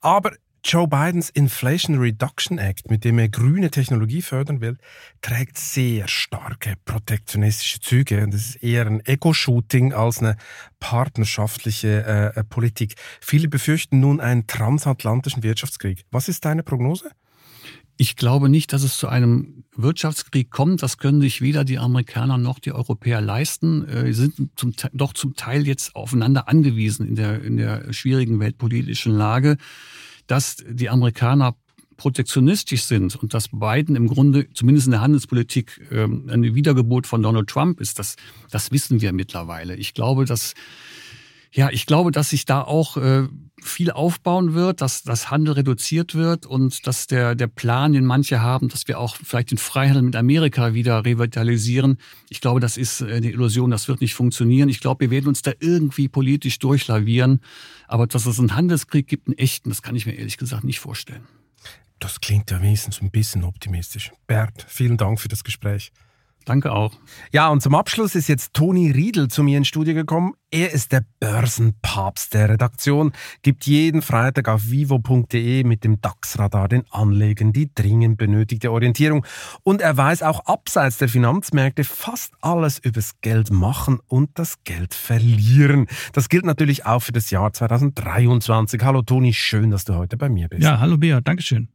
Aber 0.00 0.32
Joe 0.66 0.88
Bidens 0.88 1.28
Inflation 1.28 1.98
Reduction 1.98 2.56
Act, 2.56 2.90
mit 2.90 3.04
dem 3.04 3.18
er 3.18 3.28
grüne 3.28 3.70
Technologie 3.70 4.22
fördern 4.22 4.62
will, 4.62 4.78
trägt 5.20 5.58
sehr 5.58 6.08
starke 6.08 6.74
protektionistische 6.86 7.80
Züge. 7.80 8.22
Und 8.22 8.32
es 8.32 8.46
ist 8.46 8.62
eher 8.62 8.86
ein 8.86 9.04
Ego-Shooting 9.04 9.92
als 9.92 10.20
eine 10.20 10.36
partnerschaftliche 10.80 12.32
äh, 12.34 12.40
äh, 12.40 12.44
Politik. 12.44 12.94
Viele 13.20 13.48
befürchten 13.48 14.00
nun 14.00 14.20
einen 14.20 14.46
transatlantischen 14.46 15.42
Wirtschaftskrieg. 15.42 16.06
Was 16.10 16.28
ist 16.30 16.46
deine 16.46 16.62
Prognose? 16.62 17.10
Ich 17.96 18.16
glaube 18.16 18.48
nicht, 18.48 18.72
dass 18.72 18.82
es 18.82 18.98
zu 18.98 19.08
einem 19.08 19.64
Wirtschaftskrieg 19.76 20.50
kommt. 20.50 20.82
Das 20.82 20.98
können 20.98 21.20
sich 21.20 21.40
weder 21.40 21.64
die 21.64 21.78
Amerikaner 21.78 22.38
noch 22.38 22.58
die 22.58 22.72
Europäer 22.72 23.20
leisten. 23.20 23.86
Äh, 23.88 24.12
sie 24.12 24.32
sind 24.36 24.50
zum, 24.56 24.72
doch 24.92 25.12
zum 25.12 25.36
Teil 25.36 25.66
jetzt 25.66 25.94
aufeinander 25.94 26.48
angewiesen 26.48 27.06
in 27.06 27.14
der, 27.14 27.42
in 27.42 27.56
der 27.56 27.92
schwierigen 27.92 28.40
weltpolitischen 28.40 29.16
Lage, 29.16 29.56
dass 30.26 30.56
die 30.68 30.90
Amerikaner 30.90 31.54
protektionistisch 31.96 32.82
sind 32.82 33.14
und 33.14 33.34
dass 33.34 33.48
Biden 33.50 33.94
im 33.94 34.08
Grunde, 34.08 34.48
zumindest 34.52 34.88
in 34.88 34.90
der 34.90 35.00
Handelspolitik, 35.00 35.80
ähm, 35.92 36.28
eine 36.28 36.56
Wiedergeburt 36.56 37.06
von 37.06 37.22
Donald 37.22 37.48
Trump 37.48 37.80
ist, 37.80 38.00
das, 38.00 38.16
das 38.50 38.72
wissen 38.72 39.00
wir 39.00 39.12
mittlerweile. 39.12 39.76
Ich 39.76 39.94
glaube, 39.94 40.24
dass 40.24 40.54
Ja, 41.52 41.70
ich 41.70 41.86
glaube, 41.86 42.10
dass 42.10 42.30
sich 42.30 42.46
da 42.46 42.62
auch 42.62 42.96
äh, 42.96 43.28
viel 43.66 43.90
aufbauen 43.90 44.54
wird, 44.54 44.80
dass 44.80 45.02
das 45.02 45.30
Handel 45.30 45.54
reduziert 45.54 46.14
wird 46.14 46.46
und 46.46 46.86
dass 46.86 47.06
der, 47.06 47.34
der 47.34 47.46
Plan, 47.46 47.92
den 47.92 48.04
manche 48.04 48.40
haben, 48.40 48.68
dass 48.68 48.86
wir 48.88 48.98
auch 48.98 49.16
vielleicht 49.16 49.50
den 49.50 49.58
Freihandel 49.58 50.02
mit 50.02 50.16
Amerika 50.16 50.74
wieder 50.74 51.04
revitalisieren. 51.04 51.98
Ich 52.28 52.40
glaube, 52.40 52.60
das 52.60 52.76
ist 52.76 53.00
äh, 53.00 53.14
eine 53.14 53.30
Illusion, 53.30 53.70
das 53.70 53.88
wird 53.88 54.00
nicht 54.00 54.14
funktionieren. 54.14 54.68
Ich 54.68 54.80
glaube, 54.80 55.00
wir 55.00 55.10
werden 55.10 55.28
uns 55.28 55.42
da 55.42 55.52
irgendwie 55.60 56.08
politisch 56.08 56.58
durchlavieren. 56.58 57.40
Aber 57.88 58.06
dass 58.06 58.26
es 58.26 58.38
einen 58.38 58.54
Handelskrieg 58.54 59.06
gibt, 59.06 59.28
einen 59.28 59.38
echten, 59.38 59.68
das 59.68 59.82
kann 59.82 59.96
ich 59.96 60.06
mir 60.06 60.14
ehrlich 60.14 60.36
gesagt 60.36 60.64
nicht 60.64 60.80
vorstellen. 60.80 61.24
Das 61.98 62.20
klingt 62.20 62.50
ja 62.50 62.60
wenigstens 62.60 63.00
ein 63.00 63.10
bisschen 63.10 63.44
optimistisch. 63.44 64.12
Bert, 64.26 64.66
vielen 64.68 64.96
Dank 64.96 65.20
für 65.20 65.28
das 65.28 65.44
Gespräch. 65.44 65.92
Danke 66.44 66.72
auch. 66.72 66.92
Ja, 67.32 67.48
und 67.48 67.62
zum 67.62 67.74
Abschluss 67.74 68.14
ist 68.14 68.28
jetzt 68.28 68.54
Toni 68.54 68.90
Riedel 68.90 69.28
zu 69.28 69.42
mir 69.42 69.58
ins 69.58 69.68
Studio 69.68 69.94
gekommen. 69.94 70.34
Er 70.50 70.70
ist 70.70 70.92
der 70.92 71.04
Börsenpapst 71.18 72.32
der 72.32 72.48
Redaktion, 72.48 73.12
gibt 73.42 73.66
jeden 73.66 74.02
Freitag 74.02 74.48
auf 74.48 74.70
vivo.de 74.70 75.64
mit 75.64 75.82
dem 75.82 76.00
DAX-Radar 76.00 76.68
den 76.68 76.84
Anlegern 76.90 77.52
die 77.52 77.74
dringend 77.74 78.18
benötigte 78.18 78.70
Orientierung. 78.70 79.26
Und 79.64 79.80
er 79.80 79.96
weiß 79.96 80.22
auch 80.22 80.46
abseits 80.46 80.98
der 80.98 81.08
Finanzmärkte 81.08 81.82
fast 81.82 82.34
alles 82.40 82.78
übers 82.78 83.20
Geld 83.20 83.50
machen 83.50 83.98
und 84.06 84.38
das 84.38 84.62
Geld 84.62 84.94
verlieren. 84.94 85.88
Das 86.12 86.28
gilt 86.28 86.44
natürlich 86.44 86.86
auch 86.86 87.00
für 87.00 87.12
das 87.12 87.30
Jahr 87.30 87.52
2023. 87.52 88.80
Hallo 88.84 89.02
Toni, 89.02 89.32
schön, 89.32 89.70
dass 89.70 89.84
du 89.84 89.96
heute 89.96 90.16
bei 90.16 90.28
mir 90.28 90.48
bist. 90.48 90.62
Ja, 90.62 90.78
hallo 90.78 90.98
Bea, 90.98 91.20
Dankeschön. 91.20 91.68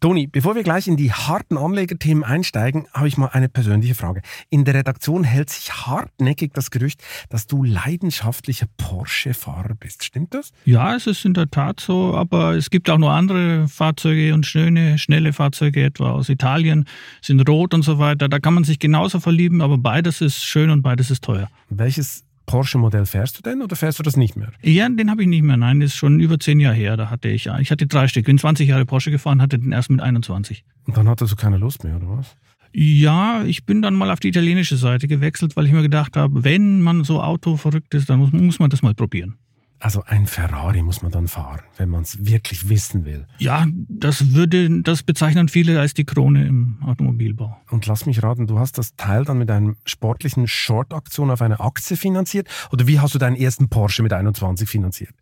Toni, 0.00 0.26
bevor 0.26 0.54
wir 0.54 0.62
gleich 0.62 0.86
in 0.86 0.96
die 0.96 1.12
harten 1.12 1.56
Anlegerthemen 1.56 2.24
einsteigen, 2.24 2.86
habe 2.92 3.08
ich 3.08 3.16
mal 3.16 3.28
eine 3.28 3.48
persönliche 3.48 3.89
Frage. 3.94 4.22
In 4.48 4.64
der 4.64 4.74
Redaktion 4.74 5.24
hält 5.24 5.50
sich 5.50 5.72
hartnäckig 5.72 6.52
das 6.54 6.70
Gerücht, 6.70 7.02
dass 7.28 7.46
du 7.46 7.62
leidenschaftlicher 7.62 8.66
Porsche-Fahrer 8.76 9.74
bist. 9.74 10.04
Stimmt 10.04 10.34
das? 10.34 10.52
Ja, 10.64 10.94
es 10.94 11.06
ist 11.06 11.24
in 11.24 11.34
der 11.34 11.50
Tat 11.50 11.80
so, 11.80 12.14
aber 12.14 12.54
es 12.54 12.70
gibt 12.70 12.88
auch 12.90 12.98
noch 12.98 13.10
andere 13.10 13.68
Fahrzeuge 13.68 14.34
und 14.34 14.46
schöne, 14.46 14.98
schnelle 14.98 15.32
Fahrzeuge, 15.32 15.84
etwa 15.84 16.12
aus 16.12 16.28
Italien, 16.28 16.86
sind 17.22 17.46
rot 17.48 17.74
und 17.74 17.82
so 17.82 17.98
weiter. 17.98 18.28
Da 18.28 18.38
kann 18.38 18.54
man 18.54 18.64
sich 18.64 18.78
genauso 18.78 19.20
verlieben, 19.20 19.60
aber 19.60 19.78
beides 19.78 20.20
ist 20.20 20.44
schön 20.44 20.70
und 20.70 20.82
beides 20.82 21.10
ist 21.10 21.24
teuer. 21.24 21.48
Welches 21.68 22.24
Porsche-Modell 22.50 23.06
fährst 23.06 23.38
du 23.38 23.42
denn 23.42 23.62
oder 23.62 23.76
fährst 23.76 24.00
du 24.00 24.02
das 24.02 24.16
nicht 24.16 24.36
mehr? 24.36 24.50
Ja, 24.62 24.88
den 24.88 25.08
habe 25.08 25.22
ich 25.22 25.28
nicht 25.28 25.42
mehr. 25.42 25.56
Nein, 25.56 25.78
das 25.78 25.90
ist 25.90 25.96
schon 25.96 26.18
über 26.18 26.40
zehn 26.40 26.58
Jahre 26.58 26.74
her. 26.74 26.96
Da 26.96 27.08
hatte 27.08 27.28
ich, 27.28 27.46
ich 27.46 27.70
hatte 27.70 27.86
drei 27.86 28.08
Stück. 28.08 28.22
Ich 28.22 28.26
bin 28.26 28.38
20 28.38 28.68
Jahre 28.68 28.84
Porsche 28.86 29.12
gefahren, 29.12 29.40
hatte 29.40 29.58
den 29.58 29.70
erst 29.70 29.88
mit 29.88 30.00
21. 30.00 30.64
Und 30.86 30.96
dann 30.96 31.08
hattest 31.08 31.30
du 31.30 31.36
keine 31.36 31.58
Lust 31.58 31.84
mehr, 31.84 31.96
oder 31.96 32.08
was? 32.18 32.34
Ja, 32.72 33.42
ich 33.44 33.64
bin 33.64 33.82
dann 33.82 33.94
mal 33.94 34.10
auf 34.10 34.20
die 34.20 34.28
italienische 34.28 34.76
Seite 34.76 35.08
gewechselt, 35.08 35.56
weil 35.56 35.66
ich 35.66 35.72
mir 35.72 35.82
gedacht 35.82 36.16
habe, 36.16 36.44
wenn 36.44 36.80
man 36.80 37.04
so 37.04 37.20
autoverrückt 37.22 37.94
ist, 37.94 38.08
dann 38.08 38.20
muss, 38.20 38.32
muss 38.32 38.58
man 38.58 38.70
das 38.70 38.82
mal 38.82 38.94
probieren. 38.94 39.36
Also 39.82 40.02
ein 40.04 40.26
Ferrari 40.26 40.82
muss 40.82 41.00
man 41.00 41.10
dann 41.10 41.26
fahren, 41.26 41.62
wenn 41.78 41.88
man 41.88 42.02
es 42.02 42.26
wirklich 42.26 42.68
wissen 42.68 43.06
will. 43.06 43.26
Ja, 43.38 43.66
das 43.88 44.34
würde, 44.34 44.82
das 44.82 45.02
bezeichnen 45.02 45.48
viele 45.48 45.80
als 45.80 45.94
die 45.94 46.04
Krone 46.04 46.46
im 46.46 46.76
Automobilbau. 46.84 47.58
Und 47.70 47.86
lass 47.86 48.04
mich 48.04 48.22
raten, 48.22 48.46
du 48.46 48.58
hast 48.58 48.76
das 48.76 48.94
Teil 48.96 49.24
dann 49.24 49.38
mit 49.38 49.50
einer 49.50 49.72
sportlichen 49.86 50.46
Short-Aktion 50.46 51.30
auf 51.30 51.40
eine 51.40 51.60
Aktie 51.60 51.96
finanziert? 51.96 52.46
Oder 52.70 52.86
wie 52.86 53.00
hast 53.00 53.14
du 53.14 53.18
deinen 53.18 53.36
ersten 53.36 53.70
Porsche 53.70 54.02
mit 54.02 54.12
21 54.12 54.68
finanziert? 54.68 55.14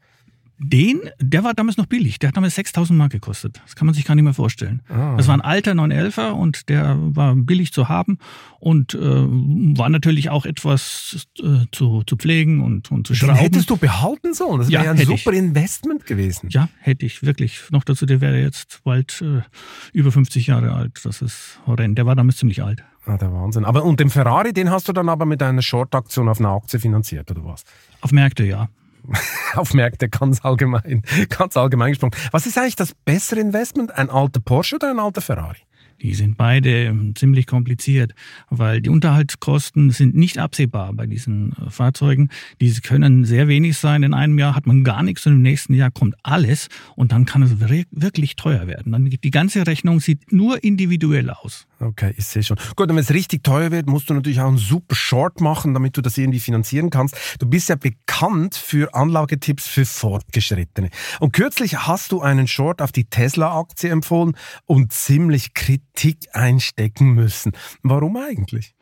Den, 0.61 1.01
der 1.21 1.45
war 1.45 1.55
damals 1.55 1.77
noch 1.77 1.87
billig. 1.87 2.19
Der 2.19 2.29
hat 2.29 2.37
damals 2.37 2.57
6000 2.57 2.99
Mark 2.99 3.13
gekostet. 3.13 3.61
Das 3.65 3.77
kann 3.77 3.87
man 3.87 3.95
sich 3.95 4.05
gar 4.05 4.17
nicht 4.17 4.25
mehr 4.25 4.35
vorstellen. 4.35 4.83
Ah. 4.89 5.17
Das 5.17 5.29
war 5.29 5.35
ein 5.35 5.41
alter 5.41 5.73
911er 5.73 6.31
und 6.31 6.69
der 6.69 6.97
war 6.99 7.37
billig 7.37 7.73
zu 7.73 7.89
haben 7.89 8.19
und 8.59 8.95
äh, 8.95 8.99
war 9.01 9.89
natürlich 9.89 10.31
auch 10.31 10.47
etwas 10.47 11.29
äh, 11.39 11.67
zu, 11.71 12.03
zu 12.05 12.17
pflegen 12.17 12.61
und, 12.61 12.91
und 12.91 13.07
zu 13.07 13.15
schrauben. 13.15 13.35
Den 13.35 13.43
hättest 13.43 13.71
du 13.71 13.77
behalten 13.77 14.35
sollen. 14.35 14.59
Das 14.59 14.69
wäre 14.69 14.85
ja, 14.85 14.91
ein 14.91 14.99
super 14.99 15.33
ich. 15.33 15.39
Investment 15.39 16.07
gewesen. 16.07 16.49
Ja, 16.51 16.69
hätte 16.81 17.07
ich 17.07 17.23
wirklich. 17.23 17.63
Noch 17.71 17.85
dazu, 17.85 18.05
der 18.05 18.21
wäre 18.21 18.41
jetzt 18.41 18.81
bald 18.83 19.23
äh, 19.23 19.43
über 19.93 20.11
50 20.11 20.49
Jahre 20.49 20.73
alt. 20.73 21.01
Das 21.05 21.23
ist 21.23 21.61
horrend. 21.67 21.97
Der 21.97 22.07
war 22.07 22.17
damals 22.17 22.39
ziemlich 22.39 22.65
alt. 22.65 22.83
Ah, 23.07 23.17
der 23.17 23.33
Wahnsinn. 23.33 23.65
Aber 23.65 23.85
und 23.85 24.01
den 24.01 24.11
Ferrari, 24.11 24.53
den 24.53 24.71
hast 24.71 24.89
du 24.89 24.93
dann 24.93 25.09
aber 25.09 25.25
mit 25.25 25.43
einer 25.43 25.63
Short-Aktion 25.63 26.29
auf 26.29 26.41
einer 26.41 26.51
Aktie 26.51 26.79
finanziert, 26.79 27.31
oder 27.31 27.45
was? 27.45 27.65
Auf 28.01 28.13
Märkte, 28.13 28.45
ja. 28.45 28.69
auf 29.55 29.75
Märkte 29.75 30.09
ganz 30.09 30.45
allgemein, 30.45 31.03
ganz 31.29 31.57
allgemein 31.57 31.91
gesprochen. 31.93 32.15
Was 32.33 32.47
ist 32.47 32.59
eigentlich 32.59 32.77
das 32.77 32.95
bessere 33.05 33.41
Investment? 33.41 33.91
Ein 33.97 34.11
alter 34.11 34.41
Porsche 34.41 34.77
oder 34.77 34.91
ein 34.91 34.99
alter 34.99 35.21
Ferrari? 35.21 35.59
Die 36.01 36.15
sind 36.15 36.37
beide 36.37 36.85
ähm, 36.85 37.17
ziemlich 37.17 37.47
kompliziert, 37.47 38.15
weil 38.51 38.81
die 38.81 38.89
Unterhaltskosten 38.89 39.91
sind 39.91 40.15
nicht 40.15 40.39
absehbar 40.39 40.93
bei 40.93 41.07
diesen 41.07 41.53
äh, 41.55 41.71
Fahrzeugen. 41.71 42.31
Diese 42.61 42.83
können 42.83 43.25
sehr 43.25 43.49
wenig 43.49 43.79
sein. 43.79 44.05
In 44.05 44.15
einem 44.15 44.39
Jahr 44.39 44.55
hat 44.55 44.67
man 44.67 44.85
gar 44.85 45.03
nichts 45.03 45.27
und 45.27 45.33
im 45.33 45.43
nächsten 45.43 45.75
Jahr 45.75 45.91
kommt 45.91 46.15
alles 46.23 46.69
und 46.95 47.11
dann 47.11 47.25
kann 47.25 47.43
es 47.43 47.59
wirklich 47.59 48.37
teuer 48.37 48.69
werden. 48.69 48.93
Dann 48.93 49.07
die 49.07 49.31
ganze 49.31 49.67
Rechnung 49.67 49.99
sieht 49.99 50.33
nur 50.33 50.63
individuell 50.63 51.31
aus. 51.31 51.68
Okay, 51.81 52.13
ich 52.17 52.27
sehe 52.27 52.43
schon. 52.43 52.59
Gut, 52.75 52.89
und 52.89 52.97
wenn 52.97 53.03
es 53.03 53.13
richtig 53.13 53.45
teuer 53.45 53.71
wird, 53.71 53.87
musst 53.87 54.11
du 54.11 54.15
natürlich 54.15 54.41
auch 54.41 54.49
einen 54.49 54.59
super 54.59 54.97
Short 54.97 55.41
machen, 55.41 55.75
damit 55.75 55.97
du 55.97 56.03
das 56.03 56.19
irgendwie 56.19 56.41
finanzieren 56.41 56.91
kannst. 56.91 57.17
Du 57.39 57.47
bist 57.47 57.69
ja 57.69 57.77
bekannt 57.77 58.57
für 58.57 58.95
Anlagetipps 58.95 59.69
für 59.69 59.87
Fortgeschrittene. 59.87 60.91
Und 61.21 61.33
kürzlich 61.33 61.87
hast 61.87 62.11
du 62.11 62.21
einen 62.21 62.49
Short 62.49 62.83
auf 62.83 62.91
die 62.91 63.05
Tesla-Aktie 63.05 63.91
empfohlen 63.91 64.37
und 64.67 64.93
ziemlich 64.93 65.55
Kritik 65.55 66.29
einstecken 66.33 67.13
müssen. 67.13 67.53
Warum 67.83 68.17
eigentlich? 68.17 68.75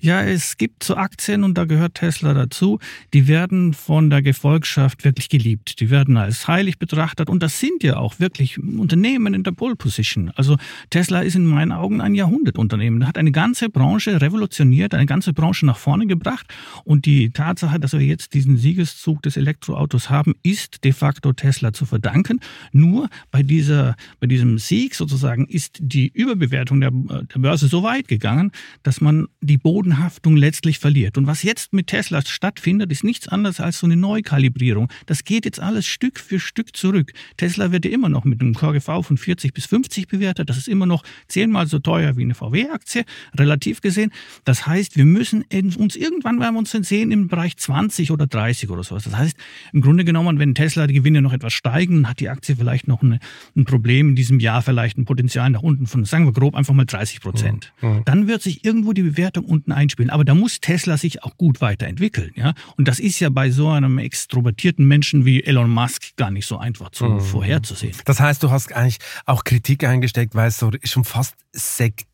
Ja, 0.00 0.22
es 0.22 0.56
gibt 0.56 0.84
so 0.84 0.96
Aktien 0.96 1.42
und 1.42 1.56
da 1.56 1.64
gehört 1.64 1.94
Tesla 1.94 2.34
dazu, 2.34 2.78
die 3.14 3.28
werden 3.28 3.72
von 3.72 4.10
der 4.10 4.22
Gefolgschaft 4.22 5.04
wirklich 5.04 5.28
geliebt. 5.28 5.80
Die 5.80 5.90
werden 5.90 6.16
als 6.16 6.46
heilig 6.46 6.78
betrachtet 6.78 7.30
und 7.30 7.42
das 7.42 7.58
sind 7.60 7.82
ja 7.82 7.96
auch 7.96 8.20
wirklich 8.20 8.58
Unternehmen 8.58 9.34
in 9.34 9.42
der 9.42 9.52
Pole 9.52 9.76
Position. 9.76 10.30
Also 10.36 10.56
Tesla 10.90 11.20
ist 11.20 11.34
in 11.34 11.46
meinen 11.46 11.72
Augen 11.72 12.00
ein 12.00 12.14
Jahrhundertunternehmen. 12.14 13.00
Da 13.00 13.06
hat 13.06 13.18
eine 13.18 13.32
ganze 13.32 13.68
Branche 13.68 14.20
revolutioniert, 14.20 14.94
eine 14.94 15.06
ganze 15.06 15.32
Branche 15.32 15.66
nach 15.66 15.78
vorne 15.78 16.06
gebracht 16.06 16.46
und 16.84 17.06
die 17.06 17.30
Tatsache, 17.30 17.80
dass 17.80 17.92
wir 17.92 18.00
jetzt 18.00 18.34
diesen 18.34 18.56
Siegeszug 18.58 19.22
des 19.22 19.36
Elektroautos 19.36 20.10
haben, 20.10 20.34
ist 20.42 20.84
de 20.84 20.92
facto 20.92 21.32
Tesla 21.32 21.72
zu 21.72 21.86
verdanken. 21.86 22.40
Nur 22.72 23.08
bei 23.30 23.42
dieser, 23.42 23.96
bei 24.20 24.26
diesem 24.26 24.58
Sieg 24.58 24.94
sozusagen 24.94 25.46
ist 25.46 25.78
die 25.80 26.08
Überbewertung 26.08 26.80
der, 26.80 26.90
der 26.90 27.38
Börse 27.38 27.68
so 27.68 27.82
weit 27.82 28.08
gegangen, 28.08 28.52
dass 28.82 29.00
man 29.00 29.28
die 29.46 29.58
Bodenhaftung 29.58 30.36
letztlich 30.36 30.78
verliert. 30.78 31.16
Und 31.18 31.26
was 31.26 31.42
jetzt 31.42 31.72
mit 31.72 31.88
Tesla 31.88 32.22
stattfindet, 32.22 32.90
ist 32.92 33.04
nichts 33.04 33.28
anderes 33.28 33.60
als 33.60 33.78
so 33.78 33.86
eine 33.86 33.96
Neukalibrierung. 33.96 34.88
Das 35.06 35.24
geht 35.24 35.44
jetzt 35.44 35.60
alles 35.60 35.86
Stück 35.86 36.18
für 36.18 36.40
Stück 36.40 36.76
zurück. 36.76 37.12
Tesla 37.36 37.72
wird 37.72 37.84
ja 37.84 37.90
immer 37.90 38.08
noch 38.08 38.24
mit 38.24 38.40
einem 38.40 38.54
KGV 38.54 39.02
von 39.02 39.16
40 39.16 39.54
bis 39.54 39.66
50 39.66 40.08
bewertet. 40.08 40.50
Das 40.50 40.56
ist 40.56 40.68
immer 40.68 40.86
noch 40.86 41.02
zehnmal 41.28 41.66
so 41.66 41.78
teuer 41.78 42.16
wie 42.16 42.22
eine 42.22 42.34
VW-Aktie, 42.34 43.04
relativ 43.36 43.80
gesehen. 43.80 44.12
Das 44.44 44.66
heißt, 44.66 44.96
wir 44.96 45.04
müssen 45.04 45.44
uns 45.78 45.96
irgendwann 45.96 46.40
werden 46.40 46.54
wir 46.54 46.58
uns 46.58 46.70
sehen 46.70 47.10
im 47.10 47.28
Bereich 47.28 47.56
20 47.56 48.10
oder 48.10 48.26
30 48.26 48.70
oder 48.70 48.82
sowas. 48.82 49.04
Das 49.04 49.16
heißt, 49.16 49.36
im 49.72 49.80
Grunde 49.80 50.04
genommen, 50.04 50.38
wenn 50.38 50.54
Tesla 50.54 50.86
die 50.86 50.94
Gewinne 50.94 51.22
noch 51.22 51.32
etwas 51.32 51.52
steigen, 51.52 52.08
hat 52.08 52.20
die 52.20 52.28
Aktie 52.28 52.56
vielleicht 52.56 52.88
noch 52.88 53.02
eine, 53.02 53.18
ein 53.56 53.64
Problem 53.64 54.10
in 54.10 54.16
diesem 54.16 54.40
Jahr, 54.40 54.62
vielleicht 54.62 54.98
ein 54.98 55.04
Potenzial 55.04 55.50
nach 55.50 55.62
unten 55.62 55.86
von, 55.86 56.04
sagen 56.04 56.26
wir 56.26 56.32
grob, 56.32 56.54
einfach 56.54 56.74
mal 56.74 56.84
30 56.84 57.20
Prozent. 57.20 57.72
Mhm. 57.80 58.02
Dann 58.04 58.28
wird 58.28 58.42
sich 58.42 58.64
irgendwo 58.64 58.92
die 58.92 59.02
Bewertung 59.02 59.35
Bewertung 59.36 59.44
unten 59.44 59.72
einspielen. 59.72 60.10
Aber 60.10 60.24
da 60.24 60.34
muss 60.34 60.60
Tesla 60.60 60.96
sich 60.96 61.22
auch 61.22 61.36
gut 61.36 61.60
weiterentwickeln. 61.60 62.32
Ja? 62.34 62.54
Und 62.76 62.88
das 62.88 62.98
ist 62.98 63.20
ja 63.20 63.28
bei 63.28 63.50
so 63.50 63.68
einem 63.68 63.98
extrovertierten 63.98 64.86
Menschen 64.86 65.24
wie 65.24 65.42
Elon 65.44 65.70
Musk 65.70 66.16
gar 66.16 66.30
nicht 66.30 66.46
so 66.46 66.58
einfach 66.58 66.90
zu 66.90 67.04
mhm. 67.04 67.20
vorherzusehen. 67.20 67.94
Das 68.04 68.20
heißt, 68.20 68.42
du 68.42 68.50
hast 68.50 68.72
eigentlich 68.72 68.98
auch 69.24 69.44
Kritik 69.44 69.84
eingesteckt, 69.84 70.34
weil 70.34 70.48
es 70.48 70.58
so 70.58 70.70
schon 70.84 71.04
fast 71.04 71.34
Sekt 71.52 72.06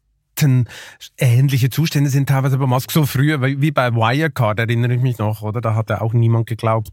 ähnliche 1.19 1.71
Zustände 1.71 2.11
sind 2.11 2.29
teilweise 2.29 2.59
bei 2.59 2.67
Musk 2.67 2.91
so 2.91 3.07
früher 3.07 3.43
wie 3.43 3.71
bei 3.71 3.95
Wirecard, 3.95 4.59
erinnere 4.59 4.95
ich 4.95 5.01
mich 5.01 5.19
noch, 5.19 5.43
oder? 5.43 5.61
Da 5.61 5.77
hat 5.77 5.91
ja 5.91 6.01
auch 6.01 6.15
niemand 6.15 6.47
geglaubt, 6.49 6.89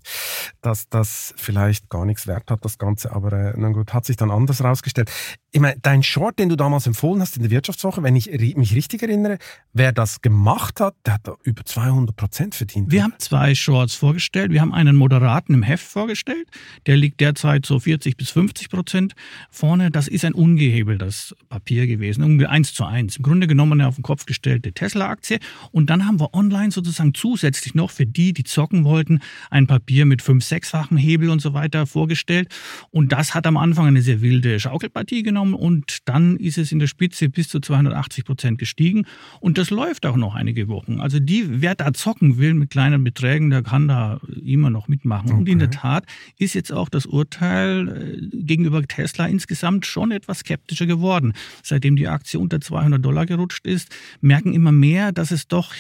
dass 0.62 0.90
das 0.90 1.34
vielleicht 1.38 1.90
gar 1.90 2.06
nichts 2.06 2.28
wert 2.28 2.52
hat, 2.52 2.64
das 2.66 2.78
Ganze. 2.78 3.12
Aber 3.12 3.34
äh, 3.34 3.54
na 3.58 3.70
gut, 3.70 3.94
hat 3.94 4.06
sich 4.06 4.18
dann 4.18 4.32
anders 4.32 4.64
rausgestellt. 4.64 5.12
Ich 5.52 5.60
meine, 5.60 5.80
dein 5.82 6.04
Short, 6.04 6.38
den 6.38 6.50
du 6.50 6.56
damals 6.56 6.86
empfohlen 6.86 7.22
hast 7.22 7.36
in 7.36 7.42
der 7.42 7.52
Wirtschaftswoche, 7.52 8.04
wenn 8.04 8.16
ich 8.16 8.30
mich 8.56 8.76
richtig 8.76 9.02
erinnere, 9.02 9.40
wer 9.74 9.92
das 9.92 10.22
gemacht 10.22 10.80
hat, 10.80 10.96
der 11.06 11.16
hat 11.16 11.28
da 11.28 11.36
über 11.44 11.66
200 11.66 12.16
Prozent 12.16 12.56
verdient. 12.56 12.92
Wir 12.92 13.04
haben 13.04 13.14
zwei 13.18 13.56
Shorts 13.56 13.96
vorgestellt. 13.96 14.52
Wir 14.52 14.62
haben 14.62 14.74
einen 14.74 14.96
moderaten 14.96 15.56
im 15.56 15.64
Heft 15.64 15.86
vorgestellt. 15.86 16.48
Der 16.86 16.98
liegt 16.98 17.20
derzeit 17.20 17.66
so 17.66 17.80
40 17.80 18.16
bis 18.16 18.30
50 18.32 18.70
Prozent 18.70 19.16
vorne. 19.50 19.90
Das 19.90 20.08
ist 20.08 20.24
ein 20.24 20.34
ungehebeltes 20.34 21.36
Papier 21.50 21.88
gewesen, 21.88 22.24
ungefähr 22.24 22.52
eins 22.52 22.74
zu 22.74 22.86
eins. 22.86 23.18
Im 23.18 23.24
Grunde 23.24 23.48
genommen 23.48 23.74
eine 23.74 23.88
auf 23.88 23.96
den 23.96 24.04
Kopf 24.04 24.26
gestellte 24.26 24.72
Tesla-Aktie. 24.72 25.40
Und 25.72 25.90
dann 25.90 26.06
haben 26.06 26.20
wir 26.20 26.34
online 26.34 26.72
sozusagen 26.72 27.14
zusätzlich 27.14 27.74
noch 27.74 27.92
für 27.92 28.06
die, 28.06 28.34
die 28.34 28.44
zocken 28.44 28.84
wollten, 28.84 29.20
ein 29.50 29.68
Papier 29.68 30.06
mit 30.06 30.22
fünf, 30.40 30.46
sechsfachen 30.46 30.98
Hebel 30.98 31.30
und 31.30 31.42
so 31.42 31.54
weiter 31.54 31.86
vorgestellt. 31.86 32.50
Und 32.92 33.12
das 33.12 33.36
hat 33.36 33.46
am 33.46 33.58
Anfang 33.58 33.88
eine 33.88 34.02
sehr 34.02 34.22
wilde 34.22 34.60
Schaukelpartie 34.60 35.24
genommen 35.24 35.54
und 35.54 35.98
dann 36.06 36.38
ist 36.38 36.58
es 36.58 36.72
in 36.72 36.80
der 36.80 36.88
Spitze 36.88 37.30
bis 37.30 37.50
zu 37.50 37.60
280 37.60 38.26
Prozent 38.26 38.58
gestiegen. 38.58 39.06
Und 39.42 39.58
das 39.58 39.70
läuft 39.70 40.06
auch 40.06 40.16
noch 40.16 40.36
einige 40.36 40.68
Wochen. 40.68 41.02
Also 41.02 41.20
die, 41.20 41.62
wer 41.62 41.76
da 41.76 41.94
zocken 41.94 42.38
will 42.38 42.54
mit 42.54 42.70
kleinen 42.70 43.04
Beträgen, 43.04 43.50
der 43.50 43.64
kann 43.64 43.88
da 43.88 44.22
immer 44.44 44.70
noch 44.70 44.88
mitmachen. 44.88 45.32
Okay. 45.32 45.40
Und 45.40 45.50
in 45.50 45.60
der 45.60 45.72
Tat 45.72 46.06
ist 46.38 46.54
jetzt 46.54 46.72
auch 46.72 46.90
das 46.90 47.06
Urteil 47.06 47.90
äh, 47.90 48.38
gegenüber 48.38 48.82
Tesla 48.84 49.26
insgesamt 49.26 49.86
schon 49.86 50.12
etwas 50.12 50.40
skeptischer 50.40 50.86
geworden. 50.86 51.34
Seitdem 51.64 51.96
die 51.96 52.08
Aktie 52.08 52.40
unter 52.40 52.62
200 52.62 53.04
Dollar 53.04 53.26
gerutscht 53.26 53.66
ist, 53.66 53.90
merken 54.22 54.54
immer 54.54 54.72
mehr, 54.72 55.12
dass 55.12 55.32
es 55.32 55.48
doch 55.48 55.74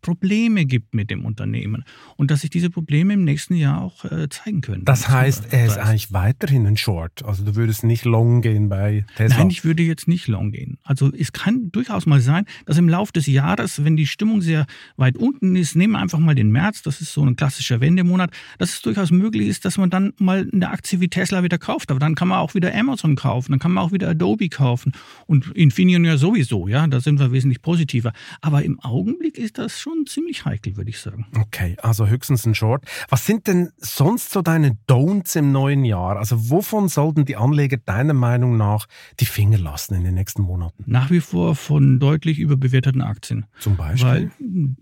Probleme 0.00 0.64
gibt 0.64 0.94
mit 0.94 1.10
dem 1.10 1.24
Unternehmen 1.24 1.84
und 2.16 2.30
dass 2.30 2.42
sich 2.42 2.50
diese 2.50 2.70
Probleme 2.70 3.14
im 3.14 3.24
nächsten 3.24 3.54
Jahr 3.54 3.82
auch 3.82 4.04
äh, 4.04 4.28
zeigen 4.28 4.60
können. 4.60 4.84
Das 4.84 5.08
heißt, 5.08 5.52
er 5.52 5.66
ist 5.66 5.78
eigentlich 5.78 6.12
weiterhin 6.12 6.66
ein 6.66 6.76
Short. 6.76 7.24
Also 7.24 7.44
du 7.44 7.56
würdest 7.56 7.84
nicht 7.84 8.04
long 8.04 8.40
gehen 8.40 8.68
bei 8.68 9.04
Tesla. 9.16 9.38
Nein, 9.38 9.50
ich 9.50 9.64
würde 9.64 9.82
jetzt 9.82 10.08
nicht 10.08 10.28
long 10.28 10.52
gehen. 10.52 10.78
Also 10.84 11.12
es 11.12 11.32
kann 11.32 11.70
durchaus 11.72 12.06
mal 12.06 12.20
sein, 12.20 12.44
dass 12.66 12.78
im 12.78 12.88
Laufe 12.88 13.12
des 13.12 13.26
Jahres, 13.26 13.84
wenn 13.84 13.96
die 13.96 14.06
Stimmung 14.06 14.40
sehr 14.40 14.66
weit 14.96 15.16
unten 15.16 15.56
ist, 15.56 15.74
nehmen 15.74 15.94
wir 15.94 16.00
einfach 16.00 16.18
mal 16.18 16.34
den 16.34 16.50
März, 16.50 16.82
das 16.82 17.00
ist 17.00 17.12
so 17.12 17.24
ein 17.24 17.36
klassischer 17.36 17.80
Wendemonat, 17.80 18.30
dass 18.58 18.74
es 18.74 18.82
durchaus 18.82 19.10
möglich 19.10 19.48
ist, 19.48 19.64
dass 19.64 19.78
man 19.78 19.90
dann 19.90 20.12
mal 20.18 20.48
eine 20.52 20.70
Aktie 20.70 21.00
wie 21.00 21.08
Tesla 21.08 21.42
wieder 21.42 21.58
kauft. 21.58 21.90
Aber 21.90 22.00
dann 22.00 22.14
kann 22.14 22.28
man 22.28 22.38
auch 22.38 22.54
wieder 22.54 22.74
Amazon 22.74 23.16
kaufen, 23.16 23.52
dann 23.52 23.58
kann 23.58 23.72
man 23.72 23.84
auch 23.84 23.92
wieder 23.92 24.08
Adobe 24.08 24.48
kaufen 24.48 24.92
und 25.26 25.50
Infineon 25.56 26.04
ja 26.04 26.16
sowieso, 26.16 26.68
ja, 26.68 26.86
da 26.86 27.00
sind 27.00 27.18
wir 27.18 27.32
wesentlich 27.32 27.62
positiver. 27.62 28.12
Aber 28.40 28.62
im 28.62 28.78
Augenblick 28.80 29.38
ist 29.38 29.58
das 29.58 29.80
schon 29.80 29.87
schon 29.88 30.06
ziemlich 30.06 30.44
heikel, 30.44 30.76
würde 30.76 30.90
ich 30.90 30.98
sagen. 30.98 31.26
Okay, 31.38 31.76
also 31.82 32.06
höchstens 32.06 32.46
ein 32.46 32.54
Short. 32.54 32.84
Was 33.08 33.26
sind 33.26 33.46
denn 33.46 33.70
sonst 33.78 34.30
so 34.30 34.42
deine 34.42 34.76
Don'ts 34.88 35.38
im 35.38 35.52
neuen 35.52 35.84
Jahr? 35.84 36.16
Also 36.16 36.50
wovon 36.50 36.88
sollten 36.88 37.24
die 37.24 37.36
Anleger 37.36 37.78
deiner 37.78 38.14
Meinung 38.14 38.56
nach 38.56 38.86
die 39.20 39.26
Finger 39.26 39.58
lassen 39.58 39.94
in 39.94 40.04
den 40.04 40.14
nächsten 40.14 40.42
Monaten? 40.42 40.84
Nach 40.86 41.10
wie 41.10 41.20
vor 41.20 41.54
von 41.54 41.98
deutlich 41.98 42.38
überbewerteten 42.38 43.02
Aktien. 43.02 43.46
Zum 43.58 43.76
Beispiel? 43.76 44.30
Weil 44.38 44.76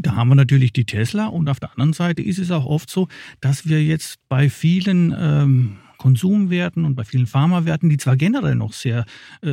da 0.00 0.16
haben 0.16 0.28
wir 0.28 0.36
natürlich 0.36 0.72
die 0.72 0.86
Tesla 0.86 1.26
und 1.26 1.50
auf 1.50 1.60
der 1.60 1.72
anderen 1.72 1.92
Seite 1.92 2.22
ist 2.22 2.38
es 2.38 2.50
auch 2.50 2.64
oft 2.64 2.88
so, 2.88 3.08
dass 3.40 3.66
wir 3.66 3.84
jetzt 3.84 4.18
bei 4.28 4.48
vielen 4.48 5.14
ähm, 5.16 5.76
Konsumwerten 6.02 6.84
und 6.84 6.96
bei 6.96 7.04
vielen 7.04 7.28
Pharmawerten, 7.28 7.88
die 7.88 7.96
zwar 7.96 8.16
generell 8.16 8.56
noch 8.56 8.72
sehr, 8.72 9.04
äh, 9.40 9.52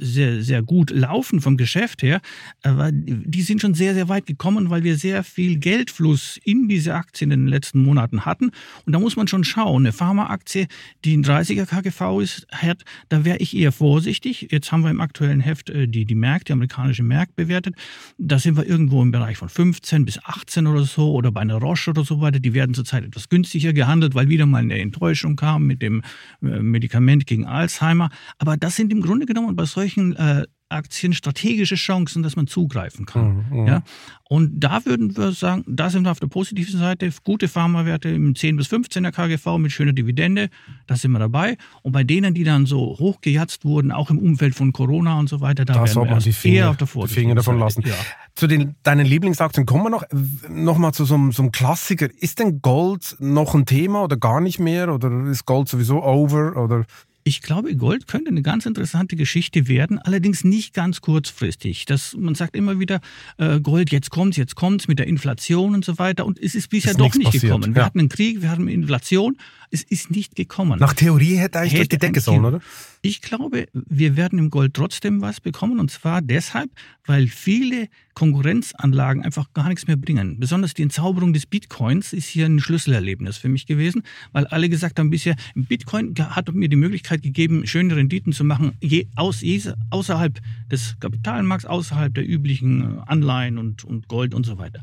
sehr, 0.00 0.42
sehr 0.42 0.60
gut 0.60 0.90
laufen 0.90 1.40
vom 1.40 1.56
Geschäft 1.56 2.02
her, 2.02 2.20
aber 2.64 2.90
die 2.90 3.42
sind 3.42 3.60
schon 3.60 3.74
sehr, 3.74 3.94
sehr 3.94 4.08
weit 4.08 4.26
gekommen, 4.26 4.70
weil 4.70 4.82
wir 4.82 4.96
sehr 4.96 5.22
viel 5.22 5.56
Geldfluss 5.56 6.40
in 6.42 6.66
diese 6.66 6.94
Aktien 6.94 7.30
in 7.30 7.42
den 7.42 7.48
letzten 7.48 7.80
Monaten 7.80 8.24
hatten. 8.24 8.50
Und 8.86 8.92
da 8.92 8.98
muss 8.98 9.14
man 9.14 9.28
schon 9.28 9.44
schauen. 9.44 9.84
Eine 9.84 9.92
Pharmaaktie, 9.92 10.66
die 11.04 11.16
ein 11.16 11.24
30er 11.24 11.64
KGV 11.64 12.20
ist, 12.20 12.48
hat, 12.50 12.82
da 13.08 13.24
wäre 13.24 13.38
ich 13.38 13.56
eher 13.56 13.70
vorsichtig. 13.70 14.48
Jetzt 14.50 14.72
haben 14.72 14.82
wir 14.82 14.90
im 14.90 15.00
aktuellen 15.00 15.40
Heft 15.40 15.70
äh, 15.70 15.86
die, 15.86 16.06
die 16.06 16.16
Merck, 16.16 16.44
die 16.46 16.54
amerikanische 16.54 17.04
Merck 17.04 17.36
bewertet. 17.36 17.76
Da 18.18 18.40
sind 18.40 18.56
wir 18.56 18.66
irgendwo 18.66 19.00
im 19.00 19.12
Bereich 19.12 19.36
von 19.36 19.48
15 19.48 20.04
bis 20.04 20.18
18 20.24 20.66
oder 20.66 20.82
so 20.82 21.12
oder 21.12 21.30
bei 21.30 21.42
einer 21.42 21.58
Roche 21.58 21.90
oder 21.90 22.04
so 22.04 22.20
weiter. 22.20 22.40
Die 22.40 22.52
werden 22.52 22.74
zurzeit 22.74 23.04
etwas 23.04 23.28
günstiger 23.28 23.72
gehandelt, 23.72 24.16
weil 24.16 24.28
wieder 24.28 24.46
mal 24.46 24.58
eine 24.58 24.80
Enttäuschung 24.80 25.36
kam 25.36 25.68
mit 25.68 25.83
dem 25.84 26.02
äh, 26.42 26.60
Medikament 26.60 27.26
gegen 27.26 27.46
Alzheimer. 27.46 28.10
Aber 28.38 28.56
das 28.56 28.76
sind 28.76 28.92
im 28.92 29.02
Grunde 29.02 29.26
genommen 29.26 29.54
bei 29.56 29.64
solchen 29.66 30.16
äh, 30.16 30.44
Aktien 30.68 31.12
strategische 31.12 31.76
Chancen, 31.76 32.22
dass 32.22 32.36
man 32.36 32.46
zugreifen 32.46 33.06
kann. 33.06 33.46
Mhm, 33.50 33.60
mhm. 33.60 33.66
ja? 33.66 33.82
Und 34.28 34.58
da 34.58 34.84
würden 34.86 35.16
wir 35.16 35.32
sagen, 35.32 35.64
da 35.68 35.90
sind 35.90 36.04
wir 36.04 36.10
auf 36.10 36.18
der 36.18 36.28
positiven 36.28 36.78
Seite, 36.78 37.10
gute 37.22 37.46
Pharmawerte 37.46 38.08
im 38.08 38.34
10 38.34 38.56
bis 38.56 38.68
15er 38.68 39.12
KGV 39.12 39.58
mit 39.58 39.70
schöner 39.70 39.92
Dividende, 39.92 40.48
da 40.86 40.96
sind 40.96 41.12
wir 41.12 41.18
dabei. 41.18 41.56
Und 41.82 41.92
bei 41.92 42.04
denen, 42.04 42.34
die 42.34 42.42
dann 42.42 42.66
so 42.66 42.96
hochgejatzt 42.98 43.64
wurden, 43.64 43.92
auch 43.92 44.10
im 44.10 44.18
Umfeld 44.18 44.54
von 44.54 44.72
Corona 44.72 45.18
und 45.18 45.28
so 45.28 45.40
weiter, 45.40 45.64
da, 45.64 45.74
da 45.74 45.84
werden 45.84 46.08
wir 46.08 46.18
die 46.18 46.32
Finger, 46.32 46.56
eher 46.56 46.70
auf 46.70 46.76
der 46.78 46.88
die 46.88 47.08
Finger 47.08 47.34
davon 47.34 47.58
lassen. 47.58 47.82
Ja. 47.86 47.94
Zu 48.34 48.46
den, 48.46 48.74
deinen 48.82 49.06
Lieblingsaktien 49.06 49.66
kommen 49.66 49.84
wir 49.84 49.90
noch. 49.90 50.04
Noch 50.48 50.78
mal 50.78 50.92
zu 50.92 51.04
so 51.04 51.14
einem, 51.14 51.30
so 51.30 51.42
einem 51.42 51.52
Klassiker. 51.52 52.08
Ist 52.18 52.38
denn 52.38 52.62
Gold 52.62 53.16
noch 53.20 53.54
ein 53.54 53.66
Thema 53.66 54.02
oder 54.02 54.16
gar 54.16 54.40
nicht 54.40 54.58
mehr? 54.58 54.92
Oder 54.92 55.26
ist 55.26 55.44
Gold 55.44 55.68
sowieso 55.68 56.02
over? 56.02 56.56
Oder 56.56 56.86
ich 57.26 57.40
glaube, 57.40 57.74
Gold 57.74 58.06
könnte 58.06 58.28
eine 58.28 58.42
ganz 58.42 58.66
interessante 58.66 59.16
Geschichte 59.16 59.66
werden, 59.66 59.98
allerdings 59.98 60.44
nicht 60.44 60.74
ganz 60.74 61.00
kurzfristig. 61.00 61.86
Das, 61.86 62.14
man 62.14 62.34
sagt 62.34 62.54
immer 62.54 62.78
wieder, 62.78 63.00
äh, 63.38 63.60
Gold, 63.60 63.90
jetzt 63.90 64.10
kommt's, 64.10 64.36
jetzt 64.36 64.56
kommt's 64.56 64.88
mit 64.88 64.98
der 64.98 65.06
Inflation 65.06 65.74
und 65.74 65.86
so 65.86 65.98
weiter. 65.98 66.26
Und 66.26 66.38
es 66.38 66.54
ist 66.54 66.68
bisher 66.68 66.90
ist 66.90 67.00
doch 67.00 67.14
nicht 67.14 67.24
passiert. 67.24 67.44
gekommen. 67.44 67.74
Wir 67.74 67.80
ja. 67.80 67.86
hatten 67.86 67.98
einen 67.98 68.10
Krieg, 68.10 68.42
wir 68.42 68.50
hatten 68.50 68.68
Inflation. 68.68 69.38
Es 69.70 69.82
ist 69.82 70.10
nicht 70.10 70.36
gekommen. 70.36 70.78
Nach 70.78 70.92
Theorie 70.92 71.36
hätte 71.36 71.60
eigentlich 71.60 71.80
hätte 71.80 71.96
die 71.96 71.98
Decke 71.98 72.20
sollen, 72.20 72.44
oder? 72.44 72.60
Ich 73.00 73.20
glaube, 73.20 73.66
wir 73.72 74.16
werden 74.16 74.38
im 74.38 74.50
Gold 74.50 74.74
trotzdem 74.74 75.20
was 75.20 75.40
bekommen. 75.40 75.80
Und 75.80 75.90
zwar 75.90 76.22
deshalb, 76.22 76.70
weil 77.06 77.26
viele 77.26 77.88
Konkurrenzanlagen 78.14 79.22
einfach 79.22 79.52
gar 79.52 79.68
nichts 79.68 79.86
mehr 79.86 79.96
bringen. 79.96 80.38
Besonders 80.38 80.74
die 80.74 80.82
Entzauberung 80.82 81.32
des 81.32 81.46
Bitcoins 81.46 82.12
ist 82.12 82.28
hier 82.28 82.46
ein 82.46 82.60
Schlüsselerlebnis 82.60 83.36
für 83.36 83.48
mich 83.48 83.66
gewesen, 83.66 84.02
weil 84.32 84.46
alle 84.46 84.68
gesagt 84.68 84.98
haben, 84.98 85.10
bisher 85.10 85.36
Bitcoin 85.54 86.14
hat 86.18 86.52
mir 86.54 86.68
die 86.68 86.76
Möglichkeit 86.76 87.13
gegeben, 87.22 87.66
schöne 87.66 87.96
Renditen 87.96 88.32
zu 88.32 88.44
machen, 88.44 88.72
je, 88.80 89.06
aus, 89.14 89.42
außerhalb 89.90 90.40
des 90.70 90.96
Kapitalmarkts, 91.00 91.66
außerhalb 91.66 92.14
der 92.14 92.28
üblichen 92.28 92.98
Anleihen 93.00 93.58
und, 93.58 93.84
und 93.84 94.08
Gold 94.08 94.34
und 94.34 94.44
so 94.44 94.58
weiter. 94.58 94.82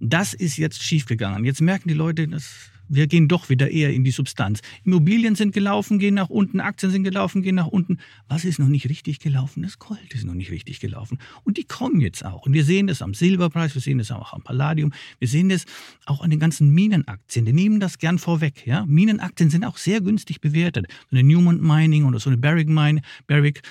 Das 0.00 0.34
ist 0.34 0.56
jetzt 0.56 0.82
schiefgegangen. 0.82 1.44
Jetzt 1.44 1.60
merken 1.60 1.88
die 1.88 1.94
Leute, 1.94 2.26
dass 2.26 2.71
wir 2.92 3.06
gehen 3.06 3.26
doch 3.26 3.48
wieder 3.48 3.70
eher 3.70 3.92
in 3.92 4.04
die 4.04 4.10
Substanz. 4.10 4.60
Immobilien 4.84 5.34
sind 5.34 5.54
gelaufen, 5.54 5.98
gehen 5.98 6.14
nach 6.14 6.28
unten, 6.28 6.60
Aktien 6.60 6.92
sind 6.92 7.04
gelaufen, 7.04 7.42
gehen 7.42 7.54
nach 7.54 7.66
unten. 7.66 7.98
Was 8.28 8.44
ist 8.44 8.58
noch 8.58 8.68
nicht 8.68 8.88
richtig 8.88 9.18
gelaufen? 9.18 9.62
Das 9.62 9.78
Gold 9.78 10.12
ist 10.12 10.24
noch 10.24 10.34
nicht 10.34 10.50
richtig 10.50 10.78
gelaufen. 10.78 11.18
Und 11.42 11.56
die 11.56 11.64
kommen 11.64 12.00
jetzt 12.00 12.24
auch. 12.24 12.44
Und 12.44 12.52
wir 12.52 12.64
sehen 12.64 12.86
das 12.88 13.00
am 13.00 13.14
Silberpreis, 13.14 13.74
wir 13.74 13.80
sehen 13.80 13.98
das 13.98 14.10
auch 14.10 14.34
am 14.34 14.42
Palladium, 14.42 14.92
wir 15.18 15.28
sehen 15.28 15.48
das 15.48 15.64
auch 16.04 16.20
an 16.20 16.30
den 16.30 16.38
ganzen 16.38 16.70
Minenaktien. 16.70 17.46
Die 17.46 17.52
nehmen 17.52 17.80
das 17.80 17.98
gern 17.98 18.18
vorweg. 18.18 18.66
Ja? 18.66 18.84
Minenaktien 18.84 19.48
sind 19.48 19.64
auch 19.64 19.78
sehr 19.78 20.02
günstig 20.02 20.42
bewertet. 20.42 20.86
So 21.10 21.16
eine 21.16 21.26
Newmont 21.26 21.62
Mining 21.62 22.04
oder 22.04 22.20
so 22.20 22.28
eine 22.28 22.36
Barrick 22.36 22.68
Mine, 22.68 23.00
Barrick, 23.26 23.62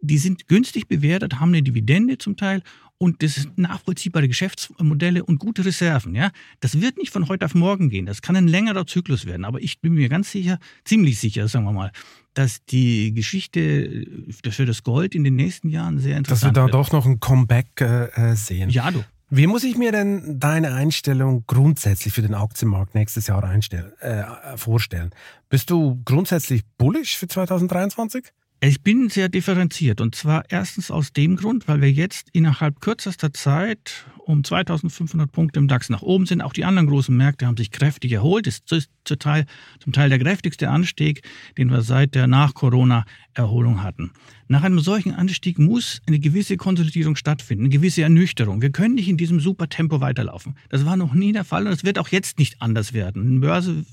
die 0.00 0.18
sind 0.18 0.48
günstig 0.48 0.88
bewertet, 0.88 1.40
haben 1.40 1.48
eine 1.48 1.62
Dividende 1.62 2.18
zum 2.18 2.36
Teil 2.36 2.62
und 3.02 3.22
das 3.22 3.36
sind 3.36 3.56
nachvollziehbare 3.56 4.28
Geschäftsmodelle 4.28 5.24
und 5.24 5.38
gute 5.38 5.64
Reserven. 5.64 6.14
Ja, 6.14 6.30
das 6.60 6.82
wird 6.82 6.98
nicht 6.98 7.10
von 7.10 7.28
heute 7.28 7.46
auf 7.46 7.54
morgen 7.54 7.88
gehen. 7.88 8.04
Das 8.04 8.20
kann 8.20 8.36
ein 8.36 8.46
längerer 8.46 8.86
Zyklus 8.86 9.24
werden. 9.24 9.46
Aber 9.46 9.58
ich 9.62 9.80
bin 9.80 9.94
mir 9.94 10.10
ganz 10.10 10.30
sicher, 10.30 10.58
ziemlich 10.84 11.18
sicher, 11.18 11.48
sagen 11.48 11.64
wir 11.64 11.72
mal, 11.72 11.92
dass 12.34 12.62
die 12.66 13.14
Geschichte 13.14 13.60
äh, 13.60 14.50
für 14.50 14.66
das 14.66 14.82
Gold 14.82 15.14
in 15.14 15.24
den 15.24 15.34
nächsten 15.34 15.70
Jahren 15.70 15.98
sehr 15.98 16.18
interessant 16.18 16.54
wird. 16.54 16.56
Dass 16.58 16.62
wir 16.62 16.72
da 16.72 16.72
wird. 16.72 16.74
doch 16.74 16.92
noch 16.92 17.06
ein 17.06 17.20
Comeback 17.20 17.80
äh, 17.80 18.34
sehen. 18.34 18.68
Ja, 18.68 18.90
du. 18.90 19.02
Wie 19.30 19.46
muss 19.46 19.64
ich 19.64 19.78
mir 19.78 19.92
denn 19.92 20.38
deine 20.38 20.74
Einstellung 20.74 21.44
grundsätzlich 21.46 22.12
für 22.12 22.20
den 22.20 22.34
Aktienmarkt 22.34 22.94
nächstes 22.94 23.28
Jahr 23.28 23.42
äh, 23.50 24.24
vorstellen? 24.56 25.10
Bist 25.48 25.70
du 25.70 26.02
grundsätzlich 26.04 26.64
bullish 26.76 27.16
für 27.16 27.28
2023? 27.28 28.26
Ich 28.62 28.82
bin 28.82 29.08
sehr 29.08 29.30
differenziert 29.30 30.02
und 30.02 30.14
zwar 30.14 30.44
erstens 30.50 30.90
aus 30.90 31.14
dem 31.14 31.36
Grund, 31.36 31.66
weil 31.66 31.80
wir 31.80 31.90
jetzt 31.90 32.28
innerhalb 32.34 32.82
kürzester 32.82 33.32
Zeit 33.32 34.04
um 34.18 34.44
2500 34.44 35.32
Punkte 35.32 35.58
im 35.58 35.66
DAX 35.66 35.88
nach 35.88 36.02
oben 36.02 36.26
sind. 36.26 36.42
Auch 36.42 36.52
die 36.52 36.66
anderen 36.66 36.86
großen 36.86 37.16
Märkte 37.16 37.46
haben 37.46 37.56
sich 37.56 37.70
kräftig 37.70 38.12
erholt. 38.12 38.46
Das 38.46 38.60
ist 38.70 38.90
zum 39.04 39.18
Teil, 39.18 39.46
zum 39.78 39.94
Teil 39.94 40.10
der 40.10 40.18
kräftigste 40.18 40.68
Anstieg, 40.68 41.22
den 41.56 41.70
wir 41.70 41.80
seit 41.80 42.14
der 42.14 42.26
Nach-Corona-Erholung 42.26 43.82
hatten. 43.82 44.10
Nach 44.46 44.62
einem 44.62 44.80
solchen 44.80 45.14
Anstieg 45.14 45.58
muss 45.58 46.02
eine 46.06 46.18
gewisse 46.18 46.58
Konsolidierung 46.58 47.16
stattfinden, 47.16 47.64
eine 47.64 47.72
gewisse 47.72 48.02
Ernüchterung. 48.02 48.60
Wir 48.60 48.72
können 48.72 48.94
nicht 48.94 49.08
in 49.08 49.16
diesem 49.16 49.40
super 49.40 49.70
Tempo 49.70 50.02
weiterlaufen. 50.02 50.54
Das 50.68 50.84
war 50.84 50.98
noch 50.98 51.14
nie 51.14 51.32
der 51.32 51.44
Fall 51.44 51.64
und 51.64 51.70
das 51.70 51.82
wird 51.82 51.98
auch 51.98 52.08
jetzt 52.08 52.38
nicht 52.38 52.60
anders 52.60 52.92
werden. 52.92 53.26
Die 53.26 53.38
Börse 53.38 53.86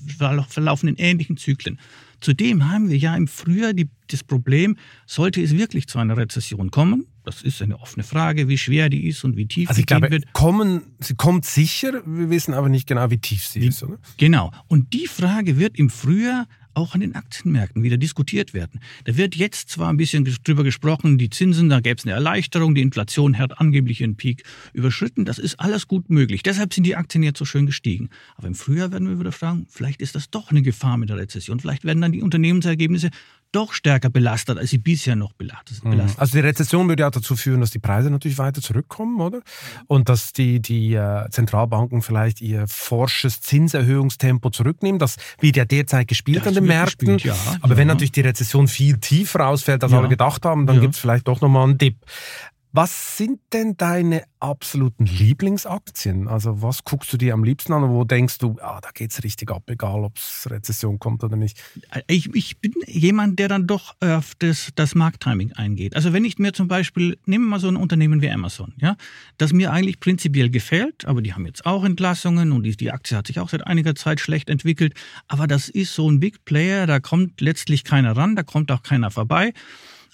verlaufen 0.48 0.90
in 0.90 0.96
ähnlichen 0.96 1.38
Zyklen. 1.38 1.78
Zudem 2.20 2.70
haben 2.70 2.88
wir 2.88 2.96
ja 2.96 3.16
im 3.16 3.28
Frühjahr 3.28 3.72
die, 3.72 3.88
das 4.08 4.24
Problem, 4.24 4.76
sollte 5.06 5.42
es 5.42 5.56
wirklich 5.56 5.86
zu 5.86 5.98
einer 5.98 6.16
Rezession 6.16 6.70
kommen, 6.70 7.06
das 7.28 7.42
ist 7.42 7.60
eine 7.60 7.78
offene 7.78 8.04
Frage, 8.04 8.48
wie 8.48 8.56
schwer 8.56 8.88
die 8.88 9.06
ist 9.06 9.22
und 9.22 9.36
wie 9.36 9.46
tief 9.46 9.68
also 9.68 9.80
ich 9.80 9.86
glaube, 9.86 10.10
wird. 10.10 10.32
Kommen, 10.32 10.82
sie 10.98 11.14
kommt 11.14 11.44
sicher, 11.44 12.02
wir 12.06 12.30
wissen 12.30 12.54
aber 12.54 12.70
nicht 12.70 12.86
genau, 12.86 13.10
wie 13.10 13.18
tief 13.18 13.46
sie 13.46 13.60
wie, 13.60 13.66
ist. 13.66 13.82
Oder? 13.82 13.98
Genau. 14.16 14.50
Und 14.66 14.94
die 14.94 15.06
Frage 15.06 15.58
wird 15.58 15.78
im 15.78 15.90
Frühjahr 15.90 16.46
auch 16.78 16.94
an 16.94 17.00
den 17.00 17.16
Aktienmärkten 17.16 17.82
wieder 17.82 17.96
diskutiert 17.96 18.54
werden. 18.54 18.80
Da 19.04 19.16
wird 19.16 19.34
jetzt 19.34 19.68
zwar 19.68 19.92
ein 19.92 19.96
bisschen 19.96 20.24
drüber 20.44 20.62
gesprochen, 20.62 21.18
die 21.18 21.28
Zinsen, 21.28 21.68
da 21.68 21.80
gäbe 21.80 21.96
es 21.98 22.04
eine 22.04 22.14
Erleichterung, 22.14 22.74
die 22.74 22.82
Inflation 22.82 23.36
hat 23.36 23.58
angeblich 23.60 24.00
ihren 24.00 24.16
Peak 24.16 24.44
überschritten. 24.72 25.24
Das 25.24 25.38
ist 25.38 25.58
alles 25.58 25.88
gut 25.88 26.08
möglich. 26.08 26.42
Deshalb 26.44 26.72
sind 26.72 26.84
die 26.84 26.94
Aktien 26.94 27.24
jetzt 27.24 27.38
so 27.38 27.44
schön 27.44 27.66
gestiegen. 27.66 28.10
Aber 28.36 28.46
im 28.46 28.54
Frühjahr 28.54 28.92
werden 28.92 29.08
wir 29.08 29.18
wieder 29.18 29.32
fragen, 29.32 29.66
vielleicht 29.68 30.00
ist 30.00 30.14
das 30.14 30.30
doch 30.30 30.50
eine 30.50 30.62
Gefahr 30.62 30.96
mit 30.98 31.08
der 31.08 31.16
Rezession. 31.16 31.58
Vielleicht 31.58 31.84
werden 31.84 32.00
dann 32.00 32.12
die 32.12 32.22
Unternehmensergebnisse 32.22 33.10
doch 33.52 33.72
stärker 33.72 34.10
belastet, 34.10 34.58
als 34.58 34.70
sie 34.70 34.78
bisher 34.78 35.16
noch 35.16 35.32
belastet. 35.32 35.84
Mhm. 35.84 36.00
Also 36.16 36.32
die 36.32 36.40
Rezession 36.40 36.88
würde 36.88 37.02
ja 37.02 37.10
dazu 37.10 37.36
führen, 37.36 37.60
dass 37.60 37.70
die 37.70 37.78
Preise 37.78 38.10
natürlich 38.10 38.38
weiter 38.38 38.60
zurückkommen, 38.60 39.20
oder? 39.20 39.40
Und 39.86 40.08
dass 40.08 40.32
die, 40.32 40.60
die 40.60 40.94
äh, 40.94 41.28
Zentralbanken 41.30 42.02
vielleicht 42.02 42.40
ihr 42.40 42.66
forsches 42.68 43.40
Zinserhöhungstempo 43.40 44.50
zurücknehmen. 44.50 44.98
Das 44.98 45.16
wird 45.40 45.56
ja 45.56 45.64
derzeit 45.64 46.08
gespielt 46.08 46.40
das 46.40 46.48
an 46.48 46.54
den 46.54 46.64
Märkten. 46.64 47.14
Gespielt, 47.14 47.36
ja, 47.36 47.56
Aber 47.60 47.74
ja. 47.74 47.78
wenn 47.78 47.88
natürlich 47.88 48.12
die 48.12 48.20
Rezession 48.20 48.68
viel 48.68 48.98
tiefer 48.98 49.46
ausfällt, 49.46 49.82
als 49.82 49.92
ja. 49.92 49.98
alle 49.98 50.08
gedacht 50.08 50.44
haben, 50.44 50.66
dann 50.66 50.76
ja. 50.76 50.82
gibt 50.82 50.94
es 50.94 51.00
vielleicht 51.00 51.26
doch 51.28 51.40
nochmal 51.40 51.64
einen 51.64 51.78
Dip. 51.78 51.96
Was 52.80 53.16
sind 53.16 53.40
denn 53.52 53.76
deine 53.76 54.22
absoluten 54.38 55.04
Lieblingsaktien? 55.04 56.28
Also 56.28 56.62
was 56.62 56.84
guckst 56.84 57.12
du 57.12 57.16
dir 57.16 57.34
am 57.34 57.42
liebsten 57.42 57.72
an 57.72 57.82
und 57.82 57.90
wo 57.90 58.04
denkst 58.04 58.38
du, 58.38 58.54
ah, 58.60 58.80
da 58.80 58.90
es 59.04 59.24
richtig 59.24 59.50
ab, 59.50 59.64
egal 59.66 60.04
ob 60.04 60.16
es 60.16 60.46
Rezession 60.48 61.00
kommt 61.00 61.24
oder 61.24 61.34
nicht? 61.34 61.60
Ich, 62.06 62.32
ich, 62.36 62.60
bin 62.60 62.74
jemand, 62.86 63.40
der 63.40 63.48
dann 63.48 63.66
doch 63.66 63.96
auf 63.98 64.34
das, 64.38 64.68
das 64.76 64.94
Markttiming 64.94 65.54
eingeht. 65.54 65.96
Also 65.96 66.12
wenn 66.12 66.24
ich 66.24 66.38
mir 66.38 66.52
zum 66.52 66.68
Beispiel, 66.68 67.18
nehmen 67.26 67.46
wir 67.46 67.50
mal 67.50 67.58
so 67.58 67.66
ein 67.66 67.74
Unternehmen 67.74 68.22
wie 68.22 68.30
Amazon, 68.30 68.74
ja, 68.76 68.94
das 69.38 69.52
mir 69.52 69.72
eigentlich 69.72 69.98
prinzipiell 69.98 70.48
gefällt, 70.48 71.04
aber 71.04 71.20
die 71.20 71.34
haben 71.34 71.46
jetzt 71.46 71.66
auch 71.66 71.84
Entlassungen 71.84 72.52
und 72.52 72.62
die, 72.62 72.76
die 72.76 72.92
Aktie 72.92 73.16
hat 73.16 73.26
sich 73.26 73.40
auch 73.40 73.48
seit 73.48 73.66
einiger 73.66 73.96
Zeit 73.96 74.20
schlecht 74.20 74.48
entwickelt, 74.48 74.94
aber 75.26 75.48
das 75.48 75.68
ist 75.68 75.96
so 75.96 76.08
ein 76.08 76.20
Big 76.20 76.44
Player, 76.44 76.86
da 76.86 77.00
kommt 77.00 77.40
letztlich 77.40 77.82
keiner 77.82 78.16
ran, 78.16 78.36
da 78.36 78.44
kommt 78.44 78.70
auch 78.70 78.84
keiner 78.84 79.10
vorbei 79.10 79.52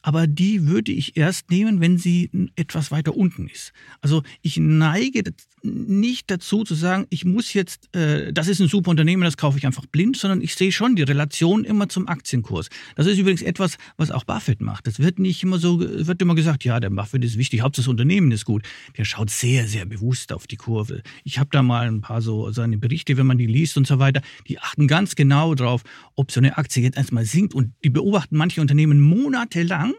aber 0.04 0.26
die 0.26 0.66
würde 0.66 0.92
ich 0.92 1.16
erst 1.16 1.50
nehmen, 1.50 1.80
wenn 1.80 1.96
sie 1.96 2.30
etwas 2.56 2.90
weiter 2.90 3.16
unten 3.16 3.48
ist. 3.48 3.72
Also 4.02 4.22
ich 4.42 4.58
neige 4.58 5.22
nicht 5.64 6.30
dazu 6.30 6.64
zu 6.64 6.74
sagen, 6.74 7.06
ich 7.10 7.24
muss 7.24 7.52
jetzt, 7.54 7.94
äh, 7.94 8.32
das 8.32 8.48
ist 8.48 8.60
ein 8.60 8.68
super 8.68 8.90
Unternehmen, 8.90 9.22
das 9.22 9.36
kaufe 9.36 9.58
ich 9.58 9.66
einfach 9.66 9.86
blind, 9.86 10.16
sondern 10.16 10.40
ich 10.40 10.54
sehe 10.54 10.72
schon 10.72 10.96
die 10.96 11.02
Relation 11.02 11.64
immer 11.64 11.88
zum 11.88 12.08
Aktienkurs. 12.08 12.68
Das 12.96 13.06
ist 13.06 13.18
übrigens 13.18 13.42
etwas, 13.42 13.76
was 13.96 14.10
auch 14.10 14.24
Buffett 14.24 14.60
macht. 14.60 14.86
Das 14.86 14.98
wird 14.98 15.18
nicht 15.18 15.42
immer 15.42 15.58
so, 15.58 15.80
wird 15.80 16.20
immer 16.20 16.34
gesagt, 16.34 16.64
ja, 16.64 16.80
der 16.80 16.90
Buffett 16.90 17.24
ist 17.24 17.38
wichtig, 17.38 17.60
Hauptsache 17.60 17.84
das 17.84 17.88
Unternehmen 17.88 18.32
ist 18.32 18.44
gut. 18.44 18.62
Der 18.96 19.04
schaut 19.04 19.30
sehr, 19.30 19.66
sehr 19.66 19.84
bewusst 19.84 20.32
auf 20.32 20.46
die 20.46 20.56
Kurve. 20.56 21.02
Ich 21.22 21.38
habe 21.38 21.50
da 21.52 21.62
mal 21.62 21.86
ein 21.86 22.00
paar 22.00 22.22
so 22.22 22.50
seine 22.50 22.78
Berichte, 22.78 23.16
wenn 23.16 23.26
man 23.26 23.36
die 23.36 23.46
liest 23.46 23.76
und 23.76 23.86
so 23.86 23.98
weiter, 23.98 24.22
die 24.48 24.58
achten 24.58 24.88
ganz 24.88 25.14
genau 25.14 25.54
drauf, 25.54 25.82
ob 26.14 26.32
so 26.32 26.40
eine 26.40 26.56
Aktie 26.56 26.82
jetzt 26.82 26.96
erstmal 26.96 27.24
sinkt 27.24 27.54
und 27.54 27.72
die 27.84 27.90
beobachten 27.90 28.36
manche 28.36 28.60
Unternehmen 28.60 29.00
monatelang 29.00 29.94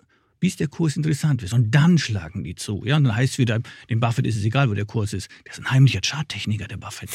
bis 0.46 0.58
der 0.58 0.68
Kurs 0.68 0.96
interessant 0.96 1.42
wird. 1.42 1.54
Und 1.54 1.74
dann 1.74 1.98
schlagen 1.98 2.44
die 2.44 2.54
zu. 2.54 2.84
Ja, 2.86 2.98
und 2.98 3.06
dann 3.06 3.16
heißt 3.16 3.34
es 3.34 3.40
wieder, 3.40 3.62
dem 3.90 4.00
Buffett 4.00 4.28
ist 4.28 4.36
es 4.36 4.46
egal, 4.46 4.70
wo 4.70 4.76
der 4.76 4.86
Kurs 4.86 5.12
ist. 5.12 5.28
Der 5.44 5.54
ist 5.54 5.60
ein 5.60 5.72
heimlicher 5.72 6.02
Charttechniker, 6.06 6.68
der 6.68 6.78
Buffett. 6.78 7.10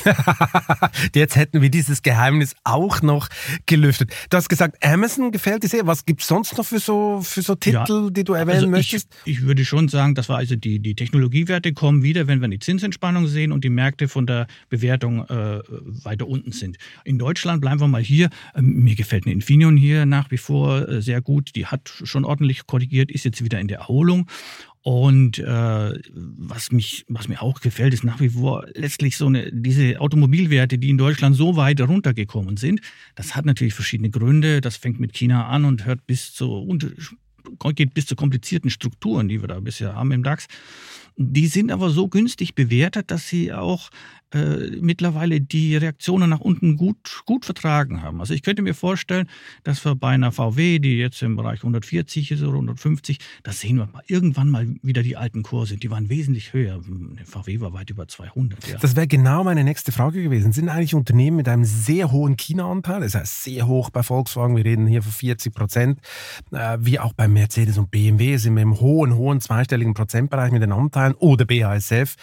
Jetzt 1.15 1.37
hätten 1.37 1.63
wir 1.63 1.71
dieses 1.71 2.03
Geheimnis 2.03 2.57
auch 2.65 3.03
noch 3.03 3.29
gelüftet. 3.67 4.11
Du 4.31 4.37
hast 4.37 4.49
gesagt, 4.49 4.85
Amazon 4.85 5.31
gefällt 5.31 5.63
dir 5.63 5.69
sehr. 5.69 5.87
Was 5.87 6.07
gibt 6.07 6.23
es 6.23 6.27
sonst 6.27 6.59
noch 6.59 6.67
für 6.67 6.81
so, 6.81 7.21
für 7.23 7.43
so 7.43 7.55
Titel, 7.55 8.07
ja, 8.07 8.11
die 8.11 8.25
du 8.25 8.33
erwähnen 8.33 8.57
also 8.57 8.69
möchtest? 8.69 9.09
Ich, 9.25 9.37
ich, 9.37 9.43
würde 9.43 9.65
schon 9.65 9.87
sagen, 9.87 10.17
das 10.17 10.29
war 10.29 10.39
also 10.39 10.57
die, 10.57 10.81
die 10.81 10.97
Technologiewerte 10.97 11.73
kommen 11.73 12.03
wieder, 12.03 12.27
wenn 12.27 12.41
wir 12.41 12.49
die 12.49 12.59
Zinsentspannung 12.59 13.29
sehen 13.29 13.53
und 13.53 13.63
die 13.63 13.71
Märkte 13.71 14.09
von 14.09 14.27
der 14.27 14.49
Bewertung 14.71 15.25
äh, 15.29 15.61
weiter 16.03 16.27
unten 16.27 16.51
sind. 16.51 16.79
In 17.05 17.17
Deutschland 17.17 17.61
bleiben 17.61 17.79
wir 17.79 17.87
mal 17.87 18.03
hier. 18.03 18.29
Ähm, 18.57 18.83
mir 18.83 18.97
gefällt 18.97 19.25
eine 19.25 19.35
Infineon 19.35 19.77
hier 19.77 20.05
nach 20.05 20.33
wie 20.33 20.39
vor 20.39 20.89
äh, 20.89 21.01
sehr 21.01 21.21
gut. 21.21 21.55
Die 21.55 21.67
hat 21.67 21.93
schon 22.03 22.25
ordentlich 22.25 22.67
korrigiert 22.67 23.09
ist 23.13 23.20
jetzt 23.25 23.45
wieder 23.45 23.61
in 23.61 23.69
der 23.69 23.79
Erholung. 23.79 24.27
Und 24.83 25.39
äh, 25.39 25.93
was 26.15 26.73
mich, 26.73 27.05
was 27.09 27.29
mir 27.29 27.43
auch 27.43 27.61
gefällt, 27.61 27.93
ist 27.93 28.03
nach 28.03 28.21
wie 28.21 28.31
vor 28.31 28.67
letztlich 28.75 29.17
so 29.19 29.27
eine 29.27 29.51
diese 29.53 30.01
Automobilwerte, 30.01 30.79
die 30.79 30.89
in 30.89 30.97
Deutschland 30.97 31.37
so 31.37 31.57
weit 31.57 31.81
runtergekommen 31.83 32.57
sind. 32.57 32.81
Das 33.15 33.37
hat 33.37 33.45
natürlich 33.45 33.75
verschiedene 33.75 34.09
Gründe. 34.09 34.63
Das 34.63 34.77
fängt 34.77 34.99
mit 34.99 35.13
China 35.13 35.49
an 35.49 35.67
und 35.67 35.85
hört 35.85 36.07
bis 36.07 36.33
zu 36.33 36.51
und 36.51 36.95
geht 37.75 37.93
bis 37.93 38.07
zu 38.07 38.17
komplizierten 38.17 38.71
Strukturen, 38.71 39.29
die 39.29 39.43
wir 39.43 39.49
da 39.49 39.61
bisher 39.61 39.95
haben 39.95 40.13
im 40.13 40.23
DAX. 40.23 40.47
Die 41.17 41.49
sind 41.49 41.71
aber 41.71 41.91
so 41.91 42.09
günstig 42.09 42.55
bewertet, 42.55 43.11
dass 43.11 43.29
sie 43.29 43.53
auch 43.53 43.91
äh, 44.33 44.77
mittlerweile 44.81 45.41
die 45.41 45.77
Reaktionen 45.77 46.31
nach 46.31 46.41
unten 46.41 46.77
gut, 46.77 47.23
gut 47.27 47.45
vertragen 47.45 48.03
haben. 48.03 48.21
Also 48.21 48.35
ich 48.35 48.43
könnte 48.43 48.63
mir 48.63 48.75
vorstellen, 48.75 49.29
dass 49.65 49.85
wir 49.85 49.95
bei 49.95 50.11
einer 50.11 50.33
VW, 50.33 50.79
die 50.79 50.99
jetzt 50.99 51.23
im 51.23 51.37
Bereich 51.37 51.61
140 51.61 52.31
ist 52.31 52.43
oder 52.43 52.53
150, 52.53 53.19
da 53.43 53.53
sehen 53.53 53.77
wir 53.77 53.87
mal 53.87 54.03
irgendwann 54.07 54.49
mal 54.49 54.67
wieder 54.83 55.03
die 55.03 55.17
alten 55.17 55.43
Kurse. 55.43 55.77
Die 55.77 55.91
waren 55.91 56.09
wesentlich 56.09 56.53
höher. 56.53 56.81
Der 57.19 57.27
VW 57.27 57.61
war 57.61 57.73
weit 57.73 57.91
über 57.91 58.07
200. 58.07 58.69
Ja. 58.69 58.79
Das 58.79 58.97
wäre 58.97 59.07
genau 59.07 59.45
meine 59.45 59.65
nächste 59.65 59.93
Frage 59.93 60.23
gewesen. 60.23 60.53
Sind 60.53 60.69
eigentlich 60.69 60.95
Unternehmen 60.95 61.37
mit 61.37 61.49
einem 61.49 61.65
sehr 61.65 62.13
hohen 62.13 62.37
China-Anteil, 62.37 63.01
das 63.01 63.15
heißt 63.15 63.45
sehr 63.45 63.67
hoch 63.67 63.91
bei 63.91 64.03
Volkswagen, 64.03 64.57
wir 64.57 64.65
reden 64.65 64.87
hier 64.87 65.03
von 65.03 65.13
40 65.13 65.55
Prozent, 65.55 66.01
äh, 66.53 66.79
wie 66.81 66.99
auch 66.99 67.13
bei 67.13 67.29
Mercedes 67.29 67.79
und 67.79 67.91
BMW 67.91 68.37
sind 68.37 68.55
wir 68.55 68.63
im 68.63 68.81
hohen, 68.81 69.15
hohen 69.17 69.41
zweistelligen 69.41 69.95
Prozentbereich 69.95 70.53
mit 70.53 70.63
den 70.63 70.73
Anteilen 70.73 71.15
oder 71.15 71.45
BASF. 71.45 72.17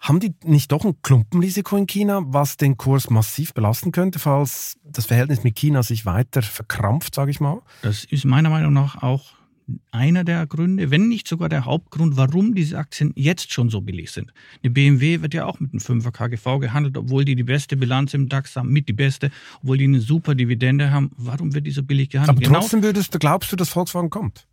Haben 0.00 0.18
die 0.18 0.34
nicht 0.44 0.72
doch 0.72 0.84
ein 0.86 0.94
Klumpenrisiko 1.02 1.76
in 1.76 1.86
China, 1.86 2.22
was 2.24 2.56
den 2.56 2.78
Kurs 2.78 3.10
massiv 3.10 3.52
belasten 3.52 3.92
könnte, 3.92 4.18
falls 4.18 4.78
das 4.82 5.06
Verhältnis 5.06 5.44
mit 5.44 5.56
China 5.56 5.82
sich 5.82 6.06
weiter 6.06 6.40
verkrampft, 6.40 7.14
sage 7.14 7.30
ich 7.30 7.38
mal? 7.38 7.60
Das 7.82 8.04
ist 8.04 8.24
meiner 8.24 8.48
Meinung 8.48 8.72
nach 8.72 9.02
auch 9.02 9.34
einer 9.92 10.24
der 10.24 10.46
Gründe, 10.46 10.90
wenn 10.90 11.08
nicht 11.08 11.28
sogar 11.28 11.48
der 11.48 11.64
Hauptgrund, 11.64 12.16
warum 12.16 12.54
diese 12.54 12.78
Aktien 12.78 13.12
jetzt 13.14 13.52
schon 13.52 13.68
so 13.68 13.82
billig 13.82 14.10
sind. 14.10 14.32
Eine 14.62 14.70
BMW 14.70 15.20
wird 15.20 15.34
ja 15.34 15.44
auch 15.44 15.60
mit 15.60 15.72
einem 15.72 15.80
5er 15.80 16.10
KGV 16.10 16.60
gehandelt, 16.60 16.96
obwohl 16.96 17.24
die 17.24 17.36
die 17.36 17.44
beste 17.44 17.76
Bilanz 17.76 18.14
im 18.14 18.28
DAX 18.28 18.56
haben, 18.56 18.70
mit 18.70 18.88
die 18.88 18.92
beste, 18.92 19.30
obwohl 19.62 19.78
die 19.78 19.84
eine 19.84 20.00
super 20.00 20.34
Dividende 20.34 20.90
haben. 20.90 21.10
Warum 21.16 21.54
wird 21.54 21.66
die 21.66 21.70
so 21.70 21.82
billig 21.82 22.08
gehandelt? 22.08 22.46
Aber 22.46 22.58
trotzdem 22.58 22.82
würdest, 22.82 23.18
glaubst 23.20 23.52
du, 23.52 23.56
dass 23.56 23.68
Volkswagen 23.68 24.10
kommt? 24.10 24.46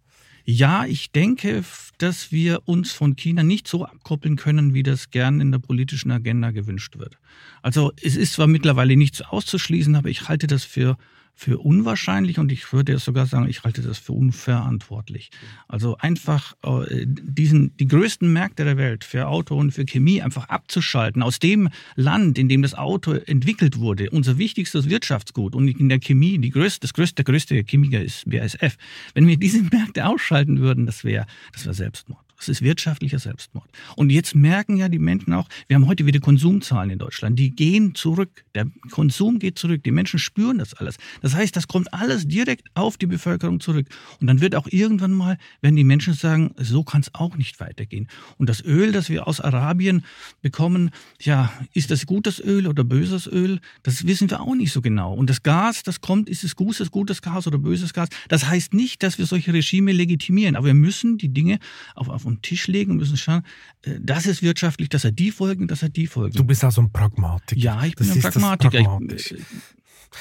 Ja, 0.49 0.85
ich 0.85 1.11
denke, 1.11 1.61
dass 1.97 2.31
wir 2.31 2.61
uns 2.69 2.93
von 2.93 3.17
China 3.17 3.43
nicht 3.43 3.67
so 3.67 3.83
abkoppeln 3.83 4.37
können, 4.37 4.73
wie 4.73 4.81
das 4.81 5.09
gern 5.11 5.41
in 5.41 5.51
der 5.51 5.59
politischen 5.59 6.09
Agenda 6.09 6.51
gewünscht 6.51 6.97
wird. 6.97 7.17
Also 7.61 7.91
es 8.01 8.15
ist 8.15 8.31
zwar 8.31 8.47
mittlerweile 8.47 8.95
nicht 8.95 9.27
auszuschließen, 9.27 9.93
aber 9.97 10.07
ich 10.07 10.29
halte 10.29 10.47
das 10.47 10.63
für 10.63 10.97
für 11.37 11.59
unwahrscheinlich 11.59 12.39
und 12.39 12.51
ich 12.51 12.73
würde 12.73 12.97
sogar 12.97 13.27
sagen, 13.27 13.47
ich 13.47 13.63
halte 13.63 13.83
das 13.83 13.99
für 13.99 14.13
unverantwortlich. 14.13 15.29
Also 15.67 15.95
einfach 15.97 16.55
äh, 16.63 17.05
diesen, 17.05 17.77
die 17.77 17.87
größten 17.87 18.33
Märkte 18.33 18.65
der 18.65 18.75
Welt 18.77 19.03
für 19.03 19.27
Auto 19.27 19.55
und 19.55 19.71
für 19.71 19.85
Chemie 19.85 20.23
einfach 20.23 20.49
abzuschalten 20.49 21.21
aus 21.21 21.37
dem 21.37 21.69
Land, 21.95 22.39
in 22.39 22.49
dem 22.49 22.63
das 22.63 22.73
Auto 22.73 23.13
entwickelt 23.13 23.77
wurde, 23.77 24.09
unser 24.09 24.39
wichtigstes 24.39 24.89
Wirtschaftsgut 24.89 25.53
und 25.53 25.67
in 25.67 25.89
der 25.89 25.99
Chemie, 25.99 26.39
die 26.39 26.49
größte, 26.49 26.81
das 26.81 26.93
größte, 26.93 27.23
der 27.23 27.25
größte 27.25 27.63
Chemiker 27.63 28.01
ist 28.01 28.27
BASF. 28.27 28.75
Wenn 29.13 29.27
wir 29.27 29.37
diese 29.37 29.61
Märkte 29.61 30.07
ausschalten 30.07 30.59
würden, 30.59 30.87
das 30.87 31.03
wäre, 31.03 31.27
das 31.53 31.65
wäre 31.65 31.75
Selbstmord. 31.75 32.26
Das 32.37 32.49
ist 32.49 32.61
wirtschaftlicher 32.61 33.17
Selbstmord. 33.17 33.67
Und 33.95 34.11
jetzt 34.11 34.35
merken 34.35 34.77
ja 34.77 34.89
die 34.89 34.99
Menschen 34.99 35.33
auch, 35.33 35.49
wir 35.67 35.75
haben 35.75 35.87
heute 35.87 36.05
wieder 36.05 36.19
Konsumzahlen 36.19 36.91
in 36.91 36.99
Deutschland, 36.99 37.37
die 37.39 37.49
gehen 37.49 37.95
zurück. 37.95 38.45
Der 38.53 38.67
Konsum 38.91 39.39
geht 39.39 39.57
zurück. 39.57 39.83
Die 39.83 39.91
Menschen 39.91 40.19
spüren 40.19 40.59
das 40.59 40.75
alles. 40.75 40.97
Das 41.21 41.33
heißt, 41.33 41.55
das 41.55 41.67
kommt 41.67 41.91
alles 41.93 42.27
direkt 42.27 42.67
auf 42.75 42.97
die 42.97 43.07
Bevölkerung 43.07 43.59
zurück. 43.59 43.87
Und 44.21 44.27
dann 44.27 44.39
wird 44.39 44.55
auch 44.55 44.67
irgendwann 44.69 45.13
mal, 45.13 45.37
wenn 45.61 45.75
die 45.75 45.83
Menschen 45.83 46.13
sagen, 46.13 46.51
so 46.57 46.83
kann 46.83 47.01
es 47.01 47.13
auch 47.15 47.37
nicht 47.37 47.59
weitergehen. 47.59 48.07
Und 48.37 48.49
das 48.49 48.63
Öl, 48.63 48.91
das 48.91 49.09
wir 49.09 49.27
aus 49.27 49.41
Arabien 49.41 50.05
bekommen, 50.41 50.91
ja, 51.19 51.51
ist 51.73 51.89
das 51.89 52.05
gutes 52.05 52.39
Öl 52.39 52.67
oder 52.67 52.83
böses 52.83 53.25
Öl? 53.25 53.59
Das 53.81 54.05
wissen 54.05 54.29
wir 54.29 54.41
auch 54.41 54.53
nicht 54.53 54.71
so 54.71 54.81
genau. 54.81 55.13
Und 55.13 55.29
das 55.29 55.41
Gas, 55.41 55.81
das 55.81 56.01
kommt, 56.01 56.29
ist 56.29 56.43
es 56.43 56.55
gutes, 56.55 56.91
gutes 56.91 57.23
Gas 57.23 57.47
oder 57.47 57.57
böses 57.57 57.93
Gas? 57.93 58.09
Das 58.27 58.47
heißt 58.47 58.75
nicht, 58.75 59.01
dass 59.01 59.17
wir 59.17 59.25
solche 59.25 59.53
Regime 59.53 59.91
legitimieren, 59.91 60.55
aber 60.55 60.67
wir 60.67 60.73
müssen 60.75 61.17
die 61.17 61.29
Dinge 61.29 61.57
auf, 61.95 62.09
auf 62.09 62.26
den 62.35 62.41
Tisch 62.41 62.67
legen 62.67 62.91
und 62.91 62.97
müssen 62.97 63.17
schauen, 63.17 63.43
äh, 63.83 63.99
das 63.99 64.25
ist 64.25 64.41
wirtschaftlich, 64.41 64.89
das 64.89 65.03
hat 65.03 65.17
die 65.17 65.31
Folgen, 65.31 65.67
das 65.67 65.83
hat 65.83 65.95
die 65.95 66.07
Folgen. 66.07 66.35
Du 66.35 66.43
bist 66.43 66.63
also 66.63 66.81
ein 66.81 66.91
Pragmatiker. 66.91 67.59
Ja, 67.59 67.83
ich 67.83 67.95
bin 67.95 68.07
das 68.07 68.15
ein 68.15 68.21
Pragmatiker. 68.21 68.99
Ich, 69.15 69.35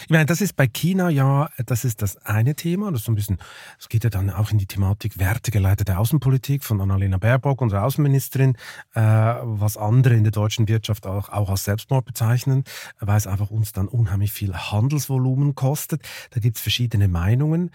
ich 0.02 0.10
meine, 0.10 0.26
das 0.26 0.40
ist 0.40 0.56
bei 0.56 0.66
China 0.66 1.08
ja, 1.10 1.48
das 1.64 1.84
ist 1.84 2.02
das 2.02 2.16
eine 2.18 2.54
Thema. 2.54 2.90
Das 2.90 3.00
ist 3.00 3.06
so 3.06 3.12
ein 3.12 3.14
bisschen, 3.14 3.38
es 3.78 3.88
geht 3.88 4.04
ja 4.04 4.10
dann 4.10 4.30
auch 4.30 4.50
in 4.50 4.58
die 4.58 4.66
Thematik 4.66 5.18
wertegeleitete 5.18 5.98
Außenpolitik 5.98 6.64
von 6.64 6.80
Annalena 6.80 7.18
Baerbock, 7.18 7.60
unserer 7.60 7.84
Außenministerin, 7.84 8.56
äh, 8.94 9.00
was 9.00 9.76
andere 9.76 10.14
in 10.14 10.24
der 10.24 10.32
deutschen 10.32 10.68
Wirtschaft 10.68 11.06
auch, 11.06 11.28
auch 11.28 11.50
als 11.50 11.64
Selbstmord 11.64 12.04
bezeichnen, 12.04 12.64
weil 13.00 13.16
es 13.16 13.26
einfach 13.26 13.50
uns 13.50 13.72
dann 13.72 13.88
unheimlich 13.88 14.32
viel 14.32 14.54
Handelsvolumen 14.54 15.54
kostet. 15.54 16.02
Da 16.30 16.40
gibt 16.40 16.56
es 16.56 16.62
verschiedene 16.62 17.08
Meinungen. 17.08 17.70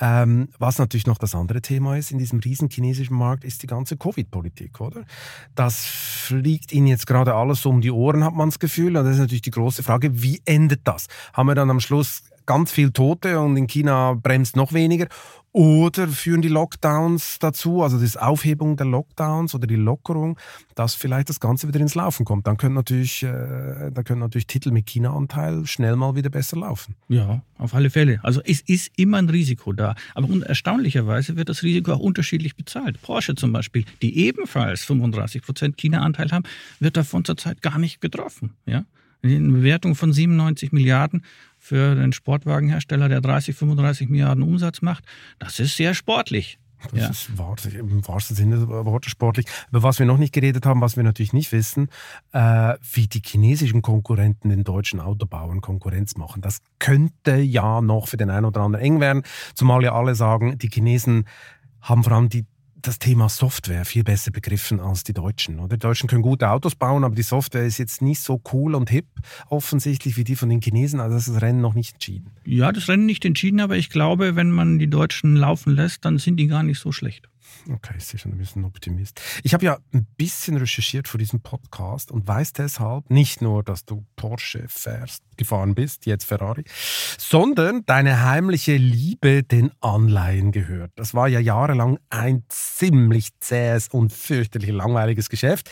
Ähm, 0.00 0.48
was 0.58 0.78
natürlich 0.78 1.06
noch 1.06 1.18
das 1.18 1.34
andere 1.34 1.62
Thema 1.62 1.96
ist 1.96 2.10
in 2.10 2.18
diesem 2.18 2.40
riesen 2.40 2.68
chinesischen 2.68 3.16
Markt, 3.16 3.44
ist 3.44 3.62
die 3.62 3.66
ganze 3.66 3.96
Covid-Politik, 3.96 4.80
oder? 4.80 5.04
Das 5.54 5.86
fliegt 5.86 6.72
Ihnen 6.72 6.86
jetzt 6.86 7.06
gerade 7.06 7.34
alles 7.34 7.64
um 7.64 7.80
die 7.80 7.90
Ohren, 7.90 8.24
hat 8.24 8.34
man 8.34 8.50
das 8.50 8.58
Gefühl. 8.58 8.96
Und 8.96 9.04
das 9.04 9.14
ist 9.14 9.20
natürlich 9.20 9.42
die 9.42 9.50
große 9.50 9.82
Frage, 9.82 10.22
wie 10.22 10.42
endet 10.44 10.80
das? 10.84 11.06
Haben 11.32 11.48
wir 11.48 11.54
dann 11.54 11.70
am 11.70 11.80
Schluss 11.80 12.24
ganz 12.46 12.70
viel 12.70 12.90
Tote 12.90 13.40
und 13.40 13.56
in 13.56 13.66
China 13.66 14.14
bremst 14.14 14.56
noch 14.56 14.72
weniger? 14.72 15.06
Oder 15.56 16.06
führen 16.06 16.42
die 16.42 16.48
Lockdowns 16.48 17.38
dazu, 17.38 17.82
also 17.82 17.98
die 17.98 18.18
Aufhebung 18.18 18.76
der 18.76 18.84
Lockdowns 18.84 19.54
oder 19.54 19.66
die 19.66 19.76
Lockerung, 19.76 20.38
dass 20.74 20.94
vielleicht 20.94 21.30
das 21.30 21.40
Ganze 21.40 21.66
wieder 21.66 21.80
ins 21.80 21.94
Laufen 21.94 22.26
kommt? 22.26 22.46
Dann 22.46 22.58
können 22.58 22.74
natürlich, 22.74 23.22
äh, 23.22 23.90
dann 23.90 24.04
können 24.04 24.20
natürlich 24.20 24.46
Titel 24.46 24.70
mit 24.70 24.84
China-Anteil 24.84 25.64
schnell 25.64 25.96
mal 25.96 26.14
wieder 26.14 26.28
besser 26.28 26.58
laufen. 26.58 26.94
Ja, 27.08 27.40
auf 27.56 27.72
alle 27.72 27.88
Fälle. 27.88 28.20
Also 28.22 28.42
es 28.44 28.60
ist 28.60 28.92
immer 28.98 29.16
ein 29.16 29.30
Risiko 29.30 29.72
da. 29.72 29.94
Aber 30.14 30.28
erstaunlicherweise 30.46 31.36
wird 31.36 31.48
das 31.48 31.62
Risiko 31.62 31.94
auch 31.94 32.00
unterschiedlich 32.00 32.54
bezahlt. 32.54 33.00
Porsche 33.00 33.34
zum 33.34 33.50
Beispiel, 33.50 33.86
die 34.02 34.26
ebenfalls 34.26 34.84
35 34.84 35.40
Prozent 35.40 35.78
China-Anteil 35.78 36.32
haben, 36.32 36.44
wird 36.80 36.98
davon 36.98 37.24
zurzeit 37.24 37.62
gar 37.62 37.78
nicht 37.78 38.02
getroffen. 38.02 38.50
Ja? 38.66 38.84
Eine 39.22 39.52
Bewertung 39.52 39.94
von 39.94 40.12
97 40.12 40.72
Milliarden 40.72 41.24
für 41.58 41.94
den 41.94 42.12
Sportwagenhersteller, 42.12 43.08
der 43.08 43.20
30, 43.20 43.56
35 43.56 44.08
Milliarden 44.08 44.42
Umsatz 44.42 44.82
macht, 44.82 45.04
das 45.38 45.58
ist 45.58 45.76
sehr 45.76 45.94
sportlich. 45.94 46.58
Das 46.92 47.00
ja. 47.00 47.08
ist 47.08 47.38
wahr, 47.38 47.56
im 47.72 48.06
wahrsten 48.06 48.36
Sinne 48.36 48.56
des 48.56 48.68
Wortes 48.68 49.10
sportlich. 49.10 49.46
Über 49.70 49.82
was 49.82 49.98
wir 49.98 50.06
noch 50.06 50.18
nicht 50.18 50.32
geredet 50.32 50.66
haben, 50.66 50.80
was 50.80 50.96
wir 50.96 51.02
natürlich 51.02 51.32
nicht 51.32 51.50
wissen, 51.52 51.88
äh, 52.32 52.74
wie 52.92 53.08
die 53.08 53.22
chinesischen 53.24 53.82
Konkurrenten 53.82 54.50
den 54.50 54.62
deutschen 54.62 55.00
Autobauern 55.00 55.60
Konkurrenz 55.60 56.16
machen. 56.16 56.42
Das 56.42 56.58
könnte 56.78 57.36
ja 57.36 57.80
noch 57.80 58.08
für 58.08 58.16
den 58.16 58.30
einen 58.30 58.44
oder 58.44 58.60
anderen 58.60 58.84
eng 58.84 59.00
werden, 59.00 59.22
zumal 59.54 59.82
ja 59.82 59.94
alle 59.94 60.14
sagen, 60.14 60.58
die 60.58 60.68
Chinesen 60.68 61.26
haben 61.80 62.04
vor 62.04 62.12
allem 62.12 62.28
die 62.28 62.46
das 62.86 62.98
Thema 62.98 63.28
Software 63.28 63.84
viel 63.84 64.04
besser 64.04 64.30
begriffen 64.30 64.80
als 64.80 65.02
die 65.02 65.12
Deutschen. 65.12 65.58
Oder? 65.58 65.76
Die 65.76 65.80
Deutschen 65.80 66.08
können 66.08 66.22
gute 66.22 66.50
Autos 66.50 66.74
bauen, 66.74 67.04
aber 67.04 67.14
die 67.14 67.22
Software 67.22 67.64
ist 67.64 67.78
jetzt 67.78 68.02
nicht 68.02 68.20
so 68.20 68.40
cool 68.52 68.74
und 68.74 68.90
hip 68.90 69.06
offensichtlich 69.48 70.16
wie 70.16 70.24
die 70.24 70.36
von 70.36 70.48
den 70.48 70.60
Chinesen. 70.60 71.00
Also 71.00 71.16
ist 71.16 71.28
das 71.28 71.42
Rennen 71.42 71.60
noch 71.60 71.74
nicht 71.74 71.94
entschieden. 71.94 72.30
Ja, 72.44 72.72
das 72.72 72.88
Rennen 72.88 73.06
nicht 73.06 73.24
entschieden, 73.24 73.60
aber 73.60 73.76
ich 73.76 73.90
glaube, 73.90 74.36
wenn 74.36 74.50
man 74.50 74.78
die 74.78 74.88
Deutschen 74.88 75.36
laufen 75.36 75.74
lässt, 75.74 76.04
dann 76.04 76.18
sind 76.18 76.36
die 76.36 76.46
gar 76.46 76.62
nicht 76.62 76.78
so 76.78 76.92
schlecht. 76.92 77.28
Okay, 77.68 77.94
ich 77.96 78.04
sehe 78.04 78.18
schon 78.20 78.32
ein 78.32 78.38
bisschen 78.38 78.64
Optimist. 78.64 79.20
Ich 79.42 79.54
habe 79.54 79.64
ja 79.64 79.78
ein 79.92 80.06
bisschen 80.16 80.56
recherchiert 80.56 81.08
für 81.08 81.18
diesen 81.18 81.40
Podcast 81.40 82.10
und 82.10 82.26
weiß 82.26 82.52
deshalb 82.52 83.10
nicht 83.10 83.42
nur, 83.42 83.62
dass 83.62 83.84
du 83.84 84.04
Porsche 84.14 84.66
fährst, 84.68 85.22
gefahren 85.36 85.74
bist, 85.74 86.06
jetzt 86.06 86.24
Ferrari, 86.24 86.64
sondern 87.18 87.84
deine 87.86 88.22
heimliche 88.24 88.76
Liebe 88.76 89.42
den 89.42 89.72
Anleihen 89.80 90.52
gehört. 90.52 90.92
Das 90.96 91.14
war 91.14 91.28
ja 91.28 91.40
jahrelang 91.40 91.98
ein 92.10 92.44
ziemlich 92.48 93.30
zähes 93.40 93.88
und 93.88 94.12
fürchterlich 94.12 94.70
langweiliges 94.70 95.28
Geschäft. 95.28 95.70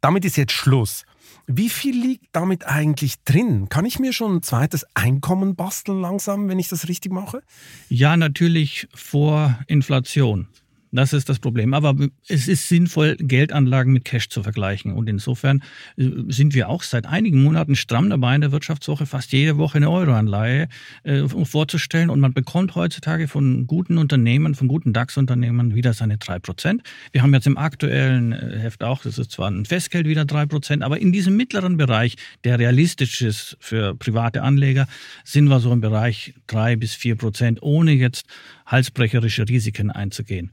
Damit 0.00 0.24
ist 0.24 0.36
jetzt 0.36 0.52
Schluss. 0.52 1.04
Wie 1.46 1.70
viel 1.70 1.96
liegt 1.96 2.26
damit 2.32 2.66
eigentlich 2.66 3.22
drin? 3.24 3.68
Kann 3.68 3.84
ich 3.84 3.98
mir 3.98 4.12
schon 4.12 4.36
ein 4.36 4.42
zweites 4.42 4.84
Einkommen 4.94 5.54
basteln 5.54 6.00
langsam, 6.00 6.48
wenn 6.48 6.58
ich 6.58 6.68
das 6.68 6.88
richtig 6.88 7.12
mache? 7.12 7.42
Ja, 7.88 8.16
natürlich 8.16 8.88
vor 8.94 9.58
Inflation. 9.68 10.48
Das 10.96 11.12
ist 11.12 11.28
das 11.28 11.38
Problem. 11.38 11.74
Aber 11.74 11.94
es 12.26 12.48
ist 12.48 12.68
sinnvoll, 12.68 13.16
Geldanlagen 13.18 13.92
mit 13.92 14.04
Cash 14.04 14.28
zu 14.28 14.42
vergleichen. 14.42 14.92
Und 14.92 15.08
insofern 15.08 15.62
äh, 15.96 16.08
sind 16.28 16.54
wir 16.54 16.68
auch 16.68 16.82
seit 16.82 17.06
einigen 17.06 17.42
Monaten 17.42 17.76
stramm 17.76 18.10
dabei, 18.10 18.34
in 18.34 18.40
der 18.40 18.52
Wirtschaftswoche 18.52 19.06
fast 19.06 19.32
jede 19.32 19.58
Woche 19.58 19.76
eine 19.76 19.90
Euroanleihe 19.90 20.68
äh, 21.04 21.22
vorzustellen. 21.28 22.10
Und 22.10 22.20
man 22.20 22.32
bekommt 22.32 22.74
heutzutage 22.74 23.28
von 23.28 23.66
guten 23.66 23.98
Unternehmen, 23.98 24.54
von 24.54 24.68
guten 24.68 24.92
DAX-Unternehmen 24.92 25.74
wieder 25.74 25.92
seine 25.92 26.16
drei 26.18 26.38
Prozent. 26.38 26.82
Wir 27.12 27.22
haben 27.22 27.34
jetzt 27.34 27.46
im 27.46 27.58
aktuellen 27.58 28.32
äh, 28.32 28.58
Heft 28.58 28.82
auch, 28.82 29.02
das 29.02 29.18
ist 29.18 29.32
zwar 29.32 29.50
ein 29.50 29.66
Festgeld 29.66 30.06
wieder 30.06 30.24
drei 30.24 30.46
Prozent, 30.46 30.82
aber 30.82 30.98
in 30.98 31.12
diesem 31.12 31.36
mittleren 31.36 31.76
Bereich, 31.76 32.16
der 32.44 32.58
realistisch 32.58 33.20
ist 33.20 33.56
für 33.60 33.94
private 33.94 34.42
Anleger, 34.42 34.88
sind 35.24 35.48
wir 35.48 35.60
so 35.60 35.72
im 35.72 35.80
Bereich 35.80 36.34
drei 36.46 36.76
bis 36.76 36.94
vier 36.94 37.16
Prozent, 37.16 37.62
ohne 37.62 37.92
jetzt 37.92 38.26
halsbrecherische 38.66 39.48
Risiken 39.48 39.90
einzugehen. 39.90 40.50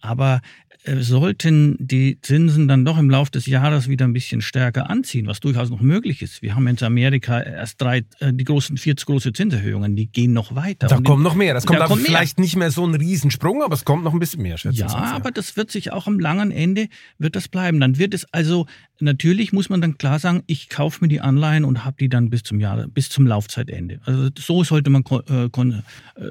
Aber 0.00 0.40
äh, 0.84 1.02
sollten 1.02 1.76
die 1.80 2.20
Zinsen 2.20 2.68
dann 2.68 2.84
doch 2.84 2.98
im 2.98 3.10
Laufe 3.10 3.30
des 3.32 3.46
Jahres 3.46 3.88
wieder 3.88 4.06
ein 4.06 4.12
bisschen 4.12 4.40
stärker 4.40 4.88
anziehen, 4.88 5.26
was 5.26 5.40
durchaus 5.40 5.70
noch 5.70 5.80
möglich 5.80 6.22
ist. 6.22 6.40
Wir 6.40 6.54
haben 6.54 6.66
in 6.66 6.80
Amerika 6.82 7.40
erst 7.40 7.80
drei, 7.80 8.04
äh, 8.20 8.32
die 8.32 8.44
großen, 8.44 8.76
vier 8.76 8.94
große 8.94 9.32
Zinserhöhungen, 9.32 9.96
die 9.96 10.06
gehen 10.06 10.32
noch 10.32 10.54
weiter. 10.54 10.86
Da 10.86 11.00
kommt 11.00 11.22
noch 11.22 11.34
mehr. 11.34 11.54
Das 11.54 11.66
kommt 11.66 11.80
da 11.80 11.86
kommt 11.86 12.02
vielleicht 12.02 12.38
mehr. 12.38 12.44
nicht 12.44 12.56
mehr 12.56 12.70
so 12.70 12.86
ein 12.86 12.94
Riesensprung, 12.94 13.62
aber 13.62 13.74
es 13.74 13.84
kommt 13.84 14.04
noch 14.04 14.12
ein 14.12 14.20
bisschen 14.20 14.42
mehr, 14.42 14.56
schätze 14.56 14.74
ich. 14.74 14.80
Ja, 14.80 15.14
aber 15.14 15.30
das 15.30 15.56
wird 15.56 15.70
sich 15.70 15.92
auch 15.92 16.06
am 16.06 16.20
langen 16.20 16.52
Ende, 16.52 16.88
wird 17.18 17.34
das 17.34 17.48
bleiben. 17.48 17.80
Dann 17.80 17.98
wird 17.98 18.14
es 18.14 18.32
also, 18.32 18.66
natürlich 19.00 19.52
muss 19.52 19.68
man 19.68 19.80
dann 19.80 19.98
klar 19.98 20.18
sagen, 20.18 20.44
ich 20.46 20.68
kaufe 20.68 20.98
mir 21.02 21.08
die 21.08 21.20
Anleihen 21.20 21.64
und 21.64 21.84
habe 21.84 21.96
die 21.98 22.08
dann 22.08 22.30
bis 22.30 22.44
zum 22.44 22.60
Jahr, 22.60 22.86
bis 22.86 23.08
zum 23.08 23.26
Laufzeitende. 23.26 24.00
Also 24.04 24.28
so 24.38 24.62
sollte 24.64 24.90
man, 24.90 25.04
äh, 25.28 25.46
äh, 25.46 25.82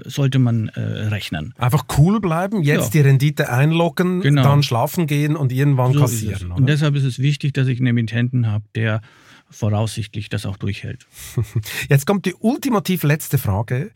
sollte 0.05 0.39
man 0.39 0.69
äh, 0.69 0.79
rechnen. 0.79 1.53
Einfach 1.57 1.85
cool 1.97 2.21
bleiben, 2.21 2.61
jetzt 2.61 2.93
ja. 2.93 3.01
die 3.01 3.07
Rendite 3.07 3.49
einloggen, 3.49 4.21
genau 4.21 4.37
genau. 4.37 4.55
dann 4.55 4.63
schlafen 4.63 5.07
gehen 5.07 5.35
und 5.35 5.51
irgendwann 5.51 5.93
so 5.93 6.01
kassieren. 6.01 6.51
Und 6.51 6.67
deshalb 6.67 6.95
ist 6.95 7.03
es 7.03 7.19
wichtig, 7.19 7.53
dass 7.53 7.67
ich 7.67 7.79
einen 7.79 7.87
Emittenten 7.87 8.47
habe, 8.47 8.65
der 8.75 9.01
voraussichtlich 9.49 10.29
das 10.29 10.45
auch 10.45 10.57
durchhält. 10.57 11.07
Jetzt 11.89 12.05
kommt 12.05 12.25
die 12.25 12.35
ultimativ 12.35 13.03
letzte 13.03 13.37
Frage. 13.37 13.91